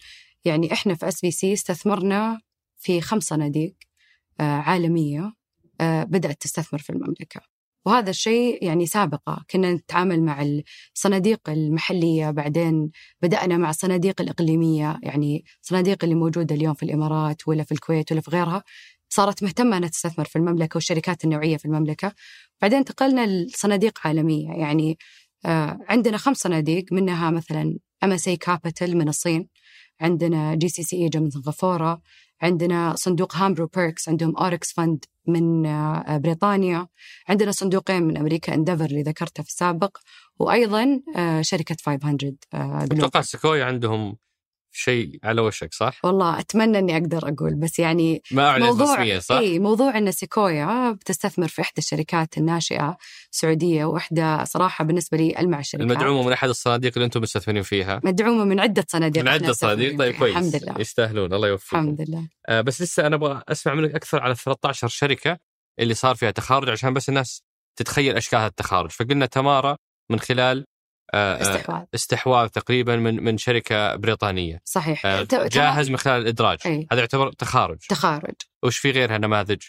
يعني 0.46 0.74
إحنا 0.74 0.96
في 0.96 1.08
SVC 1.08 1.54
استثمرنا 1.54 2.42
في 2.82 3.02
خمس 3.02 3.24
صناديق 3.24 3.76
آه، 4.40 4.44
عالمية 4.44 5.34
آه، 5.82 6.04
بدأت 6.04 6.42
تستثمر 6.42 6.80
في 6.80 6.90
المملكة. 6.90 7.42
وهذا 7.86 8.10
الشيء 8.10 8.66
يعني 8.66 8.86
سابقة. 8.86 9.46
كنا 9.52 9.74
نتعامل 9.74 10.24
مع 10.24 10.46
الصناديق 10.96 11.50
المحلية 11.50 12.32
بعدين 12.32 12.92
بدأنا 13.22 13.58
مع 13.58 13.70
الصناديق 13.70 14.22
الإقليمية 14.22 15.00
يعني 15.04 15.46
صناديق 15.62 16.04
اللي 16.04 16.16
موجودة 16.16 16.56
اليوم 16.56 16.74
في 16.74 16.84
الإمارات 16.84 17.48
ولا 17.48 17.64
في 17.64 17.72
الكويت 17.72 18.12
ولا 18.12 18.22
في 18.22 18.32
غيرها. 18.32 18.64
صارت 19.10 19.44
مهتمة 19.44 19.78
أنها 19.78 19.90
تستثمر 19.90 20.26
في 20.26 20.36
المملكة 20.36 20.78
والشركات 20.78 21.24
النوعية 21.24 21.58
في 21.58 21.66
المملكة. 21.66 22.14
بعدين 22.62 22.78
انتقلنا 22.78 23.28
لصناديق 23.28 24.00
عالمية. 24.08 24.50
يعني 24.50 24.98
آه، 25.46 25.80
عندنا 25.90 26.18
خمس 26.18 26.38
صناديق 26.38 26.86
منها 26.92 27.32
مثلا 27.32 27.78
MSA 28.04 28.28
Capital 28.28 28.98
من 28.98 29.08
الصين. 29.08 29.48
عندنا 30.02 30.56
gcc 30.56 30.70
إيجا 30.70 31.20
من 31.20 31.30
سنغافوره 31.30 32.02
عندنا 32.42 32.96
صندوق 32.96 33.36
Hambro 33.36 33.68
Perks 33.68 34.10
عندهم 34.10 34.38
Oryx 34.38 34.74
Fund 34.74 35.06
من 35.28 35.66
آه، 35.66 36.18
بريطانيا 36.18 36.88
عندنا 37.30 37.52
صندوقين 37.52 38.04
من 38.04 38.18
أمريكا 38.18 38.54
Endeavor 38.54 38.86
اللي 38.86 39.02
ذكرتها 39.02 39.44
في 39.44 39.50
السابق 39.50 39.98
وأيضا 40.40 41.02
آه، 41.16 41.42
شركة 41.42 41.76
500 41.86 42.34
أتوقع 42.54 43.22
سيكويا 43.22 43.66
عندهم 43.66 44.18
شيء 44.74 45.20
على 45.24 45.42
وشك 45.42 45.74
صح؟ 45.74 46.00
والله 46.06 46.40
أتمنى 46.40 46.80
إني 46.80 46.98
أقدر 46.98 47.28
أقول 47.28 47.56
بس 47.56 47.80
يعني 47.80 48.22
ما 48.32 48.50
اعلن 48.50 48.64
موضوع 48.64 48.94
رسميا 48.94 49.20
صح؟ 49.20 49.36
إي 49.36 49.60
موضوع 49.60 49.98
إن 49.98 50.12
سيكويا 50.12 50.92
بتستثمر 50.92 51.48
في 51.48 51.62
إحدى 51.62 51.78
الشركات 51.78 52.38
الناشئة 52.38 52.98
سعوديه 53.32 53.86
وإحدى 53.86 54.46
صراحة 54.46 54.84
بالنسبة 54.86 55.18
لي 55.18 55.40
ألمع 55.40 55.60
الشركات. 55.60 55.88
المدعومة 55.88 56.28
من 56.28 56.34
أحد 56.34 56.50
الصناديق 56.50 56.92
اللي 56.96 57.06
أنتم 57.06 57.22
مستثمرين 57.22 57.64
فيها. 57.64 58.02
مدعومة 58.04 58.44
من 58.44 58.60
عدة 58.60 58.86
صناديق 58.90 59.24
من 59.24 59.28
عدة 59.30 59.54
صناديق؟ 59.54 59.98
طيب 59.98 60.16
كويس 60.16 60.38
الحمد 60.38 60.64
لله. 60.64 60.76
يستاهلون 60.80 61.34
الله 61.34 61.48
يوفقهم 61.48 61.84
الحمد 61.84 62.10
لله. 62.10 62.28
آه 62.50 62.62
بس 62.62 62.82
لسه 62.82 63.08
أنا 63.08 63.16
أبغى 63.16 63.42
أسمع 63.50 63.74
منك 63.74 63.96
أكثر 63.96 64.22
على 64.22 64.36
13 64.36 64.88
شركة 64.88 65.38
اللي 65.80 65.94
صار 65.94 66.16
فيها 66.16 66.32
تخارج 66.32 66.70
عشان 66.70 66.94
بس 66.94 67.10
الناس 67.10 67.42
تتخيل 67.76 68.18
أشكال 68.18 68.40
التخارج. 68.40 68.90
فقلنا 68.90 69.26
تمارا 69.26 69.78
من 70.10 70.20
خلال 70.20 70.66
استحواذ. 71.14 71.84
استحواذ 71.96 72.48
تقريبا 72.48 72.96
من 72.96 73.24
من 73.24 73.38
شركة 73.38 73.96
بريطانية. 73.96 74.62
صحيح. 74.66 75.06
آه، 75.06 75.28
جاهز 75.32 75.90
من 75.90 75.98
خلال 75.98 76.22
الإدراج. 76.22 76.58
أي. 76.66 76.88
هذا 76.92 77.00
يعتبر 77.00 77.32
تخارج. 77.32 77.78
تخارج. 77.90 78.36
وش 78.64 78.78
في 78.78 78.92
غيرها؟ 78.92 79.18
نماذج؟ 79.18 79.62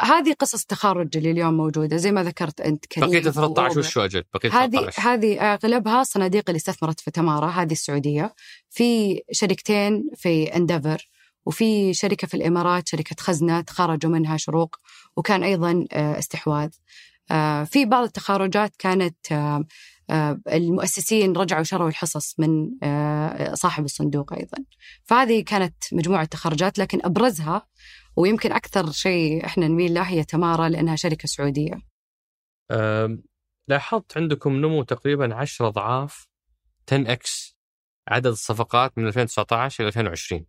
هذه 0.00 0.32
قصص 0.38 0.64
تخارج 0.64 1.16
اللي 1.16 1.30
اليوم 1.30 1.54
موجودة 1.54 1.96
زي 1.96 2.12
ما 2.12 2.22
ذكرت 2.22 2.60
أنت 2.60 2.86
كريم. 2.86 3.10
بقيه 3.10 3.20
13 3.20 3.78
وش 3.78 3.98
أجل؟ 3.98 4.24
بقيه 4.34 4.52
هذه 4.52 4.90
هذه 4.98 5.54
اغلبها 5.54 6.02
صناديق 6.02 6.44
اللي 6.48 6.56
استثمرت 6.56 7.00
في 7.00 7.10
تمارا 7.10 7.46
هذه 7.46 7.72
السعودية. 7.72 8.34
في 8.70 9.20
شركتين 9.32 10.10
في 10.16 10.56
انديفر 10.56 11.08
وفي 11.46 11.94
شركة 11.94 12.26
في 12.26 12.34
الإمارات 12.34 12.88
شركة 12.88 13.16
خزنة 13.20 13.60
تخرجوا 13.60 14.10
منها 14.10 14.36
شروق 14.36 14.76
وكان 15.16 15.42
أيضا 15.42 15.86
استحواذ. 15.92 16.70
في 17.64 17.84
بعض 17.84 18.04
التخارجات 18.04 18.76
كانت 18.78 19.32
آه، 19.32 19.64
المؤسسين 20.52 21.32
رجعوا 21.32 21.62
شروا 21.62 21.88
الحصص 21.88 22.40
من 22.40 22.70
آه، 22.82 23.54
صاحب 23.54 23.84
الصندوق 23.84 24.32
أيضا. 24.32 24.64
فهذه 25.04 25.44
كانت 25.44 25.74
مجموعة 25.92 26.24
تخرجات 26.24 26.78
لكن 26.78 26.98
أبرزها 27.04 27.66
ويمكن 28.16 28.52
أكثر 28.52 28.90
شيء 28.90 29.46
إحنا 29.46 29.68
نميل 29.68 29.94
له 29.94 30.02
هي 30.02 30.24
تمارا 30.24 30.68
لأنها 30.68 30.96
شركة 30.96 31.26
سعودية. 31.26 31.82
لاحظت 33.68 34.16
عندكم 34.16 34.52
نمو 34.56 34.82
تقريبا 34.82 35.34
10 35.34 35.68
أضعاف 35.68 36.28
10 36.88 37.12
X 37.12 37.56
عدد 38.08 38.26
الصفقات 38.26 38.98
من 38.98 39.06
2019 39.06 39.82
إلى 39.84 39.88
2020 39.88 40.46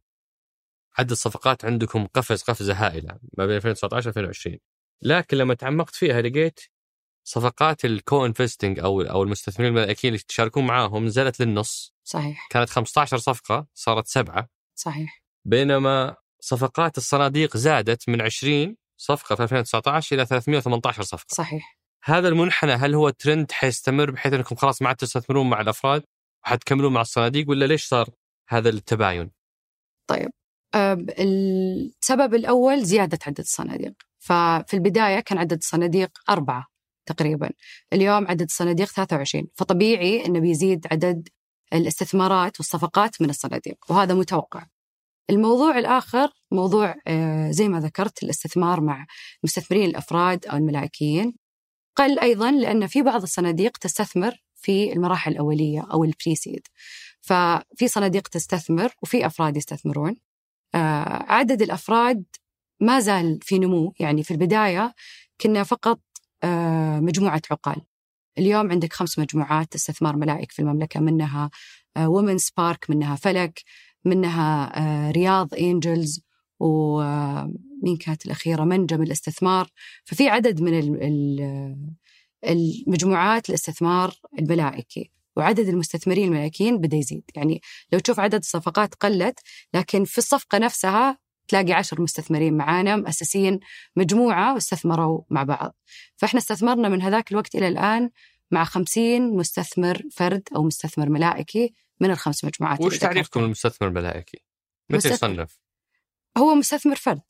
عدد 0.97 1.11
الصفقات 1.11 1.65
عندكم 1.65 2.07
قفز 2.07 2.43
قفزة 2.43 2.73
هائلة 2.73 3.19
ما 3.37 3.45
بين 3.45 3.55
2019 3.55 4.07
و 4.07 4.09
2020 4.09 4.57
لكن 5.01 5.37
لما 5.37 5.53
تعمقت 5.53 5.95
فيها 5.95 6.21
لقيت 6.21 6.59
صفقات 7.23 7.85
ال 7.85 8.25
co-investing 8.25 8.79
أو 8.79 9.01
أو 9.01 9.23
المستثمرين 9.23 9.71
الملائكيين 9.71 10.13
اللي 10.13 10.23
تشاركون 10.27 10.65
معاهم 10.65 11.05
نزلت 11.05 11.39
للنص. 11.39 11.93
صحيح. 12.03 12.47
كانت 12.49 12.69
15 12.69 13.17
صفقة 13.17 13.67
صارت 13.73 14.07
سبعة. 14.07 14.49
صحيح. 14.75 15.23
بينما 15.45 16.15
صفقات 16.39 16.97
الصناديق 16.97 17.57
زادت 17.57 18.09
من 18.09 18.21
20 18.21 18.75
صفقة 18.97 19.35
في 19.35 19.43
2019 19.43 20.15
إلى 20.15 20.25
318 20.25 21.03
صفقة. 21.03 21.33
صحيح. 21.33 21.77
هذا 22.03 22.27
المنحنى 22.27 22.71
هل 22.71 22.95
هو 22.95 23.09
ترند 23.09 23.51
حيستمر 23.51 24.11
بحيث 24.11 24.33
أنكم 24.33 24.55
خلاص 24.55 24.81
ما 24.81 24.87
عاد 24.87 24.95
تستثمرون 24.95 25.49
مع 25.49 25.61
الأفراد 25.61 26.03
وحتكملون 26.45 26.93
مع 26.93 27.01
الصناديق 27.01 27.49
ولا 27.49 27.65
ليش 27.65 27.87
صار 27.87 28.09
هذا 28.49 28.69
التباين؟ 28.69 29.31
طيب. 30.07 30.29
السبب 31.19 32.33
الأول 32.33 32.83
زيادة 32.83 33.19
عدد 33.27 33.39
الصناديق. 33.39 33.93
ففي 34.19 34.73
البداية 34.73 35.19
كان 35.19 35.37
عدد 35.37 35.57
الصناديق 35.57 36.09
أربعة. 36.29 36.72
تقريبا. 37.05 37.49
اليوم 37.93 38.27
عدد 38.27 38.41
الصناديق 38.41 38.87
23 38.91 39.47
فطبيعي 39.55 40.25
أنه 40.25 40.39
بيزيد 40.39 40.87
عدد 40.91 41.29
الاستثمارات 41.73 42.59
والصفقات 42.59 43.21
من 43.21 43.29
الصناديق 43.29 43.77
وهذا 43.89 44.13
متوقع. 44.13 44.65
الموضوع 45.29 45.77
الآخر 45.79 46.29
موضوع 46.51 46.95
آه، 47.07 47.51
زي 47.51 47.67
ما 47.67 47.79
ذكرت 47.79 48.23
الاستثمار 48.23 48.81
مع 48.81 49.05
مستثمرين 49.43 49.89
الأفراد 49.89 50.45
أو 50.45 50.57
الملائكيين. 50.57 51.33
قل 51.95 52.19
أيضا 52.19 52.51
لأن 52.51 52.87
في 52.87 53.01
بعض 53.01 53.21
الصناديق 53.21 53.77
تستثمر 53.77 54.43
في 54.55 54.93
المراحل 54.93 55.31
الأولية 55.31 55.87
أو 55.93 56.03
ال 56.03 56.10
pre-seed 56.10 56.67
ففي 57.21 57.87
صناديق 57.87 58.27
تستثمر 58.27 58.93
وفي 59.03 59.25
أفراد 59.25 59.57
يستثمرون. 59.57 60.15
آه، 60.75 61.25
عدد 61.27 61.61
الأفراد 61.61 62.23
ما 62.79 62.99
زال 62.99 63.39
في 63.41 63.59
نمو 63.59 63.93
يعني 63.99 64.23
في 64.23 64.31
البداية 64.31 64.93
كنا 65.41 65.63
فقط 65.63 65.99
مجموعة 66.99 67.41
عقال. 67.51 67.81
اليوم 68.37 68.71
عندك 68.71 68.93
خمس 68.93 69.19
مجموعات 69.19 69.75
استثمار 69.75 70.15
ملائك 70.15 70.51
في 70.51 70.61
المملكة 70.61 70.99
منها 70.99 71.49
Women's 71.99 72.51
آه، 72.59 72.61
Spark 72.63 72.89
منها 72.89 73.15
فلك 73.15 73.63
منها 74.05 74.79
آه، 74.79 75.11
رياض 75.11 75.53
Angels 75.53 76.25
ومين 76.59 77.97
كانت 77.99 78.25
الأخيرة؟ 78.25 78.63
منجم 78.63 79.03
الاستثمار. 79.03 79.69
ففي 80.05 80.29
عدد 80.29 80.61
من 80.61 80.73
المجموعات 82.43 83.49
الاستثمار 83.49 84.13
الملائكي 84.39 85.11
وعدد 85.35 85.67
المستثمرين 85.67 86.27
الملائكيين 86.27 86.77
بدأ 86.77 86.97
يزيد. 86.97 87.23
يعني 87.35 87.61
لو 87.91 87.99
تشوف 87.99 88.19
عدد 88.19 88.39
الصفقات 88.39 88.95
قلت 88.95 89.39
لكن 89.73 90.03
في 90.05 90.17
الصفقة 90.17 90.57
نفسها 90.57 91.17
تلاقي 91.47 91.73
عشر 91.73 92.01
مستثمرين 92.01 92.57
معانا 92.57 92.95
مؤسسين 92.95 93.59
مجموعة 93.95 94.53
واستثمروا 94.53 95.21
مع 95.29 95.43
بعض. 95.43 95.75
فإحنا 96.15 96.39
استثمرنا 96.39 96.89
من 96.89 97.01
هذاك 97.01 97.31
الوقت 97.31 97.55
إلى 97.55 97.67
الآن 97.67 98.09
مع 98.51 98.63
خمسين 98.63 99.37
مستثمر 99.37 100.01
فرد 100.11 100.43
أو 100.55 100.63
مستثمر 100.63 101.09
ملائكي 101.09 101.73
من 101.99 102.11
الخمس 102.11 102.45
مجموعات 102.45 102.81
وش 102.81 102.97
تعريفكم 102.97 103.43
المستثمر 103.43 103.87
الملائكي؟ 103.87 104.43
متى 104.89 105.09
يصنف؟ 105.09 105.59
هو 106.37 106.55
مستثمر 106.55 106.95
فرد. 106.95 107.21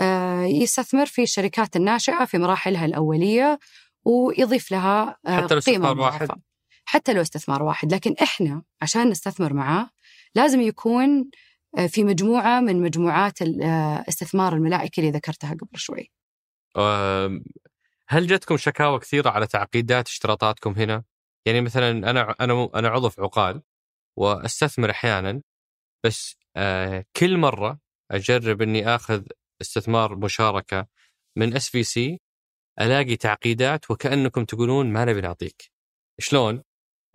آه 0.00 0.42
يستثمر 0.42 1.06
في 1.06 1.22
الشركات 1.22 1.76
الناشئة 1.76 2.24
في 2.24 2.38
مراحلها 2.38 2.86
الأولية 2.86 3.58
ويضيف 4.04 4.72
لها 4.72 5.18
آه 5.26 5.40
حتى 5.40 5.54
لو 5.54 5.58
استثمار 5.58 5.98
واحد. 5.98 6.28
حتى 6.84 7.12
لو 7.12 7.20
استثمار 7.20 7.62
واحد. 7.62 7.94
لكن 7.94 8.14
إحنا 8.22 8.62
عشان 8.82 9.08
نستثمر 9.08 9.52
معاه 9.52 9.90
لازم 10.34 10.60
يكون 10.60 11.30
في 11.88 12.04
مجموعة 12.04 12.60
من 12.60 12.82
مجموعات 12.82 13.42
آه، 13.42 14.04
الملائكي 14.34 15.00
اللي 15.00 15.12
ذكرتها 15.12 15.54
قبل 15.54 15.78
شوي 15.78 16.10
هل 18.08 18.26
جتكم 18.26 18.56
شكاوى 18.56 18.98
كثيرة 18.98 19.30
على 19.30 19.46
تعقيدات 19.46 20.08
اشتراطاتكم 20.08 20.72
هنا؟ 20.72 21.04
يعني 21.46 21.60
مثلا 21.60 21.90
أنا 21.90 22.34
أنا 22.40 22.68
أنا 22.74 22.88
عضو 22.88 23.08
في 23.10 23.22
عقال 23.22 23.62
وأستثمر 24.16 24.90
أحيانا 24.90 25.42
بس 26.04 26.36
آه، 26.56 27.04
كل 27.16 27.36
مرة 27.36 27.78
أجرب 28.10 28.62
إني 28.62 28.88
آخذ 28.94 29.22
استثمار 29.60 30.16
مشاركة 30.16 30.86
من 31.36 31.56
SVC 31.56 32.20
ألاقي 32.80 33.16
تعقيدات 33.16 33.90
وكأنكم 33.90 34.44
تقولون 34.44 34.92
ما 34.92 35.04
نبي 35.04 35.20
نعطيك. 35.20 35.72
شلون؟ 36.20 36.62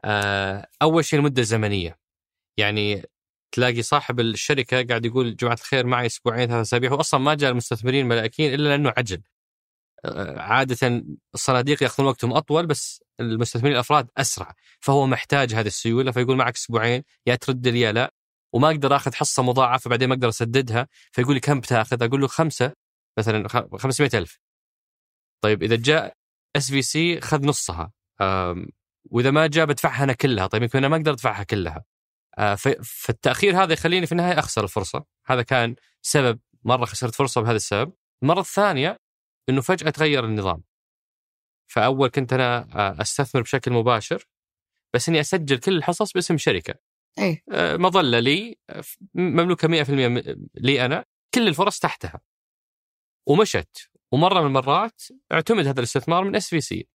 آه 0.05 0.67
أول 0.81 1.05
شيء 1.05 1.19
المدة 1.19 1.41
الزمنية. 1.41 1.99
يعني 2.57 3.03
تلاقي 3.55 3.81
صاحب 3.81 4.19
الشركة 4.19 4.83
قاعد 4.83 5.05
يقول 5.05 5.35
جماعة 5.35 5.53
الخير 5.53 5.85
معي 5.85 6.05
أسبوعين 6.05 6.47
ثلاث 6.47 6.61
أسابيع 6.61 6.91
هو 6.91 6.99
أصلا 6.99 7.19
ما 7.19 7.33
جاء 7.33 7.51
المستثمرين 7.51 8.03
الملائكيين 8.03 8.53
إلا 8.53 8.69
لأنه 8.69 8.93
عجل. 8.97 9.21
آه 10.05 10.39
عادة 10.39 11.03
الصناديق 11.33 11.83
يأخذون 11.83 12.09
وقتهم 12.09 12.33
أطول 12.33 12.65
بس 12.65 13.03
المستثمرين 13.19 13.73
الأفراد 13.73 14.07
أسرع 14.17 14.55
فهو 14.79 15.07
محتاج 15.07 15.53
هذه 15.53 15.67
السيولة 15.67 16.11
فيقول 16.11 16.37
معك 16.37 16.55
أسبوعين 16.55 17.03
يا 17.27 17.35
ترد 17.35 17.67
لي 17.67 17.79
يا 17.79 17.91
لا 17.91 18.13
وما 18.53 18.67
أقدر 18.67 18.95
أخذ 18.95 19.13
حصة 19.13 19.43
مضاعفة 19.43 19.89
بعدين 19.89 20.09
ما 20.09 20.15
أقدر 20.15 20.29
أسددها 20.29 20.87
فيقول 21.11 21.33
لي 21.33 21.39
كم 21.39 21.59
بتاخذ؟ 21.59 22.03
أقول 22.03 22.21
له 22.21 22.27
خمسة 22.27 22.73
مثلا 23.19 23.47
500 23.77 24.09
ألف 24.13 24.39
طيب 25.41 25.63
إذا 25.63 25.75
جاء 25.75 26.13
SVC 26.55 27.21
خذ 27.21 27.45
نصها 27.45 27.91
وإذا 29.11 29.31
ما 29.31 29.47
جاء 29.47 29.65
بدفعها 29.65 30.03
أنا 30.03 30.13
كلها 30.13 30.47
طيب 30.47 30.63
يمكن 30.63 30.77
أنا 30.77 30.87
ما 30.87 30.95
أقدر 30.95 31.11
أدفعها 31.11 31.43
كلها 31.43 31.85
فالتاخير 32.83 33.63
هذا 33.63 33.73
يخليني 33.73 34.05
في 34.05 34.11
النهاية 34.11 34.39
أخسر 34.39 34.63
الفرصة. 34.63 35.05
هذا 35.25 35.41
كان 35.41 35.75
سبب 36.01 36.39
مرة 36.63 36.85
خسرت 36.85 37.15
فرصة 37.15 37.41
بهذا 37.41 37.55
السبب. 37.55 37.93
المرة 38.23 38.39
الثانية 38.39 38.99
إنه 39.49 39.61
فجأة 39.61 39.89
تغير 39.89 40.25
النظام. 40.25 40.63
فأول 41.67 42.09
كنت 42.09 42.33
أنا 42.33 42.57
آه، 42.75 43.01
أستثمر 43.01 43.41
بشكل 43.41 43.71
مباشر 43.71 44.27
بس 44.93 45.09
إني 45.09 45.19
أسجل 45.19 45.57
كل 45.57 45.77
الحصص 45.77 46.13
باسم 46.13 46.37
شركة. 46.37 46.75
إيه. 47.19 47.43
آه، 47.51 47.77
مظلة 47.77 48.19
لي 48.19 48.57
مملوكة 49.13 49.67
100% 49.67 50.35
لي 50.55 50.85
أنا. 50.85 51.05
كل 51.33 51.47
الفرص 51.47 51.79
تحتها. 51.79 52.21
ومشت. 53.27 53.89
ومرة 54.11 54.39
من 54.41 54.47
المرات 54.47 55.01
اعتمد 55.31 55.67
هذا 55.67 55.79
الاستثمار 55.79 56.23
من 56.23 56.35
SVC 56.35 56.87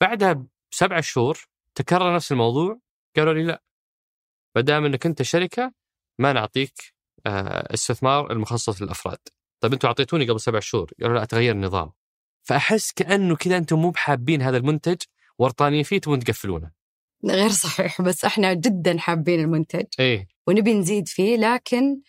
بعدها 0.00 0.46
بسبع 0.72 1.00
شهور 1.00 1.38
تكرر 1.74 2.14
نفس 2.14 2.32
الموضوع. 2.32 2.80
قالوا 3.16 3.32
لي 3.32 3.42
لا. 3.42 3.62
ما 4.54 4.62
دام 4.62 4.84
إنك 4.84 5.06
أنت 5.06 5.22
شركة 5.22 5.72
ما 6.18 6.32
نعطيك 6.32 6.94
آه، 7.26 7.74
استثمار 7.74 8.32
المخصص 8.32 8.82
للأفراد. 8.82 9.18
طيب 9.60 9.72
أنتم 9.72 9.88
أعطيتوني 9.88 10.24
قبل 10.24 10.40
سبع 10.40 10.60
شهور 10.60 10.90
قالوا 11.02 11.18
لا 11.18 11.24
تغير 11.24 11.54
النظام. 11.54 11.92
فأحس 12.42 12.92
كأنه 12.92 13.36
كذا 13.36 13.56
أنتم 13.56 13.78
مو 13.78 13.90
بحابين 13.90 14.42
هذا 14.42 14.56
المنتج 14.56 14.96
ورطانين 15.38 15.82
فيه 15.82 15.98
تبون 15.98 16.20
تقفلونه. 16.20 16.70
غير 17.24 17.48
صحيح 17.48 18.02
بس 18.02 18.24
إحنا 18.24 18.54
جدا 18.54 18.98
حابين 18.98 19.40
المنتج. 19.40 19.84
إيه. 20.00 20.28
ونبي 20.46 20.74
نزيد 20.74 21.08
فيه 21.08 21.36
لكن 21.36 22.00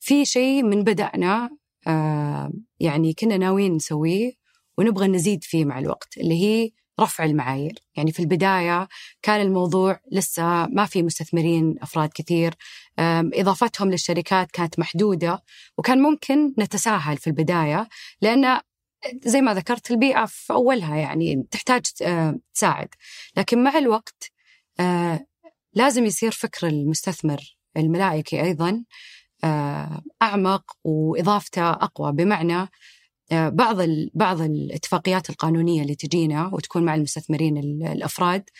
في 0.00 0.24
شيء 0.24 0.62
من 0.62 0.84
بدأنا 0.84 1.50
آه 1.86 2.52
يعني 2.80 3.12
كنا 3.12 3.36
ناويين 3.36 3.74
نسويه 3.74 4.32
ونبغى 4.78 5.06
نزيد 5.08 5.44
فيه 5.44 5.64
مع 5.64 5.78
الوقت 5.78 6.18
اللي 6.18 6.42
هي 6.42 6.70
رفع 7.00 7.24
المعايير. 7.24 7.78
يعني 7.96 8.12
في 8.12 8.20
البداية 8.20 8.88
كان 9.22 9.40
الموضوع 9.40 10.00
لسه 10.12 10.66
ما 10.66 10.84
في 10.84 11.02
مستثمرين 11.02 11.74
أفراد 11.82 12.10
كثير. 12.14 12.54
إضافتهم 12.98 13.90
للشركات 13.90 14.50
كانت 14.50 14.78
محدودة 14.78 15.42
وكان 15.78 16.02
ممكن 16.02 16.54
نتساهل 16.58 17.16
في 17.16 17.26
البداية 17.26 17.88
لأن 18.20 18.60
زي 19.24 19.40
ما 19.40 19.54
ذكرت 19.54 19.90
البيئة 19.90 20.24
في 20.26 20.52
أولها 20.52 20.96
يعني 20.96 21.46
تحتاج 21.50 21.82
تساعد. 22.54 22.88
لكن 23.36 23.64
مع 23.64 23.78
الوقت 23.78 24.30
لازم 25.74 26.04
يصير 26.04 26.30
فكر 26.30 26.66
المستثمر 26.66 27.56
الملائكي 27.76 28.42
أيضا 28.42 28.84
أعمق 30.22 30.62
وإضافته 30.84 31.70
أقوى. 31.70 32.12
بمعنى 32.12 32.68
بعض 33.32 33.76
بعض 34.14 34.40
الاتفاقيات 34.40 35.30
القانونية 35.30 35.82
اللي 35.82 35.94
تجينا 35.94 36.50
وتكون 36.52 36.84
مع 36.84 36.94
المستثمرين 36.94 37.58
الأفراد 37.86 38.50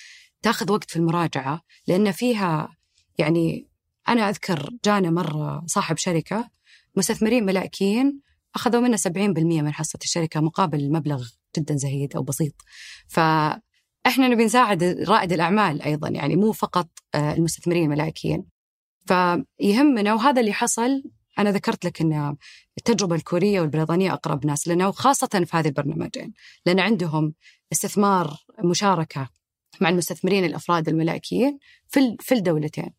تاخذ 0.43 0.73
وقت 0.73 0.91
في 0.91 0.97
المراجعة 0.97 1.61
لأن 1.87 2.12
فيها 2.12 2.77
يعني 3.19 3.69
أنا 4.09 4.29
أذكر 4.29 4.71
جانا 4.85 5.11
مرة 5.11 5.62
صاحب 5.67 5.97
شركة 5.97 6.51
مستثمرين 6.97 7.45
ملائكيين 7.47 8.21
أخذوا 8.55 8.81
منا 8.81 8.97
70% 8.97 9.09
من 9.19 9.73
حصة 9.73 9.99
الشركة 10.03 10.41
مقابل 10.41 10.93
مبلغ 10.93 11.29
جدا 11.59 11.77
زهيد 11.77 12.17
أو 12.17 12.23
بسيط. 12.23 12.55
فاحنا 13.09 14.29
نبي 14.29 14.45
نساعد 14.45 14.83
رائد 14.85 15.33
الأعمال 15.33 15.83
أيضا 15.83 16.09
يعني 16.09 16.37
مو 16.37 16.53
فقط 16.53 16.89
آه، 17.15 17.35
المستثمرين 17.35 17.85
الملائكيين. 17.85 18.45
فيهمنا 19.07 20.15
وهذا 20.15 20.41
اللي 20.41 20.53
حصل 20.53 21.03
أنا 21.39 21.51
ذكرت 21.51 21.85
لك 21.85 22.01
أن 22.01 22.37
التجربة 22.78 23.16
الكورية 23.16 23.61
والبريطانية 23.61 24.12
أقرب 24.12 24.47
ناس 24.47 24.68
لأنه 24.68 24.91
خاصة 24.91 25.45
في 25.47 25.57
هذه 25.57 25.68
البرنامجين 25.68 26.32
لأن 26.66 26.80
عندهم 26.80 27.35
استثمار 27.72 28.37
مشاركة 28.64 29.28
مع 29.80 29.89
المستثمرين 29.89 30.45
الأفراد 30.45 30.89
الملائكيين 30.89 31.59
في 31.89 32.16
في 32.20 32.35
الدولتين. 32.35 32.91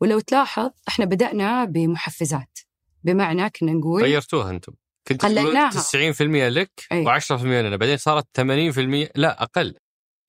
ولو 0.00 0.20
تلاحظ 0.20 0.70
إحنا 0.88 1.04
بدأنا 1.04 1.64
بمحفزات 1.64 2.58
بمعنى 3.04 3.50
كنا 3.50 3.72
نقول 3.72 4.02
غيرتوها 4.02 4.50
أنتم. 4.50 4.72
كنت 5.08 5.24
قللناها 5.24 5.70
90% 5.70 6.20
لك 6.48 6.70
أي. 6.92 7.04
و10% 7.06 7.32
لنا. 7.32 7.76
بعدين 7.76 7.96
صارت 7.96 8.26
80% 8.40 9.10
لا 9.14 9.42
أقل. 9.42 9.74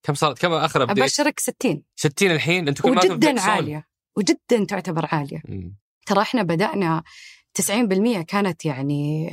كم 0.03 0.14
صارت 0.14 0.39
كم 0.39 0.53
آخر 0.53 0.84
أبديت؟ 0.84 0.99
أبشرك 1.03 1.39
60 1.39 1.84
60 1.95 2.32
الحين؟ 2.32 2.68
أنتم 2.68 2.84
كل 2.84 2.97
وجدا 2.97 3.41
عالية. 3.41 3.88
وجدا 4.18 4.66
تعتبر 4.68 5.07
عالية. 5.12 5.41
م. 5.47 5.72
ترى 6.05 6.22
إحنا 6.22 6.43
بدأنا 6.43 7.03
90% 7.54 8.22
كانت 8.22 8.66
يعني 8.66 9.30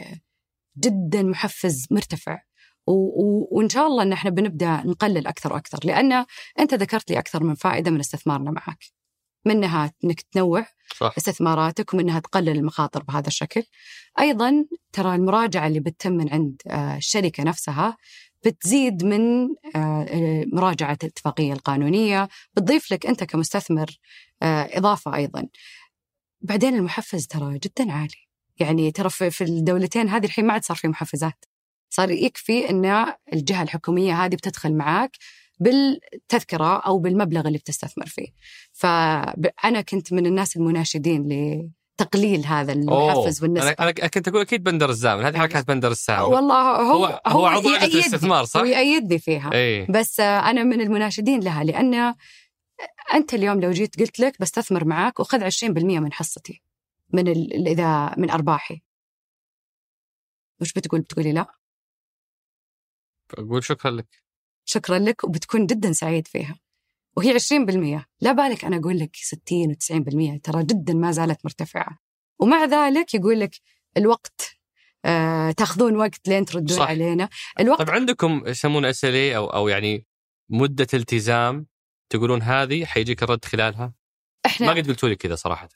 جدا 0.78 1.22
محفز 1.22 1.86
مرتفع. 1.90 2.38
وإن 2.86 3.68
شاء 3.68 3.86
الله 3.86 4.02
إن 4.02 4.12
إحنا 4.12 4.30
بنبدأ 4.30 4.82
نقلل 4.84 5.26
أكثر 5.26 5.52
وأكثر 5.52 5.78
لأن 5.84 6.24
أنت 6.58 6.74
ذكرت 6.74 7.10
لي 7.10 7.18
أكثر 7.18 7.44
من 7.44 7.54
فائدة 7.54 7.90
من 7.90 8.00
استثمارنا 8.00 8.50
معك 8.50 8.84
منها 9.46 9.92
إنك 10.04 10.20
تنوع 10.20 10.66
صح. 10.96 11.14
استثماراتك 11.18 11.94
ومنها 11.94 12.20
تقلل 12.20 12.48
المخاطر 12.48 13.02
بهذا 13.02 13.26
الشكل 13.26 13.62
أيضا 14.20 14.64
ترى 14.92 15.14
المراجعة 15.14 15.66
اللي 15.66 15.80
بتتم 15.80 16.12
من 16.12 16.32
عند 16.32 16.62
آه، 16.66 16.96
الشركة 16.96 17.42
نفسها 17.42 17.96
بتزيد 18.44 19.04
من 19.04 19.48
آه، 19.76 20.44
مراجعة 20.52 20.98
الاتفاقية 21.02 21.52
القانونية 21.52 22.28
بتضيف 22.54 22.92
لك 22.92 23.06
أنت 23.06 23.24
كمستثمر 23.24 23.98
آه، 24.42 24.68
إضافة 24.72 25.14
أيضا 25.14 25.48
بعدين 26.41 26.74
المحفز 26.74 27.26
ترى 27.26 27.59
جدا 27.59 27.93
عالي. 27.93 28.26
يعني 28.59 28.91
ترى 28.91 29.11
في 29.11 29.45
الدولتين 29.45 30.09
هذه 30.09 30.24
الحين 30.24 30.47
ما 30.47 30.53
عاد 30.53 30.64
صار 30.64 30.76
في 30.76 30.89
محفزات. 30.89 31.45
صار 31.91 32.11
يكفي 32.11 32.70
إن 32.70 33.07
الجهة 33.32 33.62
الحكومية 33.62 34.24
هذه 34.24 34.34
بتدخل 34.34 34.74
معاك 34.74 35.11
بالتذكرة 35.61 36.76
أو 36.76 36.99
بالمبلغ 36.99 37.47
اللي 37.47 37.59
بتستثمر 37.59 38.07
فيه. 38.07 38.26
فانا 38.72 39.80
كنت 39.80 40.12
من 40.12 40.26
الناس 40.26 40.57
المناشدين 40.57 41.28
لتقليل 42.01 42.47
هذا 42.47 42.72
المحفز 42.72 43.43
والنسبة 43.43 43.70
أنا 43.70 43.91
كنت 43.91 44.28
أقول 44.28 44.41
أكيد 44.41 44.62
بندر 44.62 44.91
الزامل 44.91 45.24
هذه 45.24 45.39
حركات 45.39 45.68
بندر 45.68 45.91
السامي 45.91 46.22
والله 46.22 46.76
هو 46.93 47.07
هو, 47.07 47.20
هو 47.26 47.47
عضو 47.47 47.68
الاستثمار 47.74 48.45
صح؟ 48.45 48.61
هو 48.61 48.66
يأيدني 48.66 49.18
فيها. 49.18 49.51
أيه. 49.53 49.87
بس 49.91 50.20
أنا 50.20 50.62
من 50.62 50.80
المناشدين 50.80 51.41
لها 51.41 51.64
لأن 51.64 52.14
أنت 53.14 53.34
اليوم 53.34 53.61
لو 53.61 53.70
جيت 53.70 54.00
قلت 54.00 54.20
لك 54.20 54.40
بستثمر 54.40 54.84
معاك 54.84 55.20
وخذ 55.20 55.50
20% 55.50 55.64
من 56.00 56.12
حصتي 56.12 56.62
من 57.12 57.28
إذا 57.66 58.14
من 58.18 58.30
أرباحي. 58.30 58.82
وش 60.61 60.72
بتقول؟ 60.72 61.00
بتقولي 61.00 61.32
لا. 61.32 61.46
أقول 63.38 63.64
شكرا 63.64 63.90
لك. 63.90 64.22
شكرا 64.64 64.98
لك 64.98 65.24
وبتكون 65.24 65.66
جدا 65.66 65.92
سعيد 65.92 66.28
فيها. 66.28 66.59
وهي 67.16 67.32
20% 67.32 68.07
لا 68.20 68.32
بالك 68.32 68.64
أنا 68.64 68.76
أقول 68.76 68.98
لك 68.98 69.16
60 69.16 69.74
و90% 69.74 70.40
ترى 70.42 70.64
جدا 70.64 70.94
ما 70.94 71.12
زالت 71.12 71.44
مرتفعة. 71.44 71.98
ومع 72.38 72.64
ذلك 72.64 73.14
يقول 73.14 73.40
لك 73.40 73.61
الوقت 73.96 74.57
آه 75.04 75.50
تأخذون 75.50 75.96
وقت 75.96 76.28
لين 76.28 76.44
تردون 76.44 76.76
صح. 76.76 76.88
علينا. 76.88 77.28
الوقت 77.61 77.78
طيب 77.78 77.90
عندكم 77.90 78.42
يسمونه 78.46 78.90
اس 78.90 79.04
أو 79.04 79.46
أو 79.46 79.68
يعني 79.68 80.07
مدة 80.48 80.86
التزام 80.94 81.66
تقولون 82.12 82.42
هذه 82.42 82.84
حيجيك 82.84 83.22
الرد 83.22 83.44
خلالها؟ 83.44 83.92
إحنا 84.46 84.66
ما 84.66 84.72
قد 84.72 84.88
قلتوا 84.88 85.09
لي 85.09 85.16
كذا 85.16 85.34
صراحة. 85.34 85.68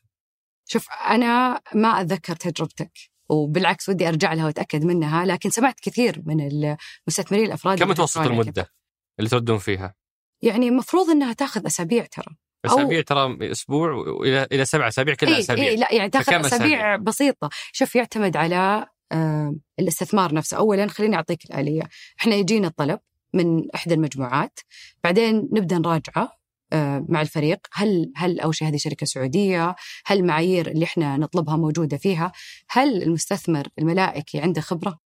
شوف 0.68 0.86
أنا 0.90 1.60
ما 1.74 2.00
أتذكر 2.00 2.36
تجربتك 2.36 2.92
وبالعكس 3.28 3.88
ودي 3.88 4.08
أرجع 4.08 4.32
لها 4.32 4.44
وأتأكد 4.44 4.84
منها 4.84 5.24
لكن 5.24 5.50
سمعت 5.50 5.80
كثير 5.80 6.22
من 6.26 6.40
المستثمرين 6.40 7.46
الأفراد 7.46 7.78
كم 7.78 7.88
متوسط 7.88 8.20
المدة 8.20 8.72
اللي 9.18 9.30
تردون 9.30 9.58
فيها؟ 9.58 9.94
يعني 10.42 10.68
المفروض 10.68 11.10
إنها 11.10 11.32
تأخذ 11.32 11.66
أسابيع 11.66 12.06
ترى. 12.06 12.36
أسابيع 12.64 13.00
ترى 13.00 13.50
أسبوع 13.50 14.04
إلى 14.22 14.46
إلى 14.52 14.64
سبع 14.64 14.88
أسابيع 14.88 15.14
كلها 15.14 15.34
إيه 15.34 15.40
أسابيع. 15.40 15.64
إيه 15.64 15.76
لا 15.76 15.92
يعني 15.92 16.10
تأخذ 16.10 16.46
أسابيع 16.46 16.96
بسيطة. 16.96 17.48
شوف 17.72 17.96
يعتمد 17.96 18.36
على 18.36 18.86
آه 19.12 19.54
الاستثمار 19.78 20.34
نفسه. 20.34 20.56
اولا 20.56 20.86
خليني 20.86 21.16
أعطيك 21.16 21.44
الآلية. 21.44 21.82
إحنا 22.20 22.34
يجينا 22.34 22.68
الطلب. 22.68 23.00
من 23.34 23.70
إحدى 23.74 23.94
المجموعات 23.94 24.60
بعدين 25.04 25.48
نبدأ 25.52 25.78
نراجعه 25.78 26.40
آه، 26.72 27.06
مع 27.08 27.20
الفريق 27.20 27.58
هل 27.72 28.12
هل 28.16 28.40
أول 28.40 28.54
شيء 28.54 28.68
هذه 28.68 28.76
شركة 28.76 29.06
سعودية؟ 29.06 29.76
هل 30.06 30.18
المعايير 30.18 30.70
اللي 30.70 30.84
إحنا 30.84 31.16
نطلبها 31.16 31.56
موجودة 31.56 31.96
فيها؟ 31.96 32.32
هل 32.68 33.02
المستثمر 33.02 33.68
الملائكي 33.78 34.40
عنده 34.40 34.60
خبرة؟ 34.60 34.98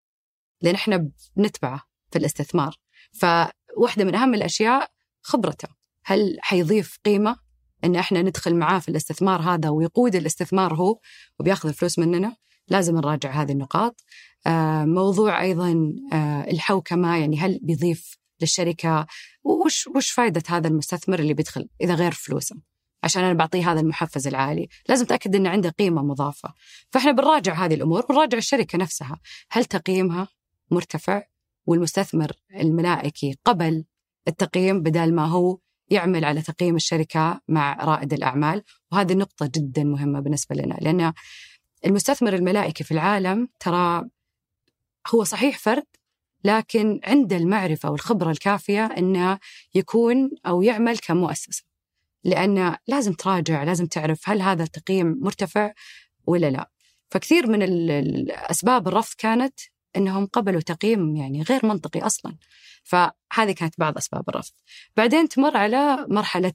لأن 0.62 0.74
إحنا 0.74 1.10
بنتبعه 1.36 1.82
في 2.10 2.18
الاستثمار 2.18 2.76
فواحدة 3.12 4.04
من 4.04 4.14
أهم 4.14 4.34
الأشياء 4.34 4.90
خبرته 5.22 5.68
هل 6.04 6.38
حيضيف 6.40 6.98
قيمة 7.04 7.36
إن 7.84 7.96
إحنا 7.96 8.22
ندخل 8.22 8.54
معاه 8.56 8.78
في 8.78 8.88
الاستثمار 8.88 9.40
هذا 9.40 9.68
ويقود 9.68 10.16
الاستثمار 10.16 10.74
هو 10.74 10.98
وبياخذ 11.40 11.68
الفلوس 11.68 11.98
مننا 11.98 12.36
لازم 12.68 12.96
نراجع 12.96 13.30
هذه 13.30 13.52
النقاط 13.52 14.00
موضوع 14.84 15.42
أيضا 15.42 15.94
آه، 16.12 16.50
الحوكمة 16.50 17.16
يعني 17.16 17.38
هل 17.38 17.60
بيضيف 17.62 18.18
للشركة؟ 18.40 19.06
وش 19.44 19.86
وش 19.86 20.10
فائده 20.10 20.42
هذا 20.48 20.68
المستثمر 20.68 21.18
اللي 21.18 21.34
بيدخل 21.34 21.68
إذا 21.80 21.94
غير 21.94 22.12
فلوسه؟ 22.12 22.56
عشان 23.04 23.24
أنا 23.24 23.34
بعطيه 23.34 23.72
هذا 23.72 23.80
المحفز 23.80 24.26
العالي. 24.26 24.68
لازم 24.88 25.04
أتأكد 25.04 25.36
ان 25.36 25.46
عنده 25.46 25.70
قيمة 25.70 26.02
مضافة. 26.02 26.54
فإحنا 26.90 27.12
بنراجع 27.12 27.64
هذه 27.64 27.74
الأمور 27.74 28.06
بنراجع 28.06 28.38
الشركة 28.38 28.78
نفسها. 28.78 29.20
هل 29.50 29.64
تقييمها 29.64 30.28
مرتفع؟ 30.70 31.22
والمستثمر 31.66 32.32
الملائكي 32.54 33.38
قبل 33.44 33.84
التقييم 34.28 34.80
بدل 34.80 35.14
ما 35.14 35.26
هو 35.26 35.58
يعمل 35.90 36.24
على 36.24 36.42
تقييم 36.42 36.76
الشركة 36.76 37.40
مع 37.48 37.84
رائد 37.84 38.12
الأعمال. 38.12 38.62
وهذه 38.92 39.14
نقطة 39.14 39.50
جدا 39.54 39.84
مهمة 39.84 40.20
بالنسبة 40.20 40.56
لنا. 40.56 40.74
لأن 40.80 41.12
المستثمر 41.86 42.34
الملائكي 42.34 42.84
في 42.84 42.92
العالم 42.92 43.48
ترى 43.60 44.04
هو 45.14 45.24
صحيح 45.24 45.58
فرد 45.58 45.86
لكن 46.44 47.00
عنده 47.04 47.36
المعرفة 47.36 47.90
والخبرة 47.90 48.30
الكافية 48.30 48.86
أنه 48.86 49.38
يكون 49.74 50.30
أو 50.46 50.62
يعمل 50.62 50.98
كمؤسسة. 50.98 51.62
لأن 52.24 52.76
لازم 52.86 53.12
تراجع 53.12 53.62
لازم 53.62 53.86
تعرف 53.86 54.28
هل 54.28 54.42
هذا 54.42 54.62
التقييم 54.62 55.18
مرتفع 55.20 55.72
ولا 56.26 56.50
لا. 56.50 56.70
فكثير 57.10 57.46
من 57.46 57.62
الأسباب 57.62 58.88
الرفض 58.88 59.14
كانت 59.18 59.60
أنهم 59.96 60.26
قبلوا 60.26 60.60
تقييم 60.60 61.16
يعني 61.16 61.42
غير 61.42 61.66
منطقي 61.66 62.00
أصلا. 62.00 62.36
فهذه 62.84 63.52
كانت 63.56 63.74
بعض 63.78 63.96
أسباب 63.96 64.28
الرفض. 64.28 64.52
بعدين 64.96 65.28
تمر 65.28 65.56
على 65.56 66.06
مرحلة 66.08 66.52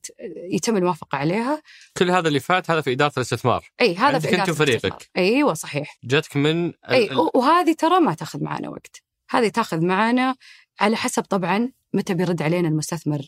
يتم 0.52 0.78
الموافقة 0.78 1.18
عليها. 1.18 1.62
كل 1.98 2.12
هذا 2.12 2.28
اللي 2.28 2.40
فات 2.40 2.72
هذا 2.72 2.82
في 2.82 2.92
إدارة 2.92 3.14
الاستثمار. 3.18 3.70
أي 3.82 3.96
هذا 3.96 4.20
في 4.20 4.36
إدارة 4.36 4.52
فريقك. 4.52 5.10
أيوة 5.18 5.54
صحيح. 5.54 5.98
جاتك 6.04 6.36
من 6.36 6.74
أي 6.90 7.10
وهذه 7.36 7.74
ترى 7.74 8.00
ما 8.00 8.14
تأخذ 8.14 8.44
معنا 8.44 8.70
وقت. 8.70 9.04
هذه 9.30 9.48
تأخذ 9.48 9.86
معنا 9.86 10.36
على 10.80 10.96
حسب 10.96 11.24
طبعا 11.24 11.72
متى 11.94 12.14
بيرد 12.14 12.42
علينا 12.42 12.68
المستثمر. 12.68 13.22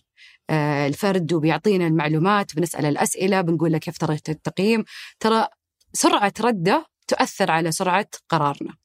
آه 0.49 0.87
الفرد 0.87 1.33
وبيعطينا 1.33 1.87
المعلومات 1.87 2.55
بنسأل 2.55 2.85
الأسئلة 2.85 3.41
بنقول 3.41 3.71
له 3.71 3.77
كيف 3.77 3.97
طريقة 3.97 4.31
التقييم. 4.31 4.83
ترى 5.19 5.47
سرعة 5.93 6.33
ردة 6.41 6.85
تؤثر 7.07 7.51
على 7.51 7.71
سرعة 7.71 8.07
قرارنا. 8.29 8.80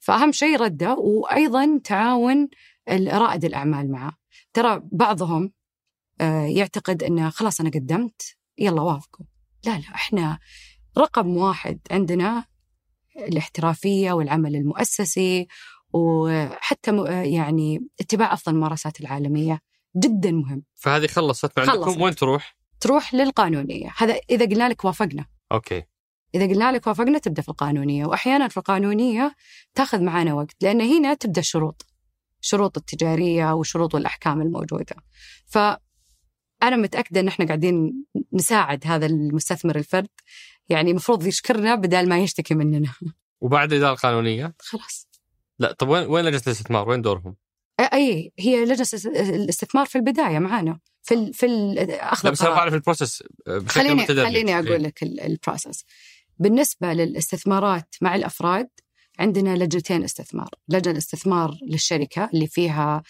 فأهم 0.00 0.32
شيء 0.32 0.60
رده 0.60 0.94
وأيضا 0.94 1.80
تعاون 1.84 2.48
رائد 2.90 3.44
الأعمال 3.44 3.92
معه. 3.92 4.12
ترى 4.52 4.82
بعضهم 4.92 5.52
آه، 6.20 6.44
يعتقد 6.44 7.02
أنه 7.02 7.30
خلاص 7.30 7.60
أنا 7.60 7.70
قدمت 7.70 8.36
يلا 8.58 8.82
وافقوا. 8.82 9.26
لا 9.66 9.78
لا 9.78 9.94
إحنا 9.94 10.38
رقم 10.98 11.36
واحد 11.36 11.80
عندنا 11.90 12.44
الاحترافية 13.16 14.12
والعمل 14.12 14.56
المؤسسي 14.56 15.46
وحتى 15.92 17.04
يعني 17.06 17.88
اتباع 18.00 18.32
أفضل 18.32 18.52
الممارسات 18.52 19.00
العالمية 19.00 19.60
جدا 19.96 20.30
مهم. 20.30 20.62
فهذه 20.74 21.06
خلصت 21.06 21.58
عندكم 21.58 22.00
وين 22.02 22.14
تروح؟ 22.14 22.56
تروح 22.80 23.14
للقانونية. 23.14 23.92
هذا 23.96 24.20
إذا 24.30 24.44
قلنا 24.44 24.68
لك 24.68 24.84
وافقنا. 24.84 25.26
أوكي. 25.52 25.82
إذا 26.34 26.46
قلنا 26.46 26.72
لك 26.72 26.86
وافقنا 26.86 27.18
تبدأ 27.18 27.42
في 27.42 27.48
القانونية 27.48 28.06
وأحيانا 28.06 28.48
في 28.48 28.56
القانونية 28.56 29.34
تأخذ 29.74 30.00
معنا 30.02 30.34
وقت 30.34 30.56
لأن 30.62 30.80
هنا 30.80 31.14
تبدأ 31.14 31.40
الشروط 31.40 31.86
شروط 32.40 32.78
التجارية 32.78 33.54
وشروط 33.54 33.94
والأحكام 33.94 34.40
الموجودة. 34.40 34.96
فأنا 35.46 36.76
متأكدة 36.76 37.20
أن 37.20 37.28
إحنا 37.28 37.46
قاعدين 37.46 38.04
نساعد 38.32 38.86
هذا 38.86 39.06
المستثمر 39.06 39.76
الفرد 39.76 40.08
يعني 40.68 40.90
المفروض 40.90 41.26
يشكرنا 41.26 41.74
بدل 41.74 42.08
ما 42.08 42.18
يشتكي 42.18 42.54
مننا. 42.54 42.92
وبعد 43.40 43.72
الإدارة 43.72 43.92
القانونية؟ 43.92 44.54
خلاص. 44.58 45.08
لا 45.58 45.72
طب 45.72 45.88
وين 45.88 46.06
وين 46.06 46.24
لجنة 46.24 46.42
الاستثمار؟ 46.46 46.88
وين 46.88 47.02
دورهم؟ 47.02 47.36
أي 47.80 48.32
هي 48.38 48.64
لجنة 48.64 48.86
الاستثمار 49.06 49.86
في 49.86 49.96
البداية 49.96 50.38
معانا 50.38 50.80
في 51.02 51.14
ال 51.14 51.34
في 51.34 51.46
أخذ 51.90 52.28
لا 52.28 52.32
بس 52.32 52.42
في 52.42 52.74
البروسس 52.74 53.22
خليني 53.66 54.06
خليني 54.06 54.54
أقول 54.54 54.68
إيه. 54.68 54.76
لك 54.76 55.02
البروسس 55.02 55.84
بالنسبة 56.40 56.92
للاستثمارات 56.92 57.94
مع 58.02 58.14
الأفراد 58.14 58.68
عندنا 59.18 59.56
لجنتين 59.56 60.04
استثمار. 60.04 60.48
لجنة 60.68 60.98
استثمار 60.98 61.58
للشركة 61.70 62.30
اللي 62.34 62.46
فيها 62.46 63.02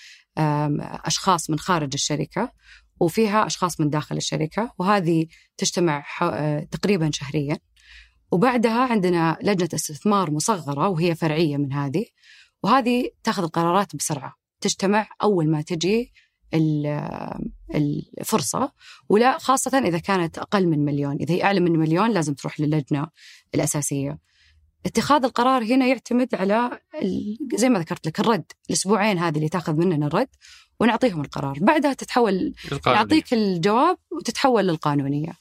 أشخاص 1.05 1.51
من 1.51 1.59
خارج 1.59 1.91
الشركة 1.95 2.53
وفيها 3.01 3.47
أشخاص 3.47 3.81
من 3.81 3.91
داخل 3.91 4.16
الشركة 4.16 4.72
وهذه 4.78 5.26
تجتمع 5.57 6.05
آه، 6.22 6.61
تقريبا 6.70 7.11
شهريا. 7.12 7.59
وبعدها 8.33 8.81
عندنا 8.81 9.39
لجنة 9.43 9.68
استثمار 9.74 10.31
مصغرة 10.31 10.89
وهي 10.89 11.14
فرعية 11.14 11.57
من 11.57 11.72
هذه. 11.72 12.05
وهذه 12.62 13.11
تاخذ 13.22 13.43
القرارات 13.43 13.97
بسرعة. 13.97 14.35
تجتمع 14.61 15.09
أول 15.22 15.51
ما 15.51 15.62
تجي 15.62 16.12
الفرصة 17.74 18.72
ولا 19.09 19.38
خاصة 19.38 19.78
إذا 19.78 19.98
كانت 19.98 20.38
أقل 20.38 20.66
من 20.66 20.84
مليون. 20.84 21.16
إذا 21.20 21.34
هي 21.34 21.44
أعلى 21.44 21.61
من 21.61 21.78
مليون 21.78 22.11
لازم 22.11 22.34
تروح 22.34 22.61
للجنة 22.61 23.07
الأساسية. 23.55 24.18
اتخاذ 24.86 25.24
القرار 25.24 25.64
هنا 25.64 25.86
يعتمد 25.86 26.34
على 26.34 26.80
زي 27.55 27.68
ما 27.68 27.78
ذكرت 27.78 28.07
لك 28.07 28.20
الرد 28.20 28.53
الأسبوعين 28.70 29.18
هذه 29.18 29.36
اللي 29.36 29.48
تاخذ 29.48 29.72
مننا 29.72 30.07
الرد 30.07 30.28
ونعطيهم 30.80 31.20
القرار. 31.20 31.59
بعدها 31.61 31.92
تتحول 31.92 32.55
القانونية. 32.72 33.03
نعطيك 33.03 33.32
الجواب 33.32 33.98
وتتحول 34.11 34.66
للقانونية. 34.66 35.32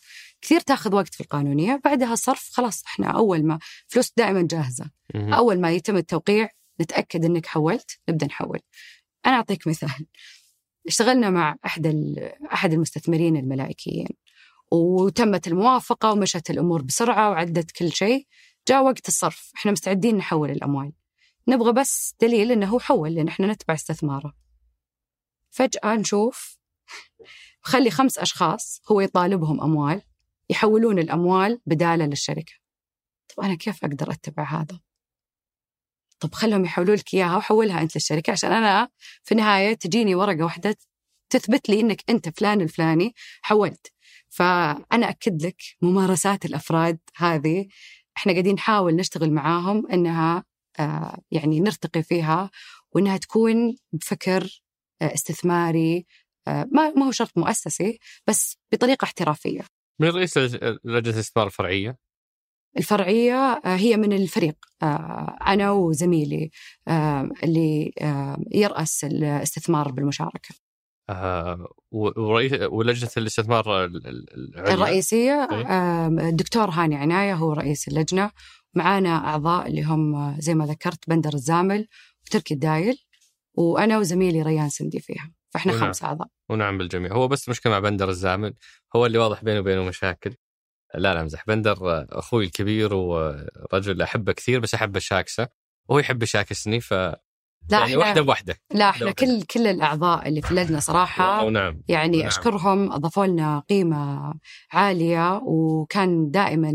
كثير 0.42 0.60
تاخذ 0.60 0.96
وقت 0.96 1.16
في 1.16 1.22
القانونية 1.22 1.82
بعدها 1.86 2.14
الصرف 2.14 2.50
خلاص 2.52 2.84
إحنا 2.86 3.08
أول 3.08 3.46
ما 3.46 3.60
فلوس 3.88 4.12
دائما 4.18 4.42
جاهزة. 4.42 4.90
مم. 5.16 5.34
أول 5.34 5.62
ما 5.62 5.72
يتم 5.72 5.98
التوقيع 5.98 6.50
نتأكد 6.82 7.26
إنك 7.26 7.46
حولت 7.46 8.00
نبدأ 8.10 8.26
نحول. 8.26 8.60
أنا 9.26 9.36
أعطيك 9.36 9.68
مثال. 9.68 10.06
اشتغلنا 10.90 11.30
مع 11.30 11.56
أحد 11.66 12.16
أحد 12.54 12.74
المستثمرين 12.74 13.38
الملائكيين 13.38 14.08
وتمت 14.72 15.48
الموافقة 15.48 16.12
ومشت 16.12 16.50
الأمور 16.50 16.82
بسرعة 16.82 17.30
وعدت 17.30 17.72
كل 17.72 17.92
شيء. 17.92 18.28
جاء 18.68 18.84
وقت 18.84 19.08
الصرف 19.08 19.52
إحنا 19.56 19.72
مستعدين 19.72 20.18
نحول 20.18 20.52
الأموال. 20.52 20.92
نبغى 21.48 21.74
بس 21.74 22.16
دليل 22.22 22.52
أنه 22.52 22.68
هو 22.68 22.80
حول 22.80 23.14
لأن 23.14 23.28
إحنا 23.28 23.48
نتبع 23.48 23.74
استثماره. 23.74 24.34
فجأة 25.50 25.96
نشوف 25.96 26.58
خلي 27.62 27.92
خمس 27.92 28.18
أشخاص 28.18 28.82
هو 28.92 29.02
يطالبهم 29.02 29.62
أموال 29.62 30.02
يحولون 30.50 31.00
الأموال 31.00 31.62
بدالة 31.66 32.06
للشركة. 32.06 32.54
طب 33.30 33.44
أنا 33.44 33.56
كيف 33.56 33.86
أقدر 33.86 34.12
أتبع 34.12 34.44
هذا؟ 34.44 34.80
طب 36.20 36.34
خلهم 36.34 36.66
يحولوا 36.66 36.96
لك 36.96 37.14
إياها 37.14 37.38
وحولها 37.38 37.82
أنت 37.82 37.96
للشركة 37.96 38.32
عشان 38.32 38.52
أنا 38.52 38.90
في 39.24 39.32
النهاية 39.32 39.74
تجيني 39.74 40.16
ورقة 40.16 40.44
واحدة 40.44 40.76
تثبت 41.30 41.70
لي 41.70 41.80
أنك 41.80 42.04
أنت 42.10 42.40
فلان 42.40 42.62
الفلاني 42.62 43.16
حولت 43.42 43.94
فأنا 44.30 45.10
أكد 45.10 45.46
لك 45.46 45.62
ممارسات 45.82 46.46
الأفراد 46.46 47.00
هذه 47.16 47.68
إحنا 48.18 48.32
قاعدين 48.32 48.56
نحاول 48.56 48.96
نشتغل 48.96 49.32
معاهم 49.32 49.88
إنها 49.92 50.44
آه، 50.80 51.22
يعني 51.32 51.60
نرتقي 51.60 52.04
فيها 52.04 52.50
وإنها 52.92 53.18
تكون 53.18 53.76
بفكر 53.94 54.62
آه، 55.02 55.14
استثماري 55.14 56.06
آه، 56.48 56.68
ما 56.72 56.90
ما 56.90 57.06
هو 57.06 57.12
شرط 57.12 57.38
مؤسسي 57.38 58.00
بس 58.28 58.58
بطريقة 58.72 59.06
احترافية. 59.06 59.62
من 60.00 60.08
رئيس 60.08 60.38
لجنة 60.38 60.80
الاستثمار 60.86 61.48
الفرعية؟ 61.48 61.98
الفرعية 62.78 63.62
هي 63.66 63.98
من 63.98 64.14
الفريق 64.14 64.56
أنا 65.48 65.72
وزميلي 65.72 66.52
اللي 67.44 67.94
يرأس 68.52 69.04
الاستثمار 69.04 69.92
بالمشاركة. 69.92 70.56
آه 71.10 71.68
ورئيس 71.92 72.54
ولجنة 72.54 73.10
الاستثمار 73.18 73.86
الرئيسية 74.58 75.48
الدكتور 76.30 76.70
هاني 76.70 76.96
عناية 76.96 77.34
هو 77.34 77.54
رئيس 77.54 77.88
اللجنة. 77.88 78.32
معانا 78.74 79.10
أعضاء 79.10 79.68
اللي 79.68 79.84
هم 79.84 80.36
زي 80.40 80.56
ما 80.56 80.66
ذكرت 80.66 81.10
بندر 81.10 81.34
الزامل 81.34 81.88
وتركي 82.26 82.54
الدايل 82.54 82.98
وأنا 83.54 83.98
وزميلي 83.98 84.42
ريان 84.42 84.70
سندي 84.70 85.00
فيها. 85.00 85.32
فإحنا 85.50 85.74
ونعم. 85.74 85.86
خمس 85.86 86.04
أعضاء. 86.04 86.28
ونعم 86.50 86.78
بالجميع. 86.78 87.14
هو 87.14 87.28
بس 87.28 87.50
مشكلة 87.50 87.72
مع 87.72 87.80
بندر 87.80 88.10
الزامل. 88.10 88.54
هو 88.96 89.06
اللي 89.06 89.18
واضح 89.18 89.44
بينه 89.44 89.60
وبينه 89.60 89.84
مشاكل. 89.84 90.36
لا 90.96 91.14
لا 91.14 91.22
امزح 91.22 91.44
بندر 91.48 91.78
أخوي 92.12 92.46
الكبير 92.46 92.94
ورجل 92.94 94.02
أحبه 94.02 94.32
كثير 94.32 94.60
بس 94.60 94.74
احبه 94.74 95.00
شاكسه 95.00 95.48
وهو 95.90 96.00
يحب 96.00 96.24
يشاكسني 96.24 96.80
ف 96.82 96.94
لا 97.72 97.78
يعني 97.80 97.86
إحنا 97.92 97.98
واحدة 98.00 98.22
بواحدة. 98.22 98.56
لا 98.74 98.90
إحنا. 98.90 99.12
كل 99.12 99.42
كل 99.44 99.68
الأعضاء 99.68 100.28
اللي 100.28 100.42
في 100.42 100.52
اللجنة 100.52 100.80
صراحة 100.80 101.40
أو 101.40 101.50
نعم 101.50 101.82
يعني 101.88 102.18
نعم. 102.18 102.28
أشكرهم 102.28 102.92
أضافوا 102.92 103.26
لنا 103.26 103.64
قيمة 103.70 104.34
عالية 104.72 105.42
وكان 105.44 106.32
دائما 106.32 106.74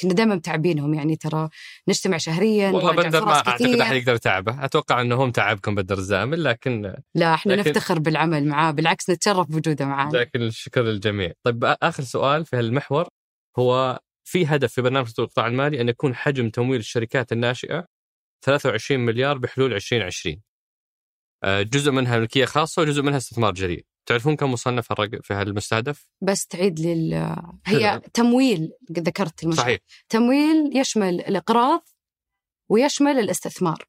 كنا 0.00 0.12
دائما 0.14 0.34
متعبينهم. 0.34 0.94
يعني 0.94 1.16
ترى 1.16 1.48
نجتمع 1.88 2.16
شهريا 2.16 2.70
والله 2.70 2.92
بندر 2.92 3.24
ما 3.24 3.32
أعتقد. 3.34 3.62
أحد 3.80 3.94
يقدر 3.96 4.14
يتعبه. 4.14 4.64
أتوقع 4.64 5.00
إنه 5.00 5.14
هم 5.24 5.30
تعبكم 5.30 5.74
بدر 5.74 5.98
الزامل 5.98 6.44
لكن 6.44 6.94
لا 7.14 7.34
إحنا 7.34 7.52
لكن- 7.52 7.70
نفتخر 7.70 7.98
بالعمل 7.98 8.46
معاه 8.48 8.70
بالعكس 8.70 9.10
نتشرف 9.10 9.46
بوجوده 9.46 9.84
معانا 9.86 10.16
لكن 10.18 10.42
الشكر 10.42 10.82
للجميع. 10.82 11.32
طيب 11.42 11.64
آخر 11.82 12.02
سؤال 12.02 12.44
في 12.46 12.56
هالمحور. 12.56 13.08
هو 13.58 14.00
في 14.24 14.46
هدف 14.46 14.72
في 14.72 14.82
برنامج 14.82 15.12
تطوير 15.12 15.26
القطاع 15.28 15.46
المالي 15.46 15.80
أن 15.80 15.88
يكون 15.88 16.14
حجم 16.14 16.50
تمويل 16.50 16.80
الشركات 16.80 17.32
الناشئة 17.32 17.86
23 18.44 19.00
مليار 19.00 19.38
بحلول 19.38 19.74
2020 19.74 20.42
آه، 21.44 21.62
جزء 21.62 21.90
منها 21.90 22.18
ملكية 22.18 22.44
خاصة 22.44 22.82
وجزء 22.82 23.02
منها 23.02 23.16
استثمار 23.16 23.52
جريء. 23.54 23.86
تعرفون 24.06 24.36
كم 24.36 24.52
مصنف 24.52 24.92
في 25.22 25.34
هالمستهدف؟ 25.34 26.08
بس 26.22 26.46
تعيد 26.46 26.80
لي 26.80 26.92
ال- 26.92 27.36
هي 27.66 28.00
تمويل 28.14 28.72
ذكرت 28.92 29.42
المشروع 29.44 29.64
صحيح. 29.66 29.80
تمويل 30.08 30.76
يشمل 30.76 31.20
الإقراض 31.20 31.84
ويشمل 32.70 33.18
الاستثمار. 33.18 33.84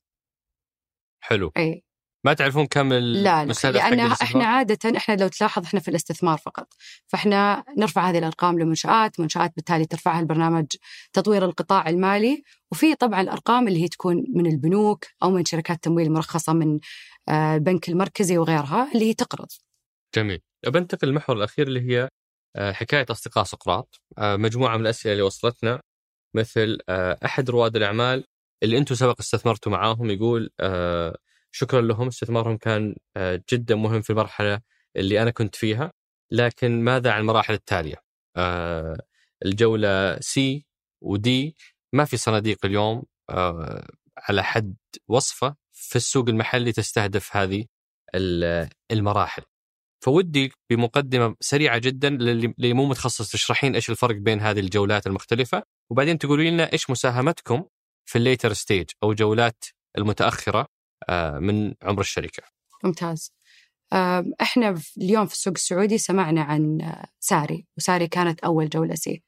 حلو. 1.24 1.52
أي. 1.58 1.84
ما 2.26 2.34
تعرفون 2.34 2.66
كم 2.66 2.94
لا 2.94 3.00
لا 3.00 3.44
المستهدف 3.44 3.80
حق 3.80 3.90
لأن؟ 3.90 4.12
إحنا 4.12 4.46
عادة 4.46 4.98
إحنا 4.98 5.16
لو 5.16 5.28
تلاحظ 5.28 5.64
إحنا 5.64 5.80
في 5.80 5.88
الاستثمار 5.88 6.38
فقط. 6.38 6.68
فإحنا 7.08 7.64
نرفع 7.78 8.10
هذه 8.10 8.18
الأرقام 8.18 8.60
لمنشآت 8.60 9.20
منشآت 9.20 9.52
بالتالي 9.56 9.86
ترفعها 9.86 10.20
البرنامج 10.20 10.66
تطوير 11.14 11.46
القطاع 11.46 11.90
المالي. 11.90 12.44
وفي 12.72 12.96
طبعا 12.96 13.22
الأرقام 13.22 13.68
اللي 13.68 13.84
هي 13.84 13.88
تكون 13.88 14.24
من 14.36 14.46
البنوك 14.46 15.06
أو 15.24 15.32
من 15.32 15.46
شركات 15.46 15.84
تمويل 15.84 16.12
مرخصة 16.12 16.54
من 16.54 16.80
آه، 17.30 17.56
البنك 17.56 17.90
المركزي 17.90 18.38
وغيرها 18.38 18.92
اللي 18.94 19.10
هي 19.10 19.14
تقرض. 19.14 19.48
جميل. 20.16 20.42
بنتقل 20.68 21.08
للمحور 21.08 21.38
الأخير 21.38 21.68
اللي 21.68 21.82
هي 21.82 22.10
آه، 22.56 22.72
حكاية 22.72 23.06
أصدقاء 23.12 23.44
سقراط. 23.44 24.02
آه، 24.18 24.36
مجموعة 24.36 24.78
من 24.78 24.82
الأسئلة 24.82 25.12
اللي 25.14 25.24
وصلتنا 25.24 25.82
مثل 26.36 26.78
آه، 26.90 27.18
أحد 27.26 27.50
رواد 27.50 27.76
الأعمال 27.76 28.24
اللي 28.64 28.78
أنتم 28.78 28.96
سبق 28.96 29.16
استثمرتوا 29.20 29.72
معاهم 29.72 30.10
يقول 30.10 30.50
آه، 30.60 31.18
شكرا 31.58 31.82
لهم 31.82 32.08
استثمارهم 32.08 32.58
كان 32.58 32.96
آه، 33.18 33.44
جدا 33.54 33.76
مهم 33.76 34.02
في 34.02 34.10
المرحلة 34.10 34.62
اللي 34.96 35.22
أنا 35.22 35.32
كنت 35.32 35.56
فيها 35.56 35.92
لكن 36.32 36.84
ماذا 36.84 37.12
عن 37.12 37.22
المراحل 37.22 37.54
التالية؟ 37.54 37.96
آه، 38.38 38.98
الجولة 39.46 40.20
سي 40.20 40.66
ودي 41.02 41.56
ما 41.94 42.06
في 42.06 42.18
صناديق 42.18 42.66
اليوم 42.66 43.04
آه، 43.30 43.88
على 44.18 44.44
حد 44.44 44.76
وصفة 45.08 45.56
في 45.72 45.96
السوق 45.96 46.30
المحلي 46.30 46.72
تستهدف 46.72 47.36
هذه 47.38 47.66
ال- 48.16 48.70
المراحل. 48.92 49.44
فودي 50.04 50.52
بمقدمة 50.70 51.36
سريعة 51.40 51.78
جدا 51.78 52.10
للي 52.10 52.74
مو 52.74 52.86
متخصص 52.86 53.32
تشرحين 53.32 53.76
إيش 53.76 53.90
الفرق 53.90 54.16
بين 54.16 54.40
هذه 54.40 54.60
الجولات 54.60 55.08
المختلفة 55.08 55.64
وبعدين 55.92 56.18
تقولي 56.18 56.52
لنا 56.52 56.74
إيش 56.74 56.90
مساهمتكم 56.90 57.64
في 58.06 58.18
ال 58.18 58.24
later 58.24 58.54
stage 58.54 58.86
أو 59.04 59.14
جولات 59.14 59.66
المتأخرة 59.98 60.75
من 61.40 61.74
عمر 61.84 62.00
الشركة. 62.02 62.44
ممتاز. 62.84 63.32
آه، 63.94 64.26
إحنا 64.42 64.82
اليوم 64.98 65.26
في 65.26 65.34
السوق 65.34 65.54
السعودي 65.56 65.98
سمعنا 65.98 66.42
عن 66.42 66.82
آه، 66.82 67.06
ساري 67.20 67.68
وساري 67.78 68.08
كانت 68.08 68.40
أول 68.40 68.70
جولة 68.70 68.96
C 68.96 69.24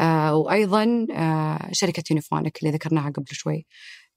آه، 0.00 0.34
وأيضا 0.34 1.06
آه، 1.12 1.68
شركة 1.72 2.02
يونيفونك 2.10 2.58
اللي 2.62 2.74
ذكرناها 2.74 3.10
قبل 3.10 3.26
شوي. 3.32 3.66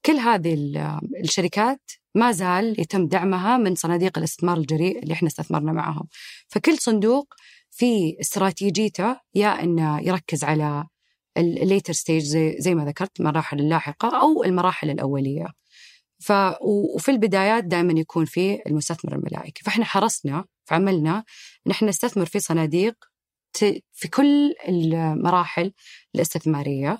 كل 0.06 0.12
هذه 0.12 0.54
ال- 0.54 1.00
الشركات 1.24 1.90
ما 2.14 2.32
زال 2.32 2.80
يتم 2.80 3.06
دعمها 3.06 3.56
من 3.56 3.74
صناديق 3.74 4.18
الاستثمار 4.18 4.56
الجريء 4.56 5.02
اللي 5.02 5.14
إحنا 5.14 5.28
استثمرنا 5.28 5.72
معهم 5.72 6.08
فكل 6.48 6.78
صندوق 6.78 7.34
في 7.70 8.16
استراتيجيته 8.20 9.16
يا 9.34 9.62
إنه 9.62 10.00
يركز 10.00 10.44
على 10.44 10.84
ال 11.36 11.45
later 11.45 11.92
stage 11.92 12.22
زي 12.22 12.56
زي 12.58 12.74
ما 12.74 12.84
ذكرت 12.84 13.20
المراحل 13.20 13.60
اللاحقة 13.60 14.20
أو 14.20 14.44
المراحل 14.44 14.90
الأولية. 14.90 15.46
ف 16.18 16.32
وفي 16.94 17.10
البدايات 17.10 17.64
دائما 17.64 18.00
يكون 18.00 18.24
في 18.24 18.58
المستثمر 18.66 19.14
الملائكي. 19.14 19.62
فإحنا 19.64 19.84
حرصنا 19.84 20.44
في 20.64 20.74
عملنا 20.74 21.24
إن 21.66 21.70
إحنا 21.70 21.88
نستثمر 21.88 22.26
في 22.26 22.40
صناديق 22.40 22.94
في 23.92 24.08
كل 24.10 24.54
المراحل 24.68 25.72
الاستثمارية. 26.14 26.98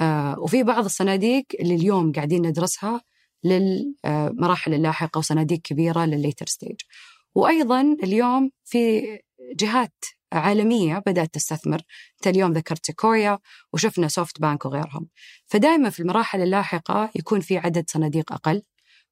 آه، 0.00 0.38
وفي 0.38 0.62
بعض 0.62 0.84
الصناديق 0.84 1.44
اللي 1.60 1.74
اليوم 1.74 2.12
قاعدين 2.12 2.46
ندرسها 2.46 3.00
للمراحل 3.44 4.74
اللاحقة 4.74 5.18
وصناديق 5.18 5.58
كبيرة 5.58 6.04
للل 6.04 6.20
later 6.20 6.46
stage. 6.46 6.76
وأيضا 7.34 7.80
اليوم 8.02 8.50
في 8.64 9.02
جهات 9.54 10.04
عالمية 10.32 11.02
بدأت 11.06 11.34
تستثمر 11.34 11.82
انت 12.16 12.26
اليوم 12.26 12.52
ذكرت 12.52 12.86
سيكويا 12.86 13.38
وشفنا 13.72 14.08
سوفت 14.08 14.40
بانك 14.40 14.64
وغيرهم 14.64 15.08
فدائما 15.46 15.90
في 15.90 16.00
المراحل 16.00 16.42
اللاحقة 16.42 17.10
يكون 17.14 17.40
في 17.40 17.58
عدد 17.58 17.84
صناديق 17.90 18.32
أقل 18.32 18.62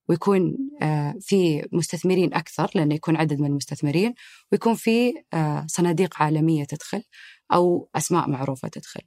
ويكون 0.08 0.56
آه، 0.82 1.14
في 1.20 1.68
مستثمرين 1.72 2.34
أكثر 2.34 2.70
لأنه 2.74 2.94
يكون 2.94 3.16
عدد 3.16 3.40
من 3.40 3.46
المستثمرين 3.46 4.14
ويكون 4.52 4.74
في 4.74 5.12
آه، 5.34 5.66
صناديق 5.68 6.22
عالمية 6.22 6.64
تدخل 6.64 7.02
أو 7.52 7.88
أسماء 7.96 8.30
معروفة 8.30 8.68
تدخل. 8.68 9.00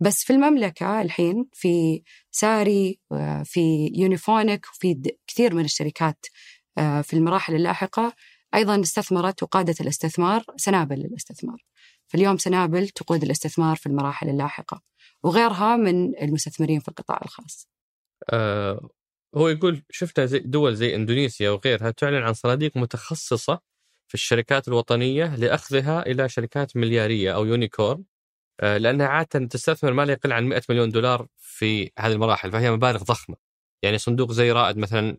بس 0.00 0.24
في 0.24 0.32
المملكة 0.32 1.02
الحين 1.02 1.46
في 1.52 2.02
ساري 2.30 3.00
في 3.44 3.92
يونيفونك 3.94 4.66
وفي 4.66 5.14
كثير 5.26 5.54
من 5.54 5.64
الشركات 5.64 6.26
آه، 6.78 7.00
في 7.00 7.14
المراحل 7.14 7.54
اللاحقة 7.54 8.12
أيضا 8.54 8.80
استثمرت 8.80 9.42
وقادت 9.42 9.80
الاستثمار 9.80 10.44
سنابل 10.56 10.96
للاستثمار. 10.96 11.64
فاليوم 12.08 12.38
سنابل 12.38 12.88
تقود 12.88 13.22
الاستثمار 13.22 13.76
في 13.76 13.86
المراحل 13.86 14.28
اللاحقة 14.28 14.82
وغيرها 15.22 15.76
من 15.76 16.22
المستثمرين 16.22 16.80
في 16.80 16.88
القطاع 16.88 17.20
الخاص. 17.24 17.68
آه، 18.30 18.88
هو 19.36 19.48
يقول 19.48 19.82
شفنا 19.90 20.26
زي 20.26 20.38
دول 20.38 20.76
زي 20.76 20.94
إندونيسيا 20.94 21.50
وغيرها 21.50 21.90
تعلن 21.90 22.22
عن 22.22 22.32
صناديق 22.32 22.76
متخصصة 22.76 23.60
في 24.08 24.14
الشركات 24.14 24.68
الوطنية 24.68 25.36
لأخذها 25.36 26.06
إلى 26.06 26.28
شركات 26.28 26.76
مليارية 26.76 27.34
أو 27.34 27.44
unicorn 27.44 28.04
آه، 28.60 28.78
لأنها 28.78 29.06
عادة 29.06 29.46
تستثمر 29.46 29.92
ما 29.92 30.02
لا 30.04 30.12
يقل 30.12 30.32
عن 30.32 30.44
100 30.48 30.62
مليون 30.70 30.90
دولار 30.90 31.26
في 31.36 31.90
هذه 31.98 32.12
المراحل 32.12 32.52
فهي 32.52 32.70
مبالغ 32.70 33.02
ضخمة 33.02 33.36
يعني 33.82 33.98
صندوق 33.98 34.32
زي 34.32 34.52
رائد 34.52 34.78
مثلا 34.78 35.18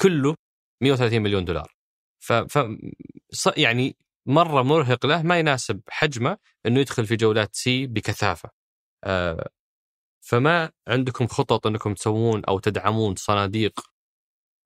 كله 0.00 0.34
130 0.82 1.22
مليون 1.22 1.44
دولار 1.44 1.74
ف, 2.24 2.32
ف 2.32 2.58
يعني 3.56 3.96
مرة 4.26 4.62
مرهق 4.62 5.06
له 5.06 5.22
ما 5.22 5.38
يناسب 5.38 5.80
حجمه 5.88 6.38
إنه 6.66 6.80
يدخل 6.80 7.06
في 7.06 7.16
جولات 7.16 7.56
C 7.56 7.86
بكثافة. 7.86 8.50
آه، 9.04 9.48
فما 10.20 10.70
عندكم 10.88 11.26
خطط 11.26 11.66
إنكم 11.66 11.94
تسوون 11.94 12.44
أو 12.44 12.58
تدعمون 12.58 13.14
صناديق 13.16 13.80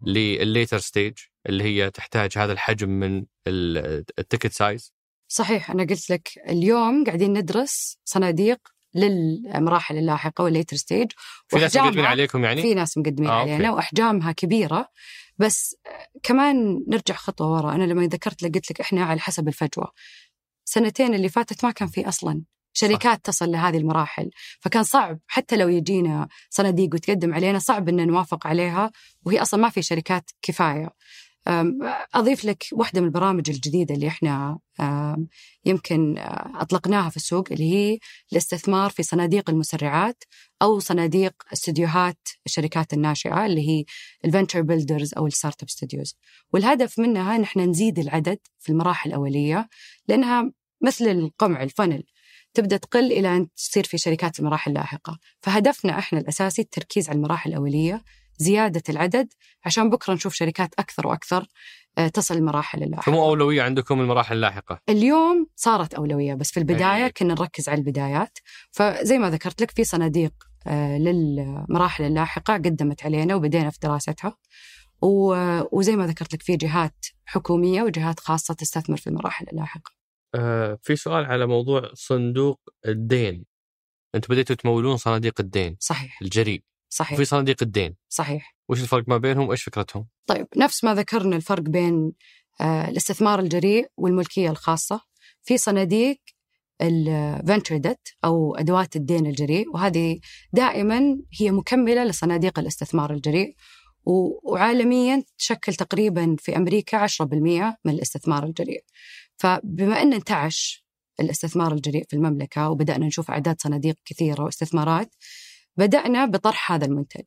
للل 0.02 0.31
later 0.31 0.78
stage 0.78 1.18
اللي 1.48 1.64
هي 1.64 1.90
تحتاج 1.90 2.38
هذا 2.38 2.52
الحجم 2.52 2.88
من 2.88 3.26
ال- 3.46 4.04
ال 4.18 4.23
ticket 4.23 4.52
size؟ 4.52 4.94
صحيح 5.28 5.70
أنا 5.70 5.82
قلت 5.84 6.10
لك 6.10 6.28
اليوم 6.48 7.04
قاعدين 7.04 7.32
ندرس 7.38 7.98
صناديق 8.04 8.58
للمراحل 8.94 9.96
اللاحقة 9.96 10.44
وال 10.44 10.53
later 10.53 10.76
stage 10.76 11.12
في 11.48 11.56
ناس 11.56 11.76
مقدمين 11.76 12.04
عليكم 12.04 12.44
يعني؟ 12.44 12.62
في 12.62 12.74
ناس 12.74 12.98
مقدمين 12.98 13.30
آه، 13.30 13.32
آه 13.32 13.40
okay. 13.40 13.52
علينا 13.52 13.72
وأحجامها 13.72 14.32
كبيرة. 14.32 14.88
بس 15.38 15.76
كمان 16.22 16.84
نرجع 16.88 17.14
خطوة 17.14 17.52
ورا. 17.52 17.74
أنا 17.74 17.84
لما 17.84 18.06
ذكرت 18.06 18.42
لك 18.42 18.54
قلت 18.54 18.70
لك 18.70 18.80
إحنا 18.80 19.04
على 19.04 19.20
حسب 19.20 19.48
الفجوة. 19.48 19.92
سنتين 20.64 21.14
اللي 21.14 21.28
فاتت 21.28 21.64
ما 21.64 21.70
كان 21.70 21.88
في 21.88 22.08
أصلا. 22.08 22.42
شركات 22.72 23.24
تصل 23.24 23.50
لهذه 23.50 23.76
المراحل. 23.78 24.30
فكان 24.60 24.82
صعب 24.82 25.18
حتى 25.26 25.56
لو 25.56 25.68
يجينا 25.68 26.28
صناديق 26.50 26.94
وتقدم 26.94 27.34
علينا 27.34 27.58
صعب 27.58 27.88
أن 27.88 28.06
نوافق 28.06 28.46
عليها. 28.46 28.92
وهي 29.26 29.42
أصلا 29.42 29.60
ما 29.60 29.68
في 29.68 29.82
شركات 29.82 30.30
كفاية. 30.42 30.84
أم، 30.84 30.90
أضيف 32.14 32.44
لك 32.44 32.64
واحدة 32.72 33.00
من 33.00 33.06
البرامج 33.06 33.50
الجديدة 33.50 33.94
اللي 33.94 34.08
إحنا 34.08 34.58
يمكن 35.64 36.18
أه، 36.18 36.52
أطلقناها 36.54 37.10
في 37.10 37.16
السوق 37.16 37.48
اللي 37.52 37.72
هي 37.72 37.98
الاستثمار 38.32 38.90
في 38.90 39.02
صناديق 39.02 39.50
المسرعات 39.50 40.24
أو 40.62 40.78
صناديق 40.78 41.32
استديوهات 41.52 42.28
الشركات 42.46 42.92
الناشئة 42.92 43.46
اللي 43.46 43.68
هي 43.68 43.84
ال 44.24 44.29
venture 44.29 44.62
builders 44.62 45.14
أو 45.14 45.26
ال 45.26 45.62
startup 45.62 45.70
studios 45.70 46.16
والهدف 46.52 46.98
منها 46.98 47.36
إن 47.36 47.42
إحنا 47.42 47.66
نزيد 47.66 47.98
العدد 47.98 48.38
في 48.58 48.72
المراحل 48.72 49.10
الأولية 49.10 49.68
لأنها 50.08 50.52
مثل 50.80 51.04
القمع 51.04 51.62
ال 51.62 51.67
funnel. 51.67 52.04
تبدأ 52.54 52.76
تقل 52.76 53.12
إلى 53.12 53.36
أن 53.36 53.54
تصير 53.54 53.84
في 53.84 53.98
شركات 53.98 54.40
المراحل 54.40 54.70
اللاحقة، 54.70 55.18
فهدفنا 55.40 55.98
إحنا 55.98 56.18
الأساسي 56.18 56.62
التركيز 56.62 57.08
على 57.08 57.16
المراحل 57.16 57.50
الأولية، 57.50 58.04
زيادة 58.38 58.82
العدد 58.88 59.32
عشان 59.64 59.90
بكرة 59.90 60.14
نشوف 60.14 60.34
شركات 60.34 60.74
أكثر 60.78 61.06
وأكثر 61.06 61.46
آه، 61.98 62.08
تصل 62.08 62.34
المراحل 62.34 62.82
اللاحقة. 62.82 63.04
فمو 63.04 63.24
أولوية 63.24 63.62
عندكم 63.62 64.00
المراحل 64.00 64.34
اللاحقة 64.36 64.80
اليوم 64.88 65.46
صارت 65.56 65.94
أولوية 65.94 66.34
بس 66.34 66.50
في 66.50 66.60
البداية 66.60 67.04
أي. 67.04 67.12
كنا 67.12 67.34
نركز 67.34 67.68
على 67.68 67.78
البدايات، 67.78 68.38
فزي 68.70 69.18
ما 69.18 69.30
ذكرت 69.30 69.62
لك 69.62 69.70
في 69.70 69.84
صناديق 69.84 70.32
آه، 70.66 70.98
للمراحل 70.98 72.04
اللاحقة 72.04 72.54
قدمت 72.54 73.04
علينا 73.04 73.34
وبدينا 73.34 73.70
في 73.70 73.78
دراستها. 73.82 74.36
وزي 75.72 75.96
ما 75.96 76.06
ذكرت 76.06 76.34
لك 76.34 76.42
في 76.42 76.56
جهات 76.56 77.06
حكومية 77.26 77.82
وجهات 77.82 78.20
خاصة 78.20 78.54
تستثمر 78.54 78.96
في 78.96 79.06
المراحل 79.06 79.46
اللاحقة. 79.52 79.92
آه 80.34 80.78
في 80.82 80.96
سؤال 80.96 81.24
على 81.24 81.46
موضوع 81.46 81.90
صندوق 81.94 82.60
الدين. 82.86 83.44
أنتم 84.14 84.34
بديتوا 84.34 84.56
تمولون 84.56 84.96
صناديق 84.96 85.40
الدين. 85.40 85.76
صحيح. 85.80 86.22
الجريء. 86.22 86.62
صحيح. 86.88 87.12
وفي 87.12 87.24
صناديق 87.24 87.56
الدين. 87.62 87.96
صحيح. 88.08 88.56
وش 88.68 88.82
الفرق 88.82 89.04
ما 89.08 89.16
بينهم 89.18 89.48
وإيش 89.48 89.62
فكرتهم؟ 89.62 90.06
طيب 90.26 90.46
نفس 90.56 90.84
ما 90.84 90.94
ذكرنا 90.94 91.36
الفرق 91.36 91.62
بين 91.62 92.12
آه 92.60 92.88
الاستثمار 92.88 93.40
الجريء 93.40 93.86
والملكية 93.96 94.50
الخاصة 94.50 95.00
في 95.42 95.58
صناديق 95.58 96.20
الفنتشر 96.82 97.76
ديت 97.76 98.08
أو 98.24 98.56
أدوات 98.56 98.96
الدين 98.96 99.26
الجريء 99.26 99.70
وهذه 99.74 100.18
دائما 100.52 101.18
هي 101.40 101.50
مكملة 101.50 102.04
لصناديق 102.04 102.58
الاستثمار 102.58 103.12
الجريء 103.12 103.54
وعالميا 104.44 105.22
تشكل 105.38 105.74
تقريبا 105.74 106.36
في 106.38 106.56
أمريكا 106.56 107.06
10% 107.06 107.22
من 107.84 107.92
الاستثمار 107.92 108.44
الجريء. 108.44 108.84
فبما 109.36 110.02
أن 110.02 110.12
انتعش 110.12 110.84
الاستثمار 111.20 111.72
الجريء 111.72 112.04
في 112.08 112.16
المملكة 112.16 112.70
وبدأنا 112.70 113.06
نشوف 113.06 113.30
أعداد 113.30 113.56
صناديق 113.60 113.94
كثيرة 114.04 114.42
واستثمارات 114.44 115.14
بدأنا 115.78 116.26
بطرح 116.26 116.72
هذا 116.72 116.84
المنتج 116.86 117.24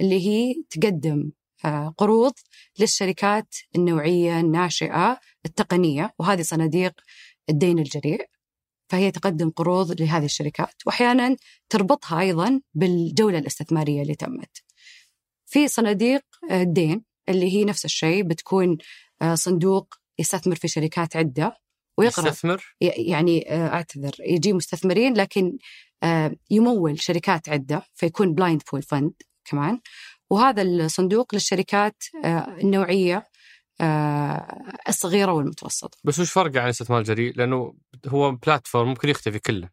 اللي 0.00 0.26
هي 0.26 0.54
تقدم 0.70 1.30
آه، 1.64 1.94
قروض 1.98 2.32
للشركات 2.78 3.54
النوعية 3.76 4.40
الناشئة 4.40 5.20
التقنية 5.46 6.14
وهذه 6.18 6.42
صناديق 6.42 7.00
الدين 7.50 7.78
الجريء. 7.78 8.26
فهي 8.88 9.10
تقدم 9.10 9.50
قروض 9.50 10.00
لهذه 10.00 10.24
الشركات 10.24 10.74
وأحيانا 10.86 11.36
تربطها 11.68 12.20
أيضا 12.20 12.60
بالجولة 12.74 13.38
الاستثمارية 13.38 14.02
اللي 14.02 14.14
تمت. 14.14 14.62
في 15.46 15.68
صناديق 15.68 16.22
الدين 16.50 17.04
اللي 17.28 17.52
هي 17.52 17.64
نفس 17.64 17.84
الشيء 17.84 18.22
بتكون 18.22 18.78
آه، 19.22 19.34
صندوق 19.34 19.94
يستثمر 20.18 20.56
في 20.56 20.68
شركات 20.68 21.16
عدة 21.16 21.56
ويقرأ. 21.98 22.28
يستثمر؟ 22.28 22.76
يعني 22.80 23.52
آه، 23.52 23.68
أعتذر 23.68 24.12
يجي 24.20 24.52
مستثمرين 24.52 25.14
لكن 25.14 25.44
آه، 25.46 25.58
يمول 26.50 27.00
شركات 27.00 27.48
عدة 27.48 27.82
فيكون 27.94 28.34
blind 28.34 28.62
pool 28.72 28.82
fund 28.82 29.12
كمان 29.44 29.80
وهذا 30.30 30.62
الصندوق 30.62 31.34
للشركات 31.34 32.02
النوعية 32.24 33.26
الصغيرة 34.88 35.32
والمتوسطة. 35.32 35.98
بس 36.04 36.18
وش 36.18 36.32
فرق 36.32 36.56
عن 36.56 36.64
الاستثمار 36.64 36.98
الجريء؟ 36.98 37.36
لأنه 37.36 37.74
هو 38.06 38.32
platform 38.32 38.88
ممكن 38.88 39.08
يختفي 39.08 39.38
كله. 39.38 39.70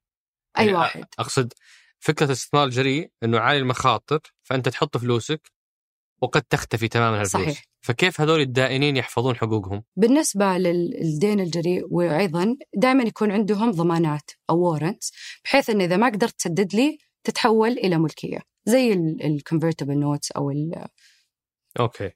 أي 0.59 0.65
يعني 0.65 0.77
واحد. 0.77 1.05
أقصد 1.19 1.53
فكرة 1.99 2.25
الاستثمار 2.25 2.63
الجريء 2.63 3.11
إنه 3.23 3.39
عالي 3.39 3.59
المخاطر 3.59 4.19
فأنت 4.43 4.69
تحط 4.69 4.97
فلوسك 4.97 5.51
وقد 6.21 6.41
تختفي 6.41 6.87
تماما 6.87 7.21
الفلوس 7.21 7.43
صحيح. 7.43 7.63
فكيف 7.81 8.21
هذول 8.21 8.39
الدائنين 8.39 8.97
يحفظون 8.97 9.35
حقوقهم؟ 9.35 9.83
بالنسبة 9.95 10.57
للدين 10.57 11.39
الجريء 11.39 11.87
وأيضا 11.91 12.57
دائما 12.75 13.03
يكون 13.03 13.31
عندهم 13.31 13.71
ضمانات 13.71 14.31
أو 14.49 14.59
warrants 14.59 15.11
بحيث 15.43 15.69
أن 15.69 15.81
إذا 15.81 15.97
ما 15.97 16.09
قدرت 16.09 16.33
تسدد 16.33 16.75
لي 16.75 16.97
تتحول 17.23 17.71
إلى 17.71 17.97
ملكية 17.97 18.39
زي 18.65 18.93
ال 18.93 19.02
convertible 19.02 19.99
notes 19.99 20.31
أو 20.31 20.51
ال 20.51 20.87
okay. 21.79 22.11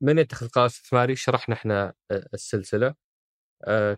من 0.00 0.18
يتخذ 0.18 0.48
قرار 0.48 0.66
استثماري 0.66 1.16
شرحنا 1.16 1.54
إحنا 1.54 1.94
السلسلة. 2.34 2.94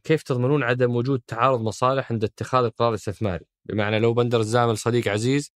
كيف 0.04 0.22
تضمنون 0.22 0.62
عدم 0.62 0.96
وجود 0.96 1.20
تعارض 1.26 1.60
مصالح 1.60 2.12
عند 2.12 2.24
اتخاذ 2.24 2.64
القرار 2.64 2.88
الاستثماري 2.88 3.44
بمعنى 3.64 3.98
لو 3.98 4.14
بندر 4.14 4.40
الزامل 4.40 4.78
صديق 4.78 5.08
عزيز 5.08 5.52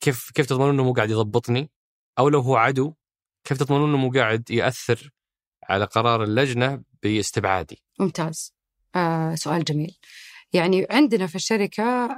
كيف 0.00 0.30
كيف 0.34 0.46
تضمنون 0.46 0.70
إنه 0.70 0.84
مو 0.84 0.92
قاعد 0.92 1.10
يضبطني؟ 1.10 1.70
أو 2.18 2.28
لو 2.28 2.40
هو 2.40 2.56
عدو 2.56 2.94
كيف 3.44 3.58
تضمنون 3.58 3.88
إنه 3.88 3.98
مو 3.98 4.10
قاعد 4.10 4.50
يأثر 4.50 5.10
على 5.68 5.84
قرار 5.84 6.22
اللجنة 6.24 6.82
باستبعادي؟ 7.02 7.82
ممتاز. 8.00 8.54
آه 8.94 9.34
سؤال 9.34 9.64
جميل. 9.64 9.98
يعني 10.52 10.86
عندنا 10.90 11.26
في 11.26 11.34
الشركة 11.34 12.08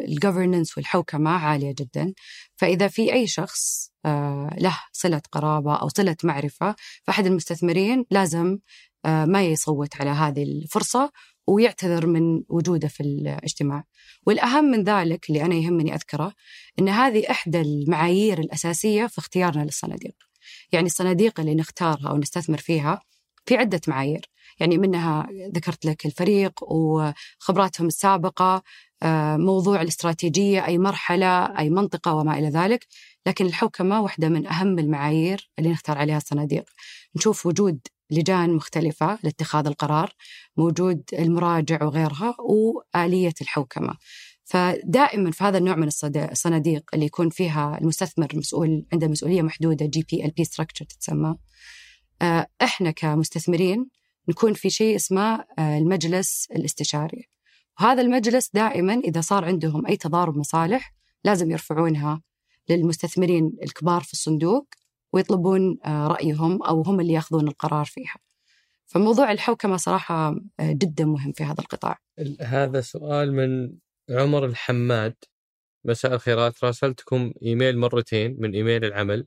الجفرننس 0.00 0.76
والحوكمة 0.76 1.30
عالية 1.30 1.74
جدا 1.78 2.12
فإذا 2.56 2.88
في 2.88 3.12
أي 3.12 3.26
شخص 3.26 3.90
آه 4.04 4.56
له 4.58 4.78
صلة 4.92 5.22
قرابة 5.32 5.74
أو 5.74 5.88
صلة 5.88 6.16
معرفة 6.24 6.74
فأحد 7.02 7.26
المستثمرين 7.26 8.04
لازم 8.10 8.58
آه 9.04 9.24
ما 9.24 9.42
يصوت 9.42 9.96
على 10.00 10.10
هذه 10.10 10.42
الفرصة 10.42 11.12
ويعتذر 11.46 12.06
من 12.06 12.42
وجوده 12.48 12.88
في 12.88 13.02
الاجتماع. 13.02 13.84
والأهم 14.26 14.64
من 14.64 14.84
ذلك 14.84 15.30
اللي 15.30 15.42
أنا 15.42 15.54
يهمني 15.54 15.94
أذكره 15.94 16.32
أن 16.78 16.88
هذه 16.88 17.30
إحدى 17.30 17.60
المعايير 17.60 18.38
الأساسية 18.38 19.06
في 19.06 19.18
اختيارنا 19.18 19.62
للصناديق. 19.62 20.14
يعني 20.72 20.86
الصناديق 20.86 21.40
اللي 21.40 21.54
نختارها 21.54 22.08
أو 22.10 22.16
نستثمر 22.16 22.58
فيها 22.58 23.00
في 23.46 23.56
عدة 23.56 23.80
معايير. 23.88 24.30
يعني 24.60 24.78
منها 24.78 25.28
ذكرت 25.54 25.86
لك 25.86 26.06
الفريق 26.06 26.52
وخبراتهم 26.62 27.86
السابقة 27.86 28.62
آه، 29.02 29.36
موضوع 29.36 29.82
الاستراتيجية 29.82 30.66
أي 30.66 30.78
مرحلة 30.78 31.58
أي 31.58 31.70
منطقة 31.70 32.14
وما 32.14 32.38
إلى 32.38 32.48
ذلك. 32.48 32.86
لكن 33.26 33.46
الحوكمة 33.46 34.00
واحدة 34.00 34.28
من 34.28 34.46
أهم 34.46 34.78
المعايير 34.78 35.50
اللي 35.58 35.70
نختار 35.70 35.98
عليها 35.98 36.16
الصناديق. 36.16 36.64
نشوف 37.16 37.46
وجود 37.46 37.80
لجان 38.10 38.54
مختلفة 38.54 39.18
لاتخاذ 39.22 39.66
القرار 39.66 40.12
موجود 40.56 41.02
المراجع 41.12 41.84
وغيرها 41.84 42.34
وآلية 42.38 43.34
الحوكمة. 43.40 43.94
فدائما 44.44 45.30
في 45.30 45.44
هذا 45.44 45.58
النوع 45.58 45.76
من 45.76 45.88
الصناديق 46.16 46.82
اللي 46.94 47.06
يكون 47.06 47.30
فيها 47.30 47.78
المستثمر 47.80 48.28
مسؤول 48.34 48.86
عنده 48.92 49.08
مسؤولية 49.08 49.42
محدودة 49.42 49.86
GP 49.86 50.24
LP 50.24 50.44
structure 50.44 50.84
تتسمى 50.84 51.36
آه، 52.22 52.46
إحنا 52.62 52.90
كمستثمرين 52.90 53.88
نكون 54.28 54.54
في 54.54 54.70
شيء 54.70 54.96
اسمه 54.96 55.44
آه، 55.58 55.78
المجلس 55.78 56.48
الاستشاري. 56.50 57.28
وهذا 57.80 58.02
المجلس 58.02 58.50
دائما 58.54 58.94
إذا 58.94 59.20
صار 59.20 59.44
عندهم 59.44 59.86
أي 59.86 59.96
تضارب 59.96 60.36
مصالح 60.36 60.94
لازم 61.24 61.50
يرفعونها 61.50 62.22
للمستثمرين 62.68 63.52
الكبار 63.62 64.02
في 64.02 64.12
الصندوق 64.12 64.66
ويطلبون 65.14 65.78
آه، 65.84 66.06
رأيهم 66.06 66.62
أو 66.62 66.82
هم 66.82 67.00
اللي 67.00 67.12
ياخذون 67.12 67.48
القرار 67.48 67.84
فيها. 67.84 68.16
فموضوع 68.86 69.32
الحوكمة 69.32 69.76
صراحة 69.76 70.28
آه، 70.60 70.72
جدا 70.72 71.04
مهم 71.04 71.32
في 71.32 71.44
هذا 71.44 71.60
القطاع. 71.60 71.98
هذا 72.40 72.80
سؤال 72.80 73.32
من 73.32 73.72
عمر 74.10 74.44
الحماد. 74.44 75.14
مساء 75.84 76.14
الخيرات 76.14 76.64
راسلتكم 76.64 77.32
إيميل 77.42 77.78
مرتين 77.78 78.36
من 78.38 78.54
إيميل 78.54 78.84
العمل. 78.84 79.26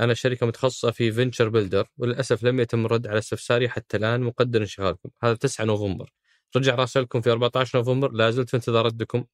أنا 0.00 0.14
شركة 0.14 0.46
متخصصة 0.46 0.90
في 0.90 1.12
فينشر 1.12 1.48
بيلدر 1.48 1.88
وللأسف 1.98 2.44
لم 2.44 2.60
يتم 2.60 2.86
الرد 2.86 3.06
على 3.06 3.18
استفساري 3.18 3.68
حتى 3.68 3.96
الآن 3.96 4.20
مقدر 4.22 4.60
انشغالكم. 4.60 5.10
هذا 5.22 5.34
9 5.34 5.64
نوفمبر. 5.64 6.12
رجع 6.56 6.74
راسلكم 6.74 7.20
في 7.20 7.30
14 7.30 7.78
نوفمبر 7.78 8.12
لا 8.12 8.30
زلت 8.30 8.50
في 8.50 8.56
انتظار 8.56 8.86
ردكم 8.86 9.24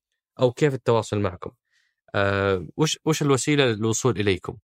أو 0.40 0.52
كيف 0.52 0.74
التواصل 0.74 1.18
معكم؟ 1.18 1.50
أه 2.14 2.66
وش 2.76 2.98
وش 3.04 3.22
الوسيلة 3.22 3.64
للوصول 3.66 4.20
إليكم؟ 4.20 4.56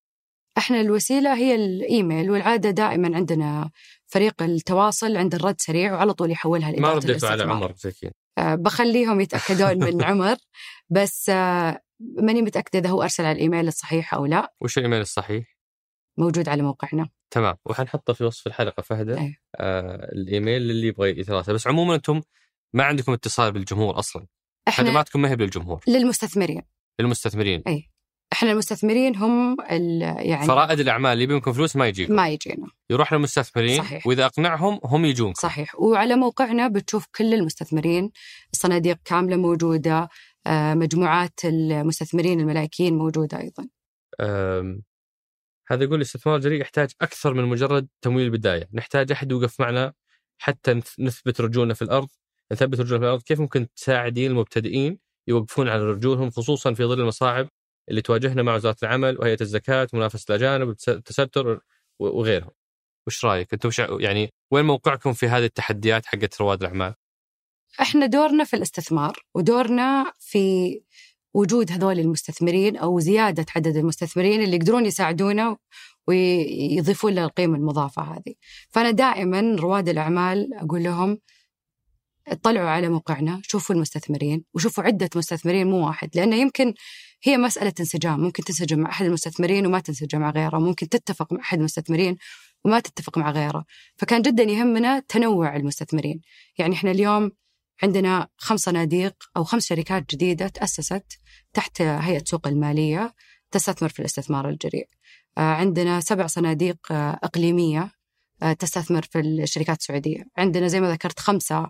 إحنا 0.59 0.81
الوسيلة 0.81 1.35
هي 1.35 1.55
الإيميل 1.55 2.31
والعادة 2.31 2.71
دائما 2.71 3.17
عندنا 3.17 3.71
فريق 4.07 4.43
التواصل 4.43 5.17
عند 5.17 5.35
الرد 5.35 5.61
سريع 5.61 5.95
وعلى 5.95 6.15
طول 6.15 6.31
يحولها 6.31 6.71
لاداره 6.71 6.93
ما 6.93 6.93
رديتوا 6.93 7.29
على 7.29 7.43
عمر 7.43 7.73
زكي 7.77 8.11
بخليهم 8.39 9.21
يتأكدون 9.21 9.79
من 9.85 10.03
عمر 10.05 10.37
بس 10.91 11.31
آه 11.31 11.81
ماني 12.01 12.43
متأكدة 12.43 12.79
اذا 12.79 12.89
هو 12.89 13.03
أرسل 13.03 13.25
على 13.25 13.33
الإيميل 13.33 13.69
الصحيح 13.69 14.15
أو 14.15 14.27
لا. 14.27 14.55
وش 14.61 14.79
الإيميل 14.79 15.01
الصحيح؟ 15.01 15.57
موجود 16.19 16.49
على 16.49 16.63
موقعنا. 16.63 17.09
تمام. 17.31 17.57
وحنحطه 17.65 18.13
في 18.13 18.25
وصف 18.25 18.47
الحلقة 18.47 18.81
فهده 18.81 19.19
أيه. 19.19 19.39
آه 19.57 20.13
الإيميل 20.13 20.63
للي 20.63 20.87
يبغى 20.87 21.11
يتراسل. 21.11 21.55
بس 21.55 21.67
عموما 21.67 21.95
أنتم 21.95 22.21
ما 22.75 22.85
عندكم 22.85 23.13
اتصال 23.13 23.53
بالجمهور 23.53 23.99
أصلا. 23.99 24.27
إحنا 24.69 24.91
خدماتكم 24.91 25.23
ما 25.23 25.31
هي 25.31 25.37
بالجمهور. 25.37 25.81
للمستثمرين. 25.89 26.63
للمستثمرين. 27.01 27.63
اي 27.67 27.91
إحنا 28.35 28.53
المستثمرين 28.53 29.17
هم 29.17 29.57
يعني 30.19 30.47
فرائد 30.47 30.81
الأعمال 30.81 31.13
اللي 31.13 31.25
يبينكم 31.25 31.53
فلوس 31.53 31.77
ما 31.77 31.89
يجيكم 31.89 32.15
ما 32.15 32.29
يجينا. 32.29 32.67
يروح 32.91 33.13
للمستثمرين 33.13 33.79
صحيح. 33.79 34.07
وإذا 34.07 34.27
أقنعهم 34.27 34.81
هم 34.85 35.05
يجونكم. 35.05 35.41
صحيح. 35.41 35.81
وعلى 35.81 36.17
موقعنا 36.17 36.69
بتشوف 36.69 37.07
كل 37.15 37.35
المستثمرين 37.35 38.11
الصناديق 38.53 38.99
كاملة 39.05 39.37
موجودة 39.37 40.09
آه، 40.47 40.75
مجموعات 40.75 41.41
المستثمرين 41.45 42.41
الملاكين 42.41 42.99
موجودة 42.99 43.41
أيضا. 43.41 43.69
هذا 45.69 45.85
يقول 45.85 45.97
الاستثمار 45.97 46.37
الجريء 46.37 46.61
يحتاج 46.61 46.91
أكثر 47.01 47.35
من 47.35 47.45
مجرد 47.45 47.89
تمويل 48.03 48.27
البداية. 48.27 48.69
نحتاج 48.73 49.13
أحد 49.13 49.31
يوقف 49.31 49.61
معنا 49.61 49.93
حتى 50.39 50.81
نثبت 50.99 51.41
رجولنا 51.41 51.75
في 51.75 51.83
الأرض. 51.83 52.09
نثبت 52.53 52.81
رجولنا 52.81 52.99
في 52.99 53.05
الأرض 53.05 53.23
كيف 53.23 53.41
ممكن 53.41 53.67
تساعدين 53.77 54.31
المبتدئين 54.31 54.99
يوقفون 55.29 55.69
على 55.69 55.83
رجولهم 55.83 56.31
خصوصا 56.31 56.75
في 56.75 56.85
ظل 56.85 57.01
المصاعب 57.01 57.49
اللي 57.89 58.03
تواجهنا 58.03 58.43
مع 58.43 58.55
وزارة 58.55 58.77
العمل 58.83 59.19
وهيئة 59.19 59.41
الزكاة 59.41 59.89
ومنافسة 59.93 60.35
الأجانب 60.35 60.69
والتستر 60.69 61.61
وغيرهم. 61.99 62.51
وش 63.07 63.25
رأيك؟ 63.25 63.53
أنتم 63.53 63.69
وش 63.69 63.79
يعني 63.79 64.33
وين 64.51 64.65
موقعكم 64.65 65.13
في 65.13 65.29
هذه 65.29 65.45
التحديات 65.45 66.07
حقت 66.07 66.41
رواد 66.41 66.61
الأعمال؟ 66.61 66.95
إحنا 67.81 68.07
دورنا 68.07 68.45
في 68.45 68.57
الاستثمار 68.57 69.25
ودورنا 69.35 70.13
في 70.19 70.81
وجود 71.35 71.73
هذول 71.73 71.99
المستثمرين 72.01 72.77
أو 72.77 73.01
زيادة 73.01 73.47
عدد 73.57 73.77
المستثمرين 73.77 74.43
اللي 74.43 74.57
يقدرون 74.57 74.87
يساعدونا 74.87 75.57
ويضيفون 76.07 77.15
له 77.15 77.25
القيمة 77.25 77.57
المضافة 77.57 78.03
هذه 78.03 78.35
فأنا 78.71 78.91
دائما 78.91 79.57
رواد 79.61 79.89
الأعمال 79.89 80.55
أقول 80.55 80.83
لهم 80.83 81.19
اطلعوا 82.29 82.69
على 82.69 82.89
موقعنا 82.89 83.41
شوفوا 83.45 83.75
المستثمرين 83.75 84.45
وشوفوا 84.55 84.85
عدة 84.85 85.11
مستثمرين 85.17 85.67
مو 85.67 85.87
واحد 85.87 86.11
لأنه 86.15 86.37
يمكن 86.37 86.75
هي 87.23 87.37
مسألة 87.37 87.73
انسجام. 87.81 88.21
ممكن 88.21 88.45
تنسجم 88.45 88.79
مع 88.79 88.91
أحد 88.91 89.07
المستثمرين 89.07 89.67
وما 89.67 89.81
تنسجم 89.81 90.21
مع 90.21 90.31
غيره. 90.31 90.59
ممكن 90.59 90.89
تتفق 90.89 91.33
مع 91.33 91.41
أحد 91.41 91.59
المستثمرين 91.59 92.17
وما 92.65 92.81
تتفق 92.81 93.19
مع 93.19 93.31
غيره. 93.31 93.65
فكان 93.97 94.23
جدا 94.23 94.43
يهمنا 94.43 95.01
تنوع 95.09 95.57
المستثمرين. 95.57 96.21
يعني 96.59 96.75
إحنا 96.75 96.91
اليوم 96.91 97.31
عندنا 97.83 98.29
خمس 98.37 98.61
صناديق 98.61 99.15
أو 99.37 99.45
خمس 99.45 99.67
شركات 99.67 100.11
جديدة 100.11 100.49
تأسست 100.49 101.07
تحت 101.53 101.83
هيئة 101.83 102.25
سوق 102.25 102.47
المالية 102.47 103.15
تستثمر 103.51 103.89
في 103.89 104.01
الاستثمار 104.01 104.49
الجريء. 104.49 104.89
آه، 105.39 105.41
عندنا 105.41 106.01
سبع 106.01 106.27
صناديق 106.27 106.93
آه، 106.93 107.19
إقليمية 107.23 107.91
آه، 108.43 108.53
تستثمر 108.53 109.03
في 109.03 109.21
الشركات 109.21 109.81
السعودية. 109.81 110.25
عندنا 110.37 110.69
زي 110.69 110.81
ما 110.81 110.93
ذكرت 110.93 111.21
خمسة 111.21 111.67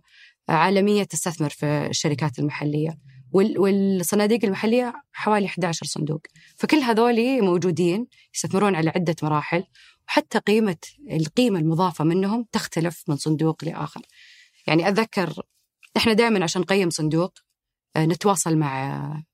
عالمية 0.48 1.02
تستثمر 1.02 1.50
في 1.50 1.86
الشركات 1.86 2.38
المحلية. 2.38 2.98
والصناديق 3.34 4.44
المحلية 4.44 4.94
حوالي 5.12 5.46
11 5.46 5.86
صندوق. 5.86 6.20
فكل 6.56 6.76
هذول 6.76 7.42
موجودين 7.42 8.06
يستثمرون 8.34 8.74
على 8.74 8.90
عدة 8.90 9.16
مراحل 9.22 9.64
وحتى 10.08 10.38
قيمة 10.38 10.76
القيمة 11.10 11.58
المضافة 11.58 12.04
منهم 12.04 12.46
تختلف 12.52 13.04
من 13.08 13.16
صندوق 13.16 13.64
لآخر. 13.64 14.02
يعني 14.66 14.88
أتذكر 14.88 15.42
إحنا 15.96 16.12
دائما 16.12 16.44
عشان 16.44 16.62
نقيم 16.62 16.90
صندوق 16.90 17.38
نتواصل 17.96 18.56
مع 18.56 19.24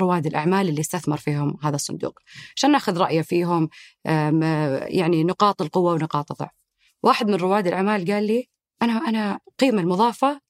رواد 0.00 0.26
الأعمال 0.26 0.68
اللي 0.68 0.80
استثمر 0.80 1.16
فيهم 1.16 1.56
هذا 1.62 1.74
الصندوق. 1.74 2.18
عشان 2.56 2.72
ناخذ 2.72 2.98
رأيه 2.98 3.22
فيهم 3.22 3.68
يعني 4.88 5.24
نقاط 5.24 5.62
القوة 5.62 5.92
ونقاط 5.92 6.32
الضعف. 6.32 6.50
واحد 7.02 7.28
من 7.28 7.34
رواد 7.34 7.66
الأعمال 7.66 8.12
قال 8.12 8.26
لي 8.26 8.48
أنا 8.82 8.92
أنا 8.92 9.40
قيمة 9.58 9.80
المضافة 9.82 10.40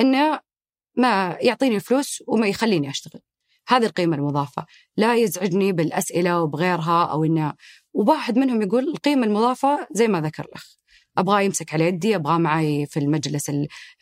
إنه 0.00 0.49
ما 0.96 1.38
يعطيني 1.40 1.80
فلوس 1.80 2.22
وما 2.26 2.46
يخليني 2.46 2.90
أشتغل. 2.90 3.20
هذه 3.68 3.86
القيمة 3.86 4.16
المضافة. 4.16 4.66
لا 4.96 5.16
يزعجني 5.16 5.72
بالأسئلة 5.72 6.42
وبغيرها 6.42 7.04
أو 7.04 7.24
إنه 7.24 7.54
وواحد 7.92 8.38
منهم 8.38 8.62
يقول 8.62 8.88
القيمة 8.88 9.26
المضافة 9.26 9.88
زي 9.92 10.08
ما 10.08 10.20
ذكر 10.20 10.44
الأخ. 10.44 10.76
أبغاه 11.18 11.40
يمسك 11.40 11.74
على 11.74 11.84
يدي 11.86 12.16
أبغاه 12.16 12.38
معي 12.38 12.86
في 12.86 12.98
المجلس 12.98 13.50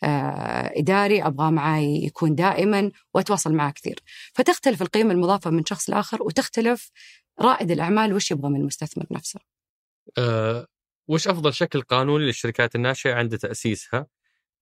الاداري 0.03 1.23
أبغاه 1.23 1.49
معي 1.49 2.05
يكون 2.05 2.35
دائما 2.35 2.91
وأتواصل 3.13 3.53
معه 3.53 3.71
كثير. 3.71 3.99
فتختلف 4.33 4.81
القيمة 4.81 5.11
المضافة 5.11 5.49
من 5.49 5.65
شخص 5.65 5.89
لآخر 5.89 6.23
وتختلف 6.23 6.91
رائد 7.41 7.71
الأعمال 7.71 8.13
وش 8.13 8.31
يبغى 8.31 8.49
من 8.49 8.59
المستثمر 8.59 9.05
نفسه. 9.11 9.39
أه 10.17 10.67
وش 11.07 11.27
أفضل 11.27 11.53
شكل 11.53 11.81
قانوني 11.81 12.25
للشركات 12.25 12.75
الناشئة 12.75 13.13
عند 13.13 13.37
تأسيسها؟ 13.37 14.07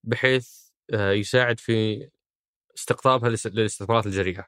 بحيث 0.04 0.49
أه 0.94 1.12
يساعد 1.12 1.60
في 1.60 2.10
استقطابها 2.78 3.30
للاستثمارات 3.30 4.06
الجريئة. 4.06 4.45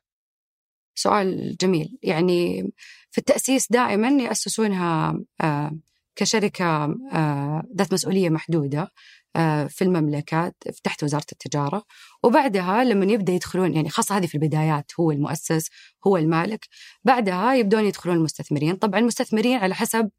سؤال 0.96 1.58
جميل. 1.62 1.98
يعني 2.04 2.72
في 3.12 3.18
التأسيس 3.18 3.72
دائما 3.72 4.08
يأسسونها 4.08 5.20
آه، 5.42 5.72
كشركة 6.16 6.66
آه، 7.14 7.64
ذات 7.78 7.94
مسؤولية 7.94 8.30
محدودة 8.30 8.92
آه، 9.36 9.68
في 9.68 9.84
المملكة 9.84 10.54
تحت 10.84 11.04
وزارة 11.04 11.26
التجارة. 11.32 11.84
وبعدها 12.24 12.84
لما 12.84 13.06
يبدأ 13.06 13.34
يدخلون 13.34 13.74
يعني 13.74 13.90
خاصة 13.90 14.18
هذه 14.18 14.26
في 14.26 14.36
البدايات 14.36 14.92
هو 15.00 15.12
المؤسس 15.12 15.70
هو 16.08 16.18
المالك. 16.18 16.68
بعدها 17.04 17.56
يبدون 17.56 17.86
يدخلون 17.86 18.16
المستثمرين. 18.16 18.76
طبعا 18.76 19.00
المستثمرين 19.00 19.58
على 19.58 19.76
حسب 19.76 20.10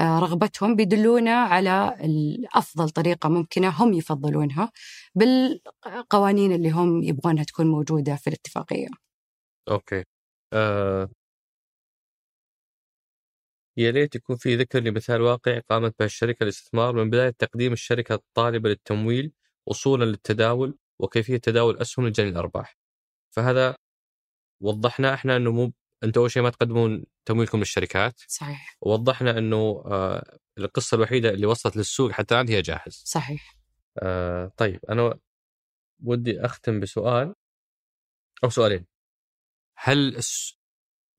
رغبتهم 0.00 0.76
بيدلونا 0.76 1.32
على 1.34 1.96
أفضل 2.54 2.90
طريقة 2.90 3.28
ممكنة 3.28 3.68
هم 3.68 3.92
يفضلونها 3.94 4.72
بالقوانين 5.14 6.52
اللي 6.52 6.70
هم 6.70 7.02
يبغونها 7.02 7.44
تكون 7.44 7.66
موجودة 7.66 8.16
في 8.16 8.26
الاتفاقية. 8.26 8.88
أوكي. 9.70 10.04
أه 10.52 11.08
يا 13.76 13.90
ريت 13.90 14.14
يكون 14.16 14.36
في 14.36 14.56
ذكر 14.56 14.80
لمثال 14.80 15.20
واقعي 15.20 15.60
قامت 15.70 15.94
به 15.98 16.04
الشركة 16.04 16.44
الاستثمار 16.44 16.94
من 16.94 17.10
بداية 17.10 17.30
تقديم 17.30 17.72
الشركة 17.72 18.14
الطالبة 18.14 18.68
للتمويل 18.68 19.32
وصولا 19.66 20.04
للتداول 20.04 20.78
وكيفية 20.98 21.36
تداول 21.36 21.76
أسهم 21.78 22.06
لجني 22.06 22.28
الأرباح. 22.28 22.76
فهذا 23.30 23.76
وضحنا 24.62 25.14
إحنا 25.14 25.36
إنه 25.36 25.52
مو 25.52 25.72
أنتم 26.04 26.20
أول 26.20 26.30
شيء 26.30 26.42
ما 26.42 26.50
تقدمون 26.50 27.04
تمويلكم 27.24 27.58
للشركات. 27.58 28.20
صحيح. 28.28 28.76
ووضحنا 28.80 29.38
إنه 29.38 29.82
آه 29.86 30.38
القصة 30.58 30.94
الوحيدة 30.94 31.30
اللي 31.30 31.46
وصلت 31.46 31.76
للسوق 31.76 32.10
حتى 32.10 32.34
الآن 32.34 32.48
هي 32.48 32.62
جاهز. 32.62 33.02
صحيح. 33.06 33.56
آه 33.98 34.52
طيب 34.56 34.80
أنا 34.90 35.18
ودي 36.04 36.40
أختم 36.40 36.80
بسؤال 36.80 37.34
أو 38.44 38.50
سؤالين. 38.50 38.86
هل 39.76 40.20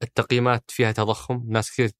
التقييمات 0.03 0.71
فيها 0.71 0.91
تضخم؟ 0.91 1.43
ناس 1.47 1.71
كثير 1.71 1.91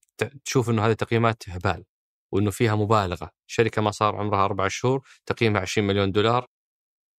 تشوف 0.45 0.69
إنه 0.69 0.85
هذه 0.85 0.91
التقييمات 0.91 1.49
هبال 1.49 1.85
وإنه 2.31 2.51
فيها 2.51 2.75
مبالغة. 2.75 3.31
شركة 3.47 3.81
ما 3.81 3.91
صار 3.91 4.15
عمرها 4.15 4.45
أربع 4.45 4.67
شهور 4.67 5.07
تقييمها 5.25 5.61
20 5.61 5.87
مليون 5.87 6.11
دولار 6.11 6.47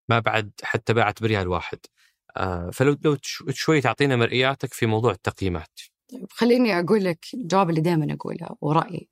ما 0.08 0.18
بعد 0.18 0.52
حتى 0.62 0.92
باعت 0.92 1.22
بريال 1.22 1.48
واحد. 1.48 1.78
فلو 2.72 2.96
لو 3.04 3.16
شوي 3.50 3.80
تعطينا 3.80 4.16
مرئياتك 4.16 4.74
في 4.74 4.86
موضوع 4.86 5.12
التقييمات. 5.12 5.80
طيب 6.12 6.26
خليني 6.30 6.78
أقول 6.78 7.04
لك 7.04 7.26
الجواب 7.34 7.70
اللي 7.70 7.80
دائما 7.80 8.14
أقوله 8.14 8.48
ورأيي. 8.60 9.08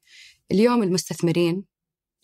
اليوم 0.51 0.83
المستثمرين 0.83 1.65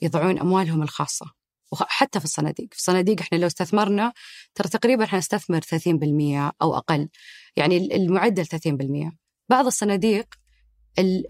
يضعون 0.03 0.39
أموالهم 0.39 0.83
الخاصة 0.83 1.27
وحتى 1.73 2.19
في 2.19 2.25
الصناديق. 2.25 2.69
في 2.71 2.79
الصناديق 2.79 3.21
إحنا 3.21 3.37
لو 3.39 3.47
استثمرنا 3.47 4.13
ترى 4.55 4.69
تقريبا 4.69 5.07
حنستثمر 5.07 5.61
30% 5.61 6.53
أو 6.63 6.77
أقل. 6.77 7.09
يعني 7.57 7.97
المعدل 7.97 8.47
30% 8.47 9.13
بعض 9.49 9.67
الصناديق 9.67 10.27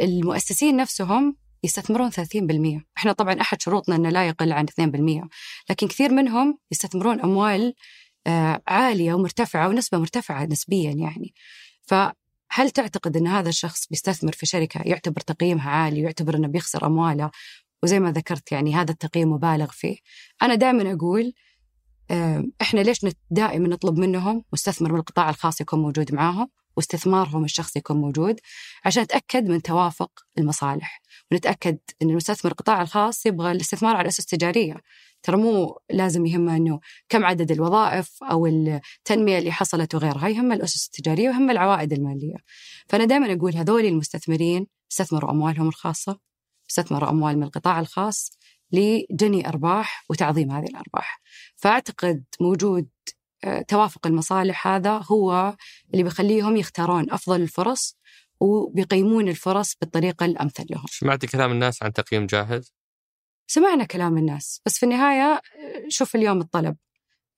المؤسسين 0.00 0.76
نفسهم 0.76 1.36
يستثمرون 1.64 2.10
30% 2.10 2.86
إحنا 2.98 3.12
طبعا 3.12 3.40
أحد 3.40 3.62
شروطنا 3.62 3.96
إنه 3.96 4.08
لا 4.08 4.28
يقل 4.28 4.52
عن 4.52 4.66
2% 4.66 5.28
لكن 5.70 5.88
كثير 5.88 6.12
منهم 6.12 6.58
يستثمرون 6.72 7.20
أموال 7.20 7.60
آه، 7.60 7.74
عالية 8.68 9.14
ومرتفعة 9.14 9.68
ونسبة 9.68 9.98
مرتفعة 9.98 10.44
نسبيا 10.44 10.90
يعني. 10.90 11.34
فهل 11.82 12.70
تعتقد 12.74 13.16
إن 13.16 13.26
هذا 13.26 13.48
الشخص 13.48 13.86
بيستثمر 13.86 14.32
في 14.32 14.46
شركة 14.46 14.82
يعتبر 14.84 15.20
تقييمها 15.20 15.70
عالي 15.70 16.00
ويعتبر 16.00 16.36
إنه 16.36 16.48
بيخسر 16.48 16.86
أمواله؟ 16.86 17.30
وزي 17.82 18.00
ما 18.00 18.12
ذكرت 18.12 18.52
يعني 18.52 18.74
هذا 18.74 18.90
التقييم 18.90 19.32
مبالغ 19.32 19.70
فيه. 19.70 19.96
أنا 20.42 20.54
دائما 20.54 20.92
أقول 20.92 21.32
آه، 22.10 22.44
إحنا 22.62 22.80
ليش 22.80 23.06
دائما 23.30 23.68
نطلب 23.68 23.98
منهم 23.98 24.44
مستثمر 24.52 24.92
من 24.92 24.98
القطاع 24.98 25.30
الخاص 25.30 25.60
يكون 25.60 25.82
موجود 25.82 26.14
معاهم 26.14 26.48
واستثمارهم 26.76 27.44
الشخصي 27.44 27.78
يكون 27.78 27.96
موجود 27.96 28.40
عشان 28.84 29.02
نتأكد 29.02 29.48
من 29.48 29.62
توافق 29.62 30.10
المصالح 30.38 31.02
ونتأكد 31.32 31.78
أن 32.02 32.10
المستثمر 32.10 32.52
القطاع 32.52 32.82
الخاص 32.82 33.26
يبغى 33.26 33.52
الاستثمار 33.52 33.96
على 33.96 34.08
أسس 34.08 34.26
تجارية. 34.26 34.76
ترى 35.22 35.36
مو 35.36 35.78
لازم 35.90 36.26
يهمه 36.26 36.56
أنه 36.56 36.80
كم 37.08 37.24
عدد 37.24 37.50
الوظائف 37.50 38.22
أو 38.22 38.46
التنمية 38.46 39.38
اللي 39.38 39.52
حصلت 39.52 39.94
وغيرها 39.94 40.28
يهم 40.28 40.52
الأسس 40.52 40.86
التجارية 40.86 41.28
ويهم 41.28 41.50
العوائد 41.50 41.92
المالية. 41.92 42.36
فأنا 42.88 43.04
دائما 43.04 43.32
أقول 43.32 43.56
هذول 43.56 43.84
المستثمرين 43.84 44.66
استثمروا 44.92 45.30
أموالهم 45.30 45.68
الخاصة 45.68 46.18
استثمروا 46.70 47.10
أموال 47.10 47.36
من 47.36 47.42
القطاع 47.42 47.80
الخاص 47.80 48.30
لجني 48.72 49.48
أرباح 49.48 50.04
وتعظيم 50.10 50.50
هذه 50.50 50.66
الأرباح. 50.66 51.20
فأعتقد 51.56 52.24
وجود 52.40 52.88
آه، 53.44 53.62
توافق 53.62 54.06
المصالح 54.06 54.66
هذا 54.66 55.00
هو 55.10 55.56
اللي 55.92 56.02
بيخليهم 56.02 56.56
يختارون 56.56 57.10
أفضل 57.10 57.42
الفرص 57.42 57.98
وبيقيمون 58.40 59.28
الفرص 59.28 59.76
بالطريقة 59.80 60.26
الأمثل 60.26 60.66
لهم. 60.70 60.86
سمعت 60.90 61.26
كلام 61.26 61.52
الناس 61.52 61.82
عن 61.82 61.92
تقييم 61.92 62.26
جاهز؟ 62.26 62.77
سمعنا 63.50 63.84
كلام 63.84 64.18
الناس 64.18 64.60
بس 64.66 64.78
في 64.78 64.82
النهاية 64.82 65.32
آه، 65.34 65.40
شوف 65.88 66.14
اليوم 66.14 66.40
الطلب 66.40 66.76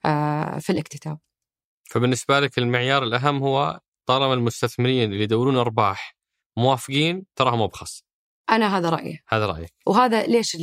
آه، 0.05 0.59
في 0.59 0.71
الاكتتاب. 0.71 1.19
فبالنسبة 1.91 2.41
لك 2.41 2.59
المعيار 2.59 3.03
الأهم 3.03 3.43
هو 3.43 3.81
طالما 4.07 4.35
المستثمرين 4.35 5.13
اللي 5.13 5.25
يدورون 5.25 5.57
أرباح 5.57 6.17
موافقين 6.57 7.27
تراهم 7.37 7.63
أبخص 7.63 8.05
أنا 8.51 8.79
هذا 8.79 8.91
رأيي. 8.91 9.23
هذا 9.29 9.47
رأيك 9.47 9.75
وهذا 9.87 10.27
ليش 10.27 10.57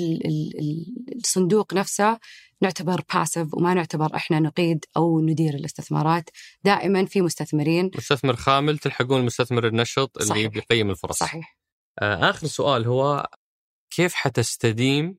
الصندوق 1.15 1.73
نفسه 1.73 2.19
نعتبر 2.61 3.01
باسف 3.13 3.53
وما 3.53 3.73
نعتبر 3.73 4.15
إحنا 4.15 4.39
نقيد 4.39 4.85
أو 4.97 5.19
ندير 5.19 5.53
الاستثمارات. 5.53 6.29
دائما 6.63 7.05
في 7.05 7.21
مستثمرين. 7.21 7.91
مستثمر 7.95 8.35
خامل 8.35 8.77
تلحقون 8.77 9.19
المستثمر 9.19 9.67
النشط 9.67 10.17
اللي 10.17 10.29
صحيح. 10.29 10.51
بيقيم 10.51 10.89
الفرص. 10.89 11.19
صحيح. 11.19 11.57
آه 12.01 12.29
آخر 12.29 12.47
سؤال 12.47 12.85
هو 12.85 13.27
كيف 13.89 14.13
حتستديم 14.13 15.17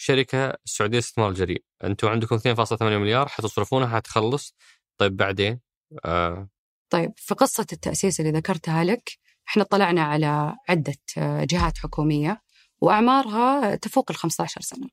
شركة 0.00 0.54
السعوديه 0.66 0.96
للاستثمار 0.96 1.28
الجريء؟ 1.28 1.64
أنتم 1.84 2.08
عندكم 2.08 2.38
2.8 2.38 2.82
مليار 2.82 3.28
حتصرفونها 3.28 3.96
حتخلص 3.96 4.54
طيب 4.98 5.16
بعدين؟ 5.16 5.60
آه 6.04 6.48
طيب 6.90 7.12
في 7.16 7.34
قصة 7.34 7.66
التأسيس 7.72 8.20
اللي 8.20 8.32
ذكرتها 8.32 8.84
لك 8.84 9.18
إحنا 9.48 9.64
طلعنا 9.64 10.02
على 10.02 10.56
عدة 10.68 10.98
آه، 11.18 11.44
جهات 11.44 11.78
حكومية 11.78 12.42
وأعمارها 12.80 13.74
تفوق 13.74 14.10
ال 14.10 14.16
15 14.16 14.60
سنة 14.60 14.88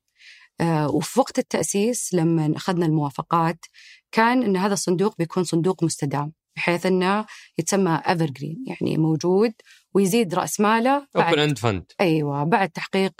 آه، 0.61 0.89
وفي 0.89 1.19
وقت 1.19 1.39
التأسيس 1.39 2.13
لما 2.13 2.53
أخذنا 2.55 2.85
الموافقات 2.85 3.65
كان 4.11 4.43
أن 4.43 4.57
هذا 4.57 4.73
الصندوق 4.73 5.17
بيكون 5.17 5.43
صندوق 5.43 5.83
مستدام 5.83 6.33
بحيث 6.55 6.85
أنه 6.85 7.25
يتسمى 7.57 8.01
evergreen 8.07 8.63
يعني 8.67 8.97
موجود 8.97 9.53
ويزيد 9.93 10.35
رأس 10.35 10.59
ماله 10.59 11.07
open-end 11.15 11.57
fund 11.57 11.91
أيوة 12.01 12.43
بعد 12.43 12.69
تحقيق 12.69 13.13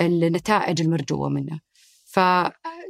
النتائج 0.00 0.80
المرجوة 0.80 1.28
منه. 1.28 1.60
ف 2.04 2.20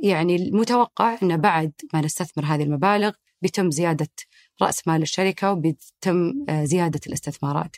يعني 0.02 0.36
المتوقع 0.36 1.18
أنه 1.22 1.36
بعد 1.36 1.72
ما 1.94 2.00
نستثمر 2.00 2.44
هذه 2.44 2.62
المبالغ 2.62 3.12
بيتم 3.42 3.70
زيادة 3.70 4.08
رأس 4.62 4.88
مال 4.88 5.02
الشركة 5.02 5.52
وبيتم 5.52 6.44
آه، 6.48 6.64
زيادة 6.64 7.00
الاستثمارات. 7.06 7.76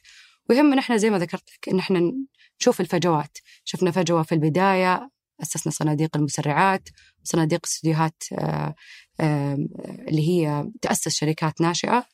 ويهمنا 0.50 0.78
إحنا 0.78 0.96
زي 0.96 1.10
ما 1.10 1.18
ذكرت 1.18 1.50
لك 1.50 1.68
إن 1.68 1.78
إحنا 1.78 2.12
نشوف 2.60 2.80
الفجوات. 2.80 3.38
شفنا 3.64 3.90
فجوة 3.90 4.22
في 4.22 4.32
البداية 4.32 5.10
أسسنا 5.42 5.72
صناديق 5.72 6.16
المسرعات 6.16 6.88
صناديق 7.22 7.60
استديوهات 7.64 8.22
آه، 8.32 8.74
آه، 9.20 9.54
اللي 10.08 10.28
هي 10.28 10.70
تأسس 10.82 11.08
شركات 11.08 11.60
ناشئة. 11.60 12.06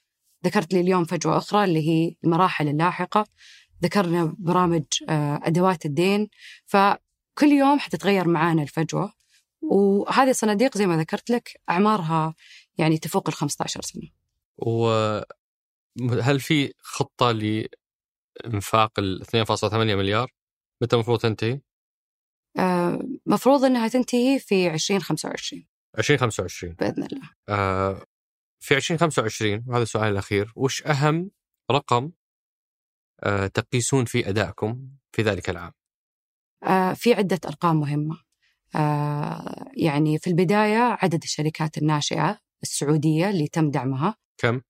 ذكرت 0.46 0.74
لي 0.74 0.80
اليوم 0.80 1.04
فجوة 1.04 1.36
أخرى 1.36 1.64
اللي 1.64 1.88
هي 1.88 2.14
المراحل 2.24 2.68
اللاحقة. 2.68 3.26
ذكرنا 3.84 4.34
برامج 4.38 4.84
أدوات 5.08 5.86
الدين. 5.86 6.28
فكل 7.36 7.46
يوم 7.46 7.78
حتتغير 7.78 8.28
معانا 8.28 8.62
الفجوة 8.62 9.12
وهذه 9.62 10.30
الصناديق 10.30 10.78
زي 10.78 10.86
ما 10.86 10.96
ذكرت 10.96 11.30
لك 11.30 11.60
أعمارها 11.70 12.34
يعني 12.78 12.98
تفوق 12.98 13.28
ال 13.28 13.34
15 13.34 13.80
سنة 13.82 14.10
وهل 14.58 16.40
في 16.40 16.72
خطة 16.80 17.32
لإنفاق 17.32 18.98
ال 18.98 19.24
2.8 19.26 19.74
مليار؟ 19.74 20.32
متى 20.80 20.96
المفروض 20.96 21.20
تنتهي؟ 21.20 21.60
آه 22.58 23.00
مفروض 23.26 23.64
إنها 23.64 23.88
تنتهي 23.88 24.38
في 24.38 24.74
2025 24.74 25.66
2025 25.98 26.74
بإذن 26.74 27.02
الله 27.02 27.30
آه 27.48 28.04
في 28.60 28.76
2025 28.76 29.64
وهذا 29.66 29.82
السؤال 29.82 30.12
الأخير 30.12 30.52
وش 30.56 30.82
أهم 30.86 31.30
رقم 31.70 32.10
آه 33.20 33.46
تقيسون 33.46 34.04
في 34.04 34.28
أدائكم 34.28 34.88
في 35.12 35.22
ذلك 35.22 35.50
العام؟ 35.50 35.72
آه 36.64 36.92
في 36.92 37.14
عدة 37.14 37.40
أرقام 37.46 37.76
مهمة. 37.80 38.16
آه 38.76 39.70
يعني 39.76 40.18
في 40.18 40.26
البداية 40.26 40.98
عدد 41.02 41.22
الشركات 41.22 41.78
الناشئة 41.78 42.38
السعودية 42.62 43.30
اللي 43.30 43.48
تم 43.48 43.70
دعمها. 43.70 44.16
كم؟ 44.38 44.60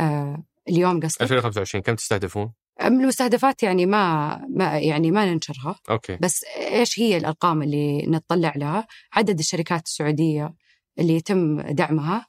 آه 0.00 0.44
اليوم 0.68 1.00
قصدك؟ 1.00 1.22
2025 1.22 1.82
كم 1.82 1.94
تستهدفون؟ 1.94 2.52
المستهدفات 2.82 3.62
يعني 3.62 3.86
ما, 3.86 4.36
ما 4.56 4.78
يعني 4.78 5.10
ما 5.10 5.32
ننشرها. 5.32 5.76
أوكي. 5.90 6.16
بس 6.16 6.44
إيش 6.44 7.00
هي 7.00 7.16
الأرقام 7.16 7.62
اللي 7.62 8.06
نطلع 8.06 8.52
لها؟ 8.56 8.86
عدد 9.12 9.38
الشركات 9.38 9.86
السعودية 9.86 10.54
اللي 10.98 11.14
يتم 11.16 11.60
دعمها، 11.60 12.26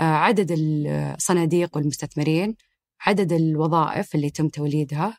عدد 0.00 0.54
الصناديق 0.58 1.76
والمستثمرين، 1.76 2.56
عدد 3.06 3.32
الوظائف 3.32 4.14
اللي 4.14 4.26
يتم 4.26 4.48
توليدها، 4.48 5.18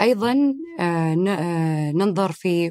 أيضا 0.00 0.54
آه، 0.80 1.16
آه، 1.28 1.92
ننظر 1.92 2.32
في 2.32 2.70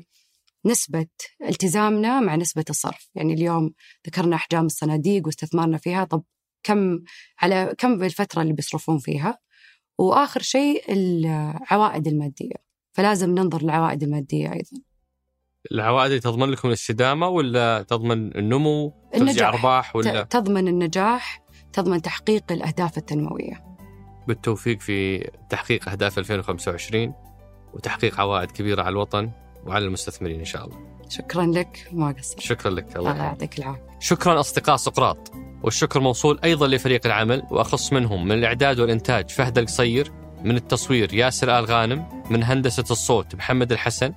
نسبة 0.66 1.08
التزامنا 1.50 2.20
مع 2.20 2.36
نسبة 2.36 2.66
الصرف، 2.70 3.10
يعني 3.16 3.34
اليوم 3.34 3.74
ذكرنا 4.08 4.36
أحجام 4.36 4.66
الصناديق 4.66 5.26
واستثمارنا 5.26 5.78
فيها، 5.78 6.04
طب 6.04 6.24
كم 6.64 7.00
على 7.40 7.76
كم 7.78 7.98
بالفترة 7.98 8.42
اللي 8.42 8.54
بيصرفون 8.54 8.98
فيها؟ 8.98 9.38
وآخر 9.98 10.42
شيء 10.42 10.84
العوائد 10.90 12.08
المادية. 12.08 12.56
فلازم 12.94 13.30
ننظر 13.30 13.64
للعوائد 13.64 14.04
المادية 14.04 14.54
أيضا. 14.54 14.82
العوائد 15.72 16.10
اللي 16.10 16.22
تضمن 16.22 16.50
لكم 16.50 16.68
الاستدامة 16.68 17.28
ولا 17.28 17.82
تضمن 17.82 18.38
النمو 18.38 18.94
توزيع 19.14 19.50
أرباح 19.50 19.96
ولا؟ 19.96 20.24
تضمن 20.24 20.68
النجاح 20.68 21.44
تضمن 21.74 22.02
تحقيق 22.02 22.52
الأهداف 22.52 22.98
التنموية. 22.98 23.75
بالتوفيق 24.28 24.80
في 24.80 25.30
تحقيق 25.50 25.90
أهداف 25.90 26.20
2025 26.20 27.14
وتحقيق 27.74 28.20
عوائد 28.20 28.52
كبيرة 28.52 28.82
على 28.82 28.90
الوطن 28.90 29.32
وعلى 29.66 29.86
المستثمرين 29.86 30.40
إن 30.40 30.46
شاء 30.46 30.66
الله. 30.66 30.78
شكرا 31.10 31.46
لك 31.46 31.88
ما 31.92 32.12
قصرت. 32.12 32.40
شكرا 32.40 32.72
لك 32.72 32.96
الله 32.96 33.16
يعطيك 33.16 33.60
العافية. 33.60 33.86
شكرا 34.00 34.40
أصدقاء 34.40 34.76
سقراط 34.76 35.32
والشكر 35.64 36.00
موصول 36.00 36.40
أيضا 36.44 36.68
لفريق 36.68 37.06
العمل 37.06 37.44
وأخص 37.52 37.94
منهم 37.94 38.26
من 38.26 38.32
الإعداد 38.32 38.80
والإنتاج 38.80 39.30
فهد 39.30 39.58
القصير 39.58 40.12
من 40.44 40.56
التصوير 40.56 41.14
ياسر 41.14 41.60
آل 41.60 41.66
غانم 41.66 42.24
من 42.30 42.44
هندسة 42.44 42.84
الصوت 42.92 43.36
محمد 43.36 43.72
الحسن 43.72 44.14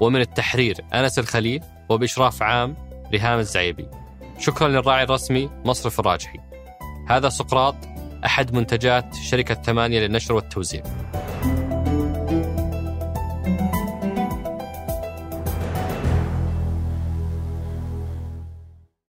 ومن 0.00 0.20
التحرير 0.20 0.76
أنس 0.94 1.18
الخليل 1.18 1.62
وبإشراف 1.88 2.42
عام 2.42 2.76
ريهام 3.12 3.38
الزعيبي. 3.38 3.88
شكرا 4.38 4.68
للراعي 4.68 5.04
الرسمي 5.04 5.50
مصرف 5.64 6.00
الراجحي. 6.00 6.38
هذا 7.08 7.28
سقراط 7.28 7.74
أحد 8.24 8.54
منتجات 8.54 9.14
شركة 9.14 9.54
ثمانية 9.54 10.00
للنشر 10.00 10.34
والتوزيع. 10.34 10.82